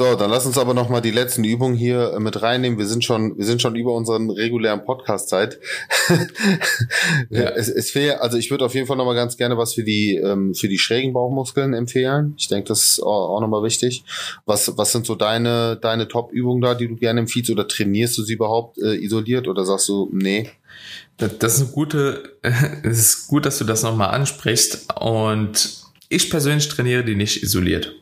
So, 0.00 0.14
dann 0.14 0.30
lass 0.30 0.46
uns 0.46 0.56
aber 0.56 0.72
noch 0.72 0.88
mal 0.88 1.02
die 1.02 1.10
letzten 1.10 1.44
Übungen 1.44 1.76
hier 1.76 2.14
äh, 2.14 2.20
mit 2.20 2.40
reinnehmen. 2.40 2.78
Wir 2.78 2.86
sind 2.86 3.04
schon, 3.04 3.36
wir 3.36 3.44
sind 3.44 3.60
schon 3.60 3.76
über 3.76 3.94
unseren 3.94 4.30
regulären 4.30 4.82
Podcast-Zeit. 4.82 5.60
ja. 7.28 7.50
es, 7.50 7.68
es 7.68 7.90
fehlt, 7.90 8.18
also 8.18 8.38
ich 8.38 8.50
würde 8.50 8.64
auf 8.64 8.74
jeden 8.74 8.86
Fall 8.86 8.96
noch 8.96 9.04
mal 9.04 9.14
ganz 9.14 9.36
gerne 9.36 9.58
was 9.58 9.74
für 9.74 9.84
die 9.84 10.16
ähm, 10.16 10.54
für 10.54 10.68
die 10.68 10.78
schrägen 10.78 11.12
Bauchmuskeln 11.12 11.74
empfehlen. 11.74 12.32
Ich 12.38 12.48
denke, 12.48 12.68
das 12.68 12.82
ist 12.82 13.02
auch, 13.02 13.36
auch 13.36 13.40
noch 13.42 13.48
mal 13.48 13.62
wichtig. 13.62 14.02
Was 14.46 14.74
was 14.78 14.90
sind 14.90 15.04
so 15.04 15.16
deine 15.16 15.76
deine 15.76 16.08
Top-Übungen 16.08 16.62
da, 16.62 16.74
die 16.74 16.88
du 16.88 16.96
gerne 16.96 17.20
empfiehlst 17.20 17.50
oder 17.50 17.68
trainierst 17.68 18.16
du 18.16 18.22
sie 18.22 18.32
überhaupt 18.32 18.78
äh, 18.78 18.94
isoliert 19.04 19.48
oder 19.48 19.66
sagst 19.66 19.90
du 19.90 20.08
nee? 20.14 20.48
Das, 21.18 21.36
das 21.36 21.54
ist 21.56 21.60
eine 21.60 21.70
gute, 21.72 22.38
es 22.84 23.00
ist 23.00 23.26
gut, 23.28 23.44
dass 23.44 23.58
du 23.58 23.64
das 23.64 23.82
noch 23.82 23.94
mal 23.94 24.06
ansprichst 24.06 24.94
und 24.98 25.89
ich 26.10 26.28
persönlich 26.28 26.68
trainiere 26.68 27.04
die 27.04 27.14
nicht 27.14 27.42
isoliert. 27.42 27.94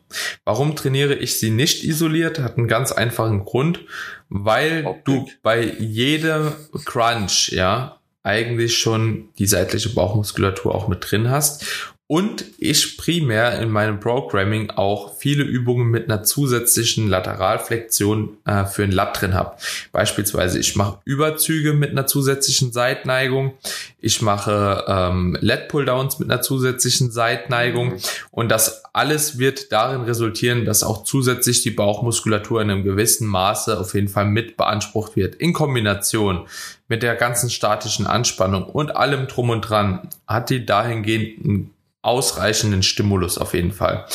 Warum 0.44 0.74
trainiere 0.74 1.14
ich 1.14 1.38
sie 1.38 1.50
nicht 1.50 1.84
isoliert? 1.84 2.40
Hat 2.40 2.56
einen 2.56 2.66
ganz 2.66 2.90
einfachen 2.90 3.44
Grund, 3.44 3.80
weil 4.30 4.86
okay. 4.86 5.00
du 5.04 5.28
bei 5.42 5.62
jedem 5.78 6.52
Crunch, 6.86 7.50
ja, 7.52 8.00
eigentlich 8.22 8.78
schon 8.78 9.28
die 9.38 9.46
seitliche 9.46 9.90
Bauchmuskulatur 9.90 10.74
auch 10.74 10.88
mit 10.88 11.10
drin 11.10 11.30
hast 11.30 11.94
und 12.10 12.46
ich 12.56 12.96
primär 12.96 13.60
in 13.60 13.68
meinem 13.68 14.00
Programming 14.00 14.70
auch 14.70 15.14
viele 15.18 15.44
Übungen 15.44 15.90
mit 15.90 16.10
einer 16.10 16.22
zusätzlichen 16.22 17.06
Lateralflexion 17.06 18.38
äh, 18.46 18.64
für 18.64 18.84
ein 18.84 18.92
Lat 18.92 19.20
drin 19.20 19.34
habe. 19.34 19.56
Beispielsweise 19.92 20.58
ich 20.58 20.74
mache 20.74 21.00
Überzüge 21.04 21.74
mit 21.74 21.90
einer 21.90 22.06
zusätzlichen 22.06 22.72
Seitneigung, 22.72 23.52
ich 24.00 24.22
mache 24.22 24.84
ähm, 24.88 25.36
Lat 25.42 25.68
Pulldowns 25.68 26.18
mit 26.18 26.30
einer 26.30 26.40
zusätzlichen 26.40 27.10
Seitneigung 27.10 27.98
und 28.30 28.48
das 28.48 28.86
alles 28.94 29.38
wird 29.38 29.70
darin 29.70 30.00
resultieren, 30.00 30.64
dass 30.64 30.82
auch 30.82 31.04
zusätzlich 31.04 31.62
die 31.62 31.70
Bauchmuskulatur 31.70 32.62
in 32.62 32.70
einem 32.70 32.84
gewissen 32.84 33.28
Maße 33.28 33.78
auf 33.78 33.92
jeden 33.92 34.08
Fall 34.08 34.24
mit 34.24 34.56
beansprucht 34.56 35.14
wird. 35.14 35.34
In 35.34 35.52
Kombination 35.52 36.46
mit 36.88 37.02
der 37.02 37.16
ganzen 37.16 37.50
statischen 37.50 38.06
Anspannung 38.06 38.64
und 38.64 38.96
allem 38.96 39.26
drum 39.26 39.50
und 39.50 39.60
dran 39.60 40.08
hat 40.26 40.48
die 40.48 40.64
dahingehend 40.64 41.44
einen 41.44 41.74
ausreichenden 42.02 42.82
Stimulus 42.82 43.38
auf 43.38 43.54
jeden 43.54 43.72
Fall. 43.72 44.06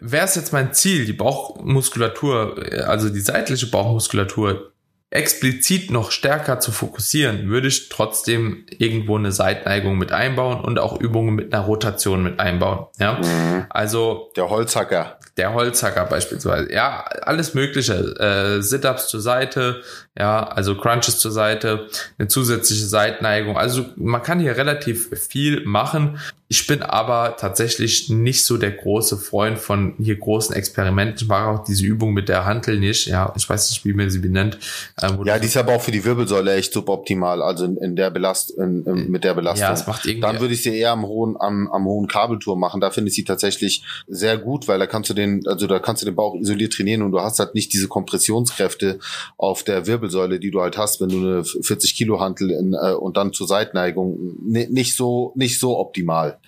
Wäre 0.00 0.24
es 0.24 0.34
jetzt 0.34 0.52
mein 0.52 0.72
Ziel, 0.72 1.04
die 1.04 1.12
Bauchmuskulatur, 1.12 2.56
also 2.86 3.08
die 3.08 3.20
seitliche 3.20 3.66
Bauchmuskulatur 3.66 4.72
explizit 5.12 5.90
noch 5.90 6.10
stärker 6.10 6.58
zu 6.58 6.72
fokussieren, 6.72 7.48
würde 7.48 7.68
ich 7.68 7.90
trotzdem 7.90 8.64
irgendwo 8.70 9.18
eine 9.18 9.30
Seitneigung 9.30 9.98
mit 9.98 10.10
einbauen 10.10 10.62
und 10.62 10.78
auch 10.78 10.98
Übungen 10.98 11.34
mit 11.34 11.52
einer 11.52 11.64
Rotation 11.64 12.22
mit 12.22 12.40
einbauen. 12.40 12.86
Ja, 12.98 13.20
mhm. 13.22 13.66
also 13.68 14.32
der 14.36 14.48
Holzhacker. 14.48 15.18
Der 15.36 15.52
Holzhacker 15.52 16.06
beispielsweise. 16.06 16.72
Ja, 16.72 17.04
alles 17.22 17.52
Mögliche. 17.52 17.94
Äh, 18.18 18.62
Sit-ups 18.62 19.08
zur 19.08 19.20
Seite, 19.20 19.82
ja, 20.18 20.44
also 20.44 20.76
Crunches 20.76 21.18
zur 21.18 21.30
Seite, 21.30 21.86
eine 22.18 22.28
zusätzliche 22.28 22.84
Seitneigung. 22.84 23.56
Also 23.56 23.86
man 23.96 24.22
kann 24.22 24.40
hier 24.40 24.56
relativ 24.56 25.08
viel 25.18 25.64
machen. 25.64 26.18
Ich 26.52 26.66
bin 26.66 26.82
aber 26.82 27.38
tatsächlich 27.38 28.10
nicht 28.10 28.44
so 28.44 28.58
der 28.58 28.72
große 28.72 29.16
Freund 29.16 29.58
von 29.58 29.94
hier 29.98 30.18
großen 30.18 30.54
Experimenten. 30.54 31.16
Ich 31.16 31.26
mache 31.26 31.46
auch 31.46 31.64
diese 31.64 31.86
Übung 31.86 32.12
mit 32.12 32.28
der 32.28 32.44
Hantel 32.44 32.78
nicht. 32.78 33.06
Ja, 33.06 33.32
ich 33.34 33.48
weiß 33.48 33.70
nicht, 33.70 33.86
wie 33.86 33.94
man 33.94 34.10
sie 34.10 34.18
benennt. 34.18 34.58
Ähm, 35.00 35.24
ja, 35.24 35.38
die 35.38 35.46
ist 35.46 35.56
aber 35.56 35.74
auch 35.74 35.80
für 35.80 35.92
die 35.92 36.04
Wirbelsäule 36.04 36.52
echt 36.52 36.74
suboptimal. 36.74 37.40
Also 37.40 37.64
in, 37.64 37.78
in 37.78 37.96
der 37.96 38.10
Belast, 38.10 38.50
in, 38.50 38.84
in, 38.84 39.10
mit 39.10 39.24
der 39.24 39.32
Belastung. 39.32 39.66
Ja, 39.66 39.72
es 39.72 39.86
macht 39.86 40.04
irgendwie. 40.04 40.20
Dann 40.20 40.40
würde 40.40 40.52
ich 40.52 40.62
sie 40.62 40.76
eher 40.76 40.90
am 40.90 41.06
hohen, 41.06 41.40
am, 41.40 41.72
am 41.72 41.86
hohen 41.86 42.06
Kabelturm 42.06 42.60
machen. 42.60 42.82
Da 42.82 42.90
finde 42.90 43.08
ich 43.08 43.14
sie 43.14 43.24
tatsächlich 43.24 43.82
sehr 44.06 44.36
gut, 44.36 44.68
weil 44.68 44.78
da 44.78 44.86
kannst 44.86 45.08
du 45.08 45.14
den, 45.14 45.46
also 45.46 45.66
da 45.66 45.78
kannst 45.78 46.02
du 46.02 46.06
den 46.06 46.16
Bauch 46.16 46.34
isoliert 46.34 46.74
trainieren 46.74 47.00
und 47.00 47.12
du 47.12 47.20
hast 47.20 47.38
halt 47.38 47.54
nicht 47.54 47.72
diese 47.72 47.88
Kompressionskräfte 47.88 48.98
auf 49.38 49.62
der 49.62 49.86
Wirbelsäule, 49.86 50.01
die 50.38 50.50
du 50.50 50.60
halt 50.60 50.76
hast, 50.78 51.00
wenn 51.00 51.08
du 51.08 51.18
eine 51.18 51.44
40 51.44 51.94
Kilo 51.94 52.20
Hantel 52.20 52.50
in, 52.50 52.74
äh, 52.74 52.92
und 52.92 53.16
dann 53.16 53.32
zur 53.32 53.46
Seitneigung 53.46 54.36
nicht 54.42 54.96
so, 54.96 55.32
nicht 55.36 55.58
so 55.58 55.78
optimal 55.78 56.38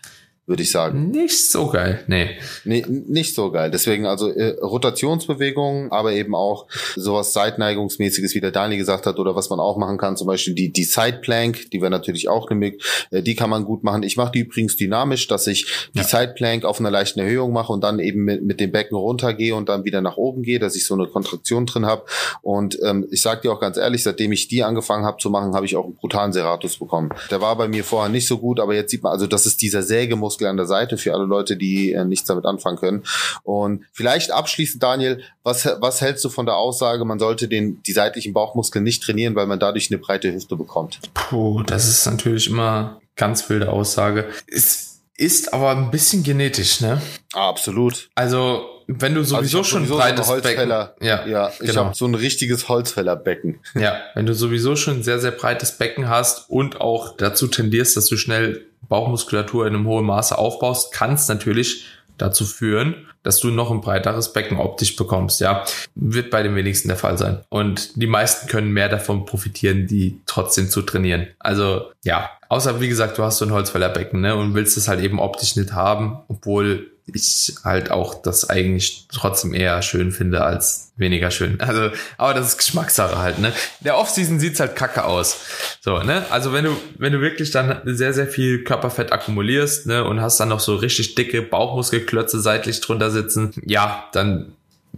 würde 0.46 0.62
ich 0.62 0.70
sagen. 0.70 1.10
Nicht 1.10 1.50
so 1.50 1.68
geil, 1.68 2.04
nee. 2.06 2.30
nee 2.64 2.84
nicht 2.88 3.34
so 3.34 3.50
geil. 3.50 3.70
Deswegen 3.70 4.06
also 4.06 4.28
äh, 4.28 4.58
Rotationsbewegungen, 4.60 5.90
aber 5.90 6.12
eben 6.12 6.34
auch 6.34 6.66
sowas 6.96 7.32
Seitneigungsmäßiges, 7.32 8.34
wie 8.34 8.40
der 8.40 8.50
Dani 8.50 8.76
gesagt 8.76 9.06
hat, 9.06 9.18
oder 9.18 9.34
was 9.34 9.48
man 9.48 9.58
auch 9.58 9.78
machen 9.78 9.96
kann, 9.96 10.16
zum 10.16 10.26
Beispiel 10.26 10.54
die, 10.54 10.70
die 10.70 10.84
Side 10.84 11.20
Plank, 11.22 11.70
die 11.72 11.80
wäre 11.80 11.90
natürlich 11.90 12.28
auch 12.28 12.50
eine 12.50 12.74
äh, 13.10 13.22
die 13.22 13.34
kann 13.34 13.48
man 13.48 13.64
gut 13.64 13.84
machen. 13.84 14.02
Ich 14.02 14.16
mache 14.16 14.32
die 14.32 14.40
übrigens 14.40 14.76
dynamisch, 14.76 15.28
dass 15.28 15.46
ich 15.46 15.66
die 15.94 16.00
ja. 16.00 16.04
Side 16.04 16.34
Plank 16.36 16.64
auf 16.64 16.78
einer 16.78 16.90
leichten 16.90 17.20
Erhöhung 17.20 17.52
mache 17.52 17.72
und 17.72 17.82
dann 17.82 17.98
eben 17.98 18.24
mit, 18.24 18.44
mit 18.44 18.60
dem 18.60 18.70
Becken 18.70 18.96
runtergehe 18.96 19.54
und 19.54 19.70
dann 19.70 19.84
wieder 19.84 20.02
nach 20.02 20.18
oben 20.18 20.42
gehe, 20.42 20.58
dass 20.58 20.76
ich 20.76 20.86
so 20.86 20.94
eine 20.94 21.06
Kontraktion 21.06 21.64
drin 21.64 21.86
habe. 21.86 22.04
Und 22.42 22.78
ähm, 22.82 23.06
ich 23.10 23.22
sage 23.22 23.42
dir 23.42 23.52
auch 23.52 23.60
ganz 23.60 23.78
ehrlich, 23.78 24.02
seitdem 24.02 24.32
ich 24.32 24.48
die 24.48 24.62
angefangen 24.62 25.06
habe 25.06 25.16
zu 25.18 25.30
machen, 25.30 25.54
habe 25.54 25.64
ich 25.64 25.76
auch 25.76 25.84
einen 25.84 25.96
brutalen 25.96 26.32
Serratus 26.32 26.78
bekommen. 26.78 27.10
Der 27.30 27.40
war 27.40 27.56
bei 27.56 27.66
mir 27.66 27.82
vorher 27.82 28.10
nicht 28.10 28.26
so 28.26 28.38
gut, 28.38 28.60
aber 28.60 28.74
jetzt 28.74 28.90
sieht 28.90 29.02
man, 29.02 29.12
also 29.12 29.26
das 29.26 29.46
ist 29.46 29.62
dieser 29.62 29.82
Sägemuskel 29.82 30.33
Muskel 30.34 30.48
an 30.48 30.56
der 30.56 30.66
Seite 30.66 30.98
für 30.98 31.14
alle 31.14 31.24
Leute, 31.24 31.56
die 31.56 31.92
äh, 31.92 32.04
nichts 32.04 32.26
damit 32.26 32.44
anfangen 32.44 32.76
können. 32.76 33.04
Und 33.44 33.84
vielleicht 33.92 34.32
abschließend, 34.32 34.82
Daniel, 34.82 35.22
was, 35.42 35.64
was 35.80 36.00
hältst 36.00 36.24
du 36.24 36.28
von 36.28 36.46
der 36.46 36.56
Aussage, 36.56 37.04
man 37.04 37.18
sollte 37.18 37.46
den, 37.48 37.82
die 37.82 37.92
seitlichen 37.92 38.32
Bauchmuskeln 38.32 38.84
nicht 38.84 39.02
trainieren, 39.02 39.34
weil 39.36 39.46
man 39.46 39.60
dadurch 39.60 39.90
eine 39.90 39.98
breite 39.98 40.32
Hüfte 40.32 40.56
bekommt? 40.56 40.98
Puh, 41.14 41.62
das 41.62 41.88
ist 41.88 42.04
natürlich 42.06 42.48
immer 42.48 43.00
ganz 43.16 43.48
wilde 43.48 43.70
Aussage. 43.70 44.26
Es 44.48 45.00
ist 45.16 45.54
aber 45.54 45.70
ein 45.70 45.92
bisschen 45.92 46.24
genetisch, 46.24 46.80
ne? 46.80 47.00
Absolut. 47.32 48.10
Also 48.16 48.73
wenn 48.86 49.14
du 49.14 49.24
sowieso 49.24 49.58
also 49.58 49.64
schon 49.64 49.86
sowieso 49.86 49.96
breites 49.96 50.26
so 50.26 50.40
Becken, 50.40 50.68
ja, 50.68 50.94
ja, 51.00 51.48
ich 51.60 51.70
genau. 51.70 51.86
habe 51.86 51.94
so 51.94 52.06
ein 52.06 52.14
richtiges 52.14 52.68
Holzfällerbecken. 52.68 53.60
Ja, 53.74 53.96
wenn 54.14 54.26
du 54.26 54.34
sowieso 54.34 54.76
schon 54.76 54.98
ein 54.98 55.02
sehr 55.02 55.20
sehr 55.20 55.30
breites 55.30 55.72
Becken 55.72 56.08
hast 56.08 56.50
und 56.50 56.80
auch 56.80 57.16
dazu 57.16 57.46
tendierst, 57.48 57.96
dass 57.96 58.06
du 58.06 58.16
schnell 58.16 58.66
Bauchmuskulatur 58.88 59.66
in 59.66 59.74
einem 59.74 59.86
hohen 59.86 60.04
Maße 60.04 60.36
aufbaust, 60.36 60.92
kann 60.92 61.14
es 61.14 61.28
natürlich 61.28 61.86
dazu 62.18 62.44
führen, 62.44 63.08
dass 63.22 63.40
du 63.40 63.48
noch 63.48 63.70
ein 63.70 63.80
breiteres 63.80 64.32
Becken 64.32 64.58
optisch 64.58 64.96
bekommst, 64.96 65.40
ja. 65.40 65.64
Wird 65.94 66.30
bei 66.30 66.42
den 66.42 66.54
wenigsten 66.54 66.88
der 66.88 66.96
Fall 66.96 67.18
sein. 67.18 67.40
Und 67.48 68.00
die 68.00 68.06
meisten 68.06 68.46
können 68.48 68.70
mehr 68.70 68.88
davon 68.88 69.24
profitieren, 69.24 69.86
die 69.86 70.20
trotzdem 70.26 70.68
zu 70.68 70.82
trainieren. 70.82 71.26
Also, 71.38 71.90
ja. 72.04 72.30
Außer, 72.48 72.80
wie 72.80 72.88
gesagt, 72.88 73.18
du 73.18 73.24
hast 73.24 73.38
so 73.38 73.46
ein 73.46 73.50
Holzfällerbecken, 73.50 74.20
ne, 74.20 74.36
und 74.36 74.54
willst 74.54 74.76
es 74.76 74.86
halt 74.86 75.00
eben 75.00 75.18
optisch 75.18 75.56
nicht 75.56 75.72
haben, 75.72 76.18
obwohl 76.28 76.92
ich 77.06 77.54
halt 77.64 77.90
auch 77.90 78.22
das 78.22 78.48
eigentlich 78.48 79.06
trotzdem 79.12 79.52
eher 79.52 79.82
schön 79.82 80.10
finde 80.10 80.42
als 80.42 80.92
weniger 80.96 81.30
schön. 81.30 81.58
Also, 81.64 81.90
aber 82.18 82.34
das 82.34 82.48
ist 82.48 82.58
Geschmackssache 82.58 83.18
halt, 83.18 83.38
ne? 83.38 83.52
Der 83.80 83.98
Offseason 83.98 84.38
sieht's 84.38 84.60
halt 84.60 84.76
kacke 84.76 85.04
aus. 85.04 85.44
So, 85.80 85.98
ne? 86.00 86.24
Also, 86.30 86.52
wenn 86.52 86.64
du, 86.64 86.76
wenn 86.98 87.12
du 87.12 87.20
wirklich 87.20 87.50
dann 87.50 87.80
sehr, 87.84 88.12
sehr 88.12 88.26
viel 88.26 88.64
Körperfett 88.64 89.12
akkumulierst, 89.12 89.86
ne, 89.86 90.04
und 90.04 90.20
hast 90.20 90.38
dann 90.40 90.50
noch 90.50 90.60
so 90.60 90.76
richtig 90.76 91.14
dicke 91.14 91.42
Bauchmuskelklötze 91.42 92.40
seitlich 92.40 92.80
drunter 92.80 93.10
sitzen, 93.10 93.52
ja, 93.64 94.08
dann 94.12 94.52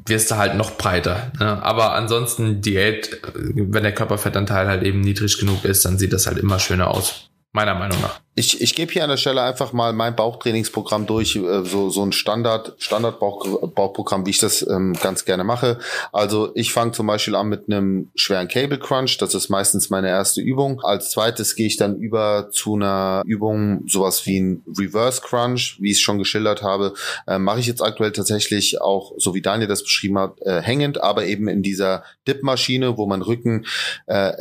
wirst 0.05 0.31
du 0.31 0.37
halt 0.37 0.57
noch 0.57 0.73
breiter. 0.73 1.33
Ne? 1.39 1.63
Aber 1.63 1.95
ansonsten 1.95 2.61
Diät, 2.61 3.21
wenn 3.35 3.83
der 3.83 3.95
Körperfettanteil 3.95 4.69
halt 4.69 4.83
eben 4.83 5.01
niedrig 5.01 5.39
genug 5.39 5.65
ist, 5.65 5.85
dann 5.85 5.99
sieht 5.99 6.13
das 6.13 6.27
halt 6.27 6.39
immer 6.39 6.59
schöner 6.59 6.89
aus. 6.89 7.31
Meiner 7.53 7.75
Meinung 7.75 8.01
nach. 8.03 8.21
Ich, 8.39 8.61
ich 8.61 8.75
gebe 8.75 8.93
hier 8.93 9.03
an 9.03 9.09
der 9.09 9.17
Stelle 9.17 9.41
einfach 9.41 9.73
mal 9.73 9.95
mein 9.95 10.15
Bauchtrainingsprogramm 10.15 11.07
durch, 11.07 11.37
äh, 11.37 11.65
so, 11.65 11.89
so 11.89 12.03
ein 12.03 12.13
Standard, 12.13 12.75
Standard 12.77 13.19
Bauch, 13.19 13.71
Bauchprogramm, 13.71 14.27
wie 14.27 14.31
ich 14.31 14.39
das 14.39 14.61
ähm, 14.69 14.93
ganz 15.01 15.25
gerne 15.25 15.43
mache. 15.43 15.79
Also 16.13 16.51
ich 16.55 16.71
fange 16.71 16.93
zum 16.93 17.07
Beispiel 17.07 17.35
an 17.35 17.49
mit 17.49 17.71
einem 17.71 18.11
schweren 18.15 18.49
Cable 18.49 18.79
Crunch, 18.79 19.17
das 19.17 19.35
ist 19.35 19.49
meistens 19.49 19.89
meine 19.89 20.11
erste 20.11 20.43
Übung. 20.43 20.83
Als 20.83 21.13
zweites 21.13 21.57
gehe 21.57 21.67
ich 21.67 21.79
dann 21.79 21.97
über 21.97 22.51
zu 22.51 22.75
einer 22.75 23.23
Übung, 23.25 23.85
sowas 23.89 24.27
wie 24.27 24.39
ein 24.39 24.63
Reverse 24.79 25.23
Crunch, 25.23 25.79
wie 25.81 25.93
ich 25.93 25.97
es 25.97 26.03
schon 26.03 26.19
geschildert 26.19 26.61
habe, 26.61 26.93
äh, 27.27 27.39
mache 27.39 27.61
ich 27.61 27.67
jetzt 27.67 27.81
aktuell 27.81 28.13
tatsächlich 28.13 28.83
auch, 28.83 29.13
so 29.17 29.33
wie 29.33 29.41
Daniel 29.41 29.67
das 29.69 29.83
beschrieben 29.83 30.19
hat, 30.19 30.43
äh, 30.43 30.61
hängend, 30.61 31.03
aber 31.03 31.25
eben 31.25 31.49
in 31.49 31.63
dieser 31.63 32.05
Dip-Maschine, 32.29 32.99
wo 32.99 33.07
mein 33.07 33.23
Rücken, 33.23 33.65
äh, 34.05 34.33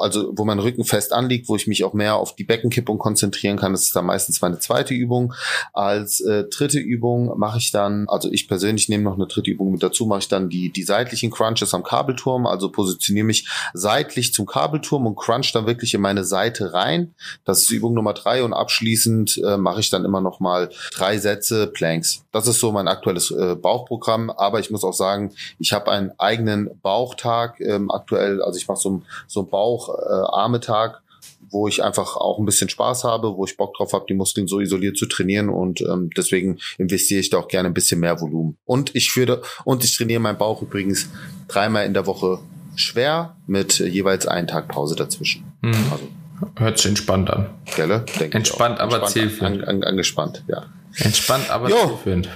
also 0.00 0.32
wo 0.36 0.44
mein 0.44 0.58
Rücken 0.58 0.82
fest 0.82 1.12
anliegt, 1.12 1.48
wo 1.48 1.54
ich 1.54 1.68
mich 1.68 1.84
auch 1.84 1.92
mehr 1.92 2.16
auf 2.16 2.34
die 2.34 2.42
Beckenkippung 2.42 2.98
konzentriere 2.98 3.19
konzentrieren 3.20 3.58
kann. 3.58 3.72
Das 3.72 3.82
ist 3.82 3.94
dann 3.94 4.06
meistens 4.06 4.40
meine 4.40 4.58
zweite 4.58 4.94
Übung. 4.94 5.34
Als 5.74 6.20
äh, 6.20 6.44
dritte 6.44 6.78
Übung 6.78 7.38
mache 7.38 7.58
ich 7.58 7.70
dann, 7.70 8.08
also 8.08 8.30
ich 8.32 8.48
persönlich 8.48 8.88
nehme 8.88 9.04
noch 9.04 9.16
eine 9.16 9.26
dritte 9.26 9.50
Übung 9.50 9.72
mit 9.72 9.82
dazu, 9.82 10.06
mache 10.06 10.20
ich 10.20 10.28
dann 10.28 10.48
die, 10.48 10.70
die 10.70 10.82
seitlichen 10.82 11.30
Crunches 11.30 11.74
am 11.74 11.82
Kabelturm, 11.82 12.46
also 12.46 12.70
positioniere 12.70 13.26
mich 13.26 13.46
seitlich 13.74 14.32
zum 14.32 14.46
Kabelturm 14.46 15.06
und 15.06 15.16
crunch 15.16 15.52
dann 15.52 15.66
wirklich 15.66 15.92
in 15.92 16.00
meine 16.00 16.24
Seite 16.24 16.72
rein. 16.72 17.14
Das 17.44 17.60
ist 17.60 17.70
Übung 17.70 17.92
Nummer 17.92 18.14
drei 18.14 18.42
und 18.42 18.54
abschließend 18.54 19.38
äh, 19.44 19.58
mache 19.58 19.80
ich 19.80 19.90
dann 19.90 20.04
immer 20.06 20.22
noch 20.22 20.40
mal 20.40 20.70
drei 20.94 21.18
Sätze 21.18 21.66
Planks. 21.66 22.24
Das 22.32 22.46
ist 22.46 22.60
so 22.60 22.72
mein 22.72 22.88
aktuelles 22.88 23.30
äh, 23.30 23.54
Bauchprogramm, 23.54 24.30
aber 24.30 24.60
ich 24.60 24.70
muss 24.70 24.84
auch 24.84 24.94
sagen, 24.94 25.32
ich 25.58 25.72
habe 25.74 25.90
einen 25.90 26.12
eigenen 26.18 26.70
Bauchtag 26.82 27.60
ähm, 27.60 27.90
aktuell, 27.90 28.42
also 28.42 28.56
ich 28.56 28.66
mache 28.66 28.80
so, 28.80 29.02
so 29.26 29.40
einen 29.40 29.50
Bauch-Arme-Tag 29.50 31.02
wo 31.50 31.68
ich 31.68 31.82
einfach 31.82 32.16
auch 32.16 32.38
ein 32.38 32.44
bisschen 32.44 32.68
Spaß 32.68 33.04
habe, 33.04 33.36
wo 33.36 33.44
ich 33.44 33.56
Bock 33.56 33.74
drauf 33.74 33.92
habe, 33.92 34.06
die 34.08 34.14
Muskeln 34.14 34.46
so 34.46 34.60
isoliert 34.60 34.96
zu 34.96 35.06
trainieren 35.06 35.48
und 35.48 35.80
ähm, 35.82 36.10
deswegen 36.16 36.58
investiere 36.78 37.20
ich 37.20 37.30
da 37.30 37.38
auch 37.38 37.48
gerne 37.48 37.68
ein 37.68 37.74
bisschen 37.74 38.00
mehr 38.00 38.20
Volumen. 38.20 38.56
Und 38.64 38.94
ich 38.94 39.10
führe 39.10 39.42
und 39.64 39.84
ich 39.84 39.96
trainiere 39.96 40.20
meinen 40.20 40.38
Bauch 40.38 40.62
übrigens 40.62 41.10
dreimal 41.48 41.86
in 41.86 41.94
der 41.94 42.06
Woche 42.06 42.38
schwer 42.76 43.36
mit 43.46 43.78
jeweils 43.78 44.26
einen 44.26 44.46
Tag 44.46 44.68
Pause 44.68 44.96
dazwischen. 44.96 45.52
Mhm. 45.62 45.74
Also, 45.90 46.08
Hört 46.56 46.78
sich 46.78 46.86
entspannt 46.86 47.30
an. 47.30 47.50
Gelle? 47.76 48.06
Entspannt, 48.30 48.80
aber 48.80 49.04
zielführend. 49.04 49.62
An, 49.62 49.82
an, 49.82 49.84
angespannt, 49.84 50.42
ja. 50.48 50.66
Entspannt, 50.96 51.50
aber 51.50 51.68
jo. 51.68 51.76
zielführend. 51.76 52.30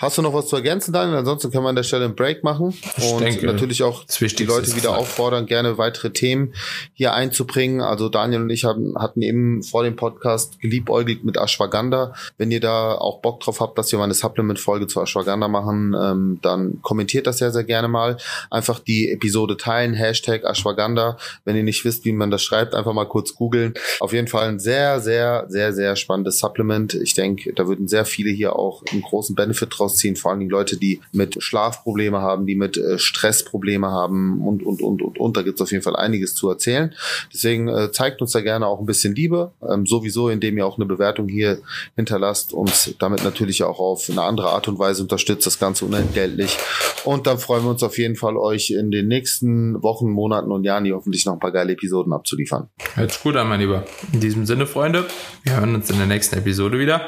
Hast 0.00 0.16
du 0.16 0.22
noch 0.22 0.32
was 0.32 0.46
zu 0.46 0.54
ergänzen, 0.54 0.92
Daniel? 0.92 1.16
Ansonsten 1.16 1.50
können 1.50 1.64
wir 1.64 1.70
an 1.70 1.74
der 1.74 1.82
Stelle 1.82 2.04
einen 2.04 2.14
Break 2.14 2.44
machen 2.44 2.72
ich 2.96 3.12
und 3.12 3.20
denke, 3.20 3.44
natürlich 3.46 3.82
auch 3.82 4.04
die 4.04 4.44
Leute 4.44 4.76
wieder 4.76 4.96
auffordern, 4.96 5.46
gerne 5.46 5.76
weitere 5.76 6.10
Themen 6.10 6.54
hier 6.94 7.14
einzubringen. 7.14 7.80
Also 7.80 8.08
Daniel 8.08 8.42
und 8.42 8.50
ich 8.50 8.64
haben, 8.64 8.94
hatten 8.96 9.22
eben 9.22 9.64
vor 9.64 9.82
dem 9.82 9.96
Podcast 9.96 10.60
geliebäugelt 10.60 11.24
mit 11.24 11.36
Ashwagandha. 11.36 12.14
Wenn 12.36 12.52
ihr 12.52 12.60
da 12.60 12.94
auch 12.94 13.20
Bock 13.22 13.40
drauf 13.40 13.58
habt, 13.58 13.76
dass 13.76 13.90
wir 13.90 13.98
mal 13.98 14.04
eine 14.04 14.14
Supplement-Folge 14.14 14.86
zu 14.86 15.02
Ashwagandha 15.02 15.48
machen, 15.48 15.96
ähm, 16.00 16.38
dann 16.42 16.80
kommentiert 16.82 17.26
das 17.26 17.38
sehr, 17.38 17.50
sehr 17.50 17.64
gerne 17.64 17.88
mal. 17.88 18.18
Einfach 18.50 18.78
die 18.78 19.10
Episode 19.10 19.56
teilen, 19.56 19.94
Hashtag 19.94 20.44
Ashwagandha. 20.44 21.16
Wenn 21.44 21.56
ihr 21.56 21.64
nicht 21.64 21.84
wisst, 21.84 22.04
wie 22.04 22.12
man 22.12 22.30
das 22.30 22.44
schreibt, 22.44 22.72
einfach 22.76 22.92
mal 22.92 23.08
kurz 23.08 23.34
googeln. 23.34 23.74
Auf 23.98 24.12
jeden 24.12 24.28
Fall 24.28 24.46
ein 24.46 24.60
sehr, 24.60 25.00
sehr, 25.00 25.46
sehr, 25.48 25.72
sehr 25.72 25.96
spannendes 25.96 26.38
Supplement. 26.38 26.94
Ich 26.94 27.14
denke, 27.14 27.52
da 27.52 27.66
würden 27.66 27.88
sehr 27.88 28.04
viele 28.04 28.30
hier 28.30 28.54
auch 28.54 28.84
einen 28.92 29.02
großen 29.02 29.34
Benefit 29.34 29.74
draus 29.76 29.87
ziehen. 29.96 30.16
Vor 30.16 30.30
allem 30.30 30.40
die 30.40 30.48
Leute, 30.48 30.76
die 30.76 31.00
mit 31.12 31.42
Schlafprobleme 31.42 32.20
haben, 32.20 32.46
die 32.46 32.54
mit 32.54 32.76
äh, 32.76 32.98
Stressprobleme 32.98 33.88
haben 33.88 34.46
und, 34.46 34.62
und, 34.62 34.82
und, 34.82 35.02
und, 35.02 35.18
und. 35.18 35.36
Da 35.36 35.42
gibt 35.42 35.56
es 35.56 35.62
auf 35.62 35.70
jeden 35.70 35.82
Fall 35.82 35.96
einiges 35.96 36.34
zu 36.34 36.48
erzählen. 36.48 36.94
Deswegen 37.32 37.68
äh, 37.68 37.90
zeigt 37.92 38.20
uns 38.20 38.32
da 38.32 38.40
gerne 38.40 38.66
auch 38.66 38.80
ein 38.80 38.86
bisschen 38.86 39.14
Liebe. 39.14 39.52
Ähm, 39.68 39.86
sowieso, 39.86 40.28
indem 40.28 40.58
ihr 40.58 40.66
auch 40.66 40.76
eine 40.76 40.86
Bewertung 40.86 41.28
hier 41.28 41.58
hinterlasst, 41.96 42.52
uns 42.52 42.94
damit 42.98 43.24
natürlich 43.24 43.62
auch 43.64 43.78
auf 43.78 44.08
eine 44.10 44.22
andere 44.22 44.50
Art 44.50 44.68
und 44.68 44.78
Weise 44.78 45.02
unterstützt, 45.02 45.46
das 45.46 45.58
Ganze 45.58 45.84
unentgeltlich. 45.84 46.56
Und 47.04 47.26
dann 47.26 47.38
freuen 47.38 47.64
wir 47.64 47.70
uns 47.70 47.82
auf 47.82 47.98
jeden 47.98 48.16
Fall, 48.16 48.36
euch 48.36 48.70
in 48.70 48.90
den 48.90 49.08
nächsten 49.08 49.82
Wochen, 49.82 50.10
Monaten 50.10 50.50
und 50.50 50.64
Jahren 50.64 50.84
hier 50.84 50.96
hoffentlich 50.96 51.24
noch 51.26 51.34
ein 51.34 51.40
paar 51.40 51.52
geile 51.52 51.72
Episoden 51.72 52.12
abzuliefern. 52.12 52.68
Hört 52.94 53.12
sich 53.12 53.22
gut 53.22 53.36
an, 53.36 53.48
mein 53.48 53.60
Lieber. 53.60 53.84
In 54.12 54.20
diesem 54.20 54.46
Sinne, 54.46 54.66
Freunde, 54.66 55.06
wir 55.42 55.56
hören 55.56 55.74
uns 55.74 55.90
in 55.90 55.98
der 55.98 56.06
nächsten 56.06 56.36
Episode 56.36 56.78
wieder. 56.78 57.06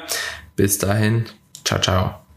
Bis 0.57 0.79
dahin, 0.79 1.25
ciao, 1.65 1.81
ciao. 1.81 2.30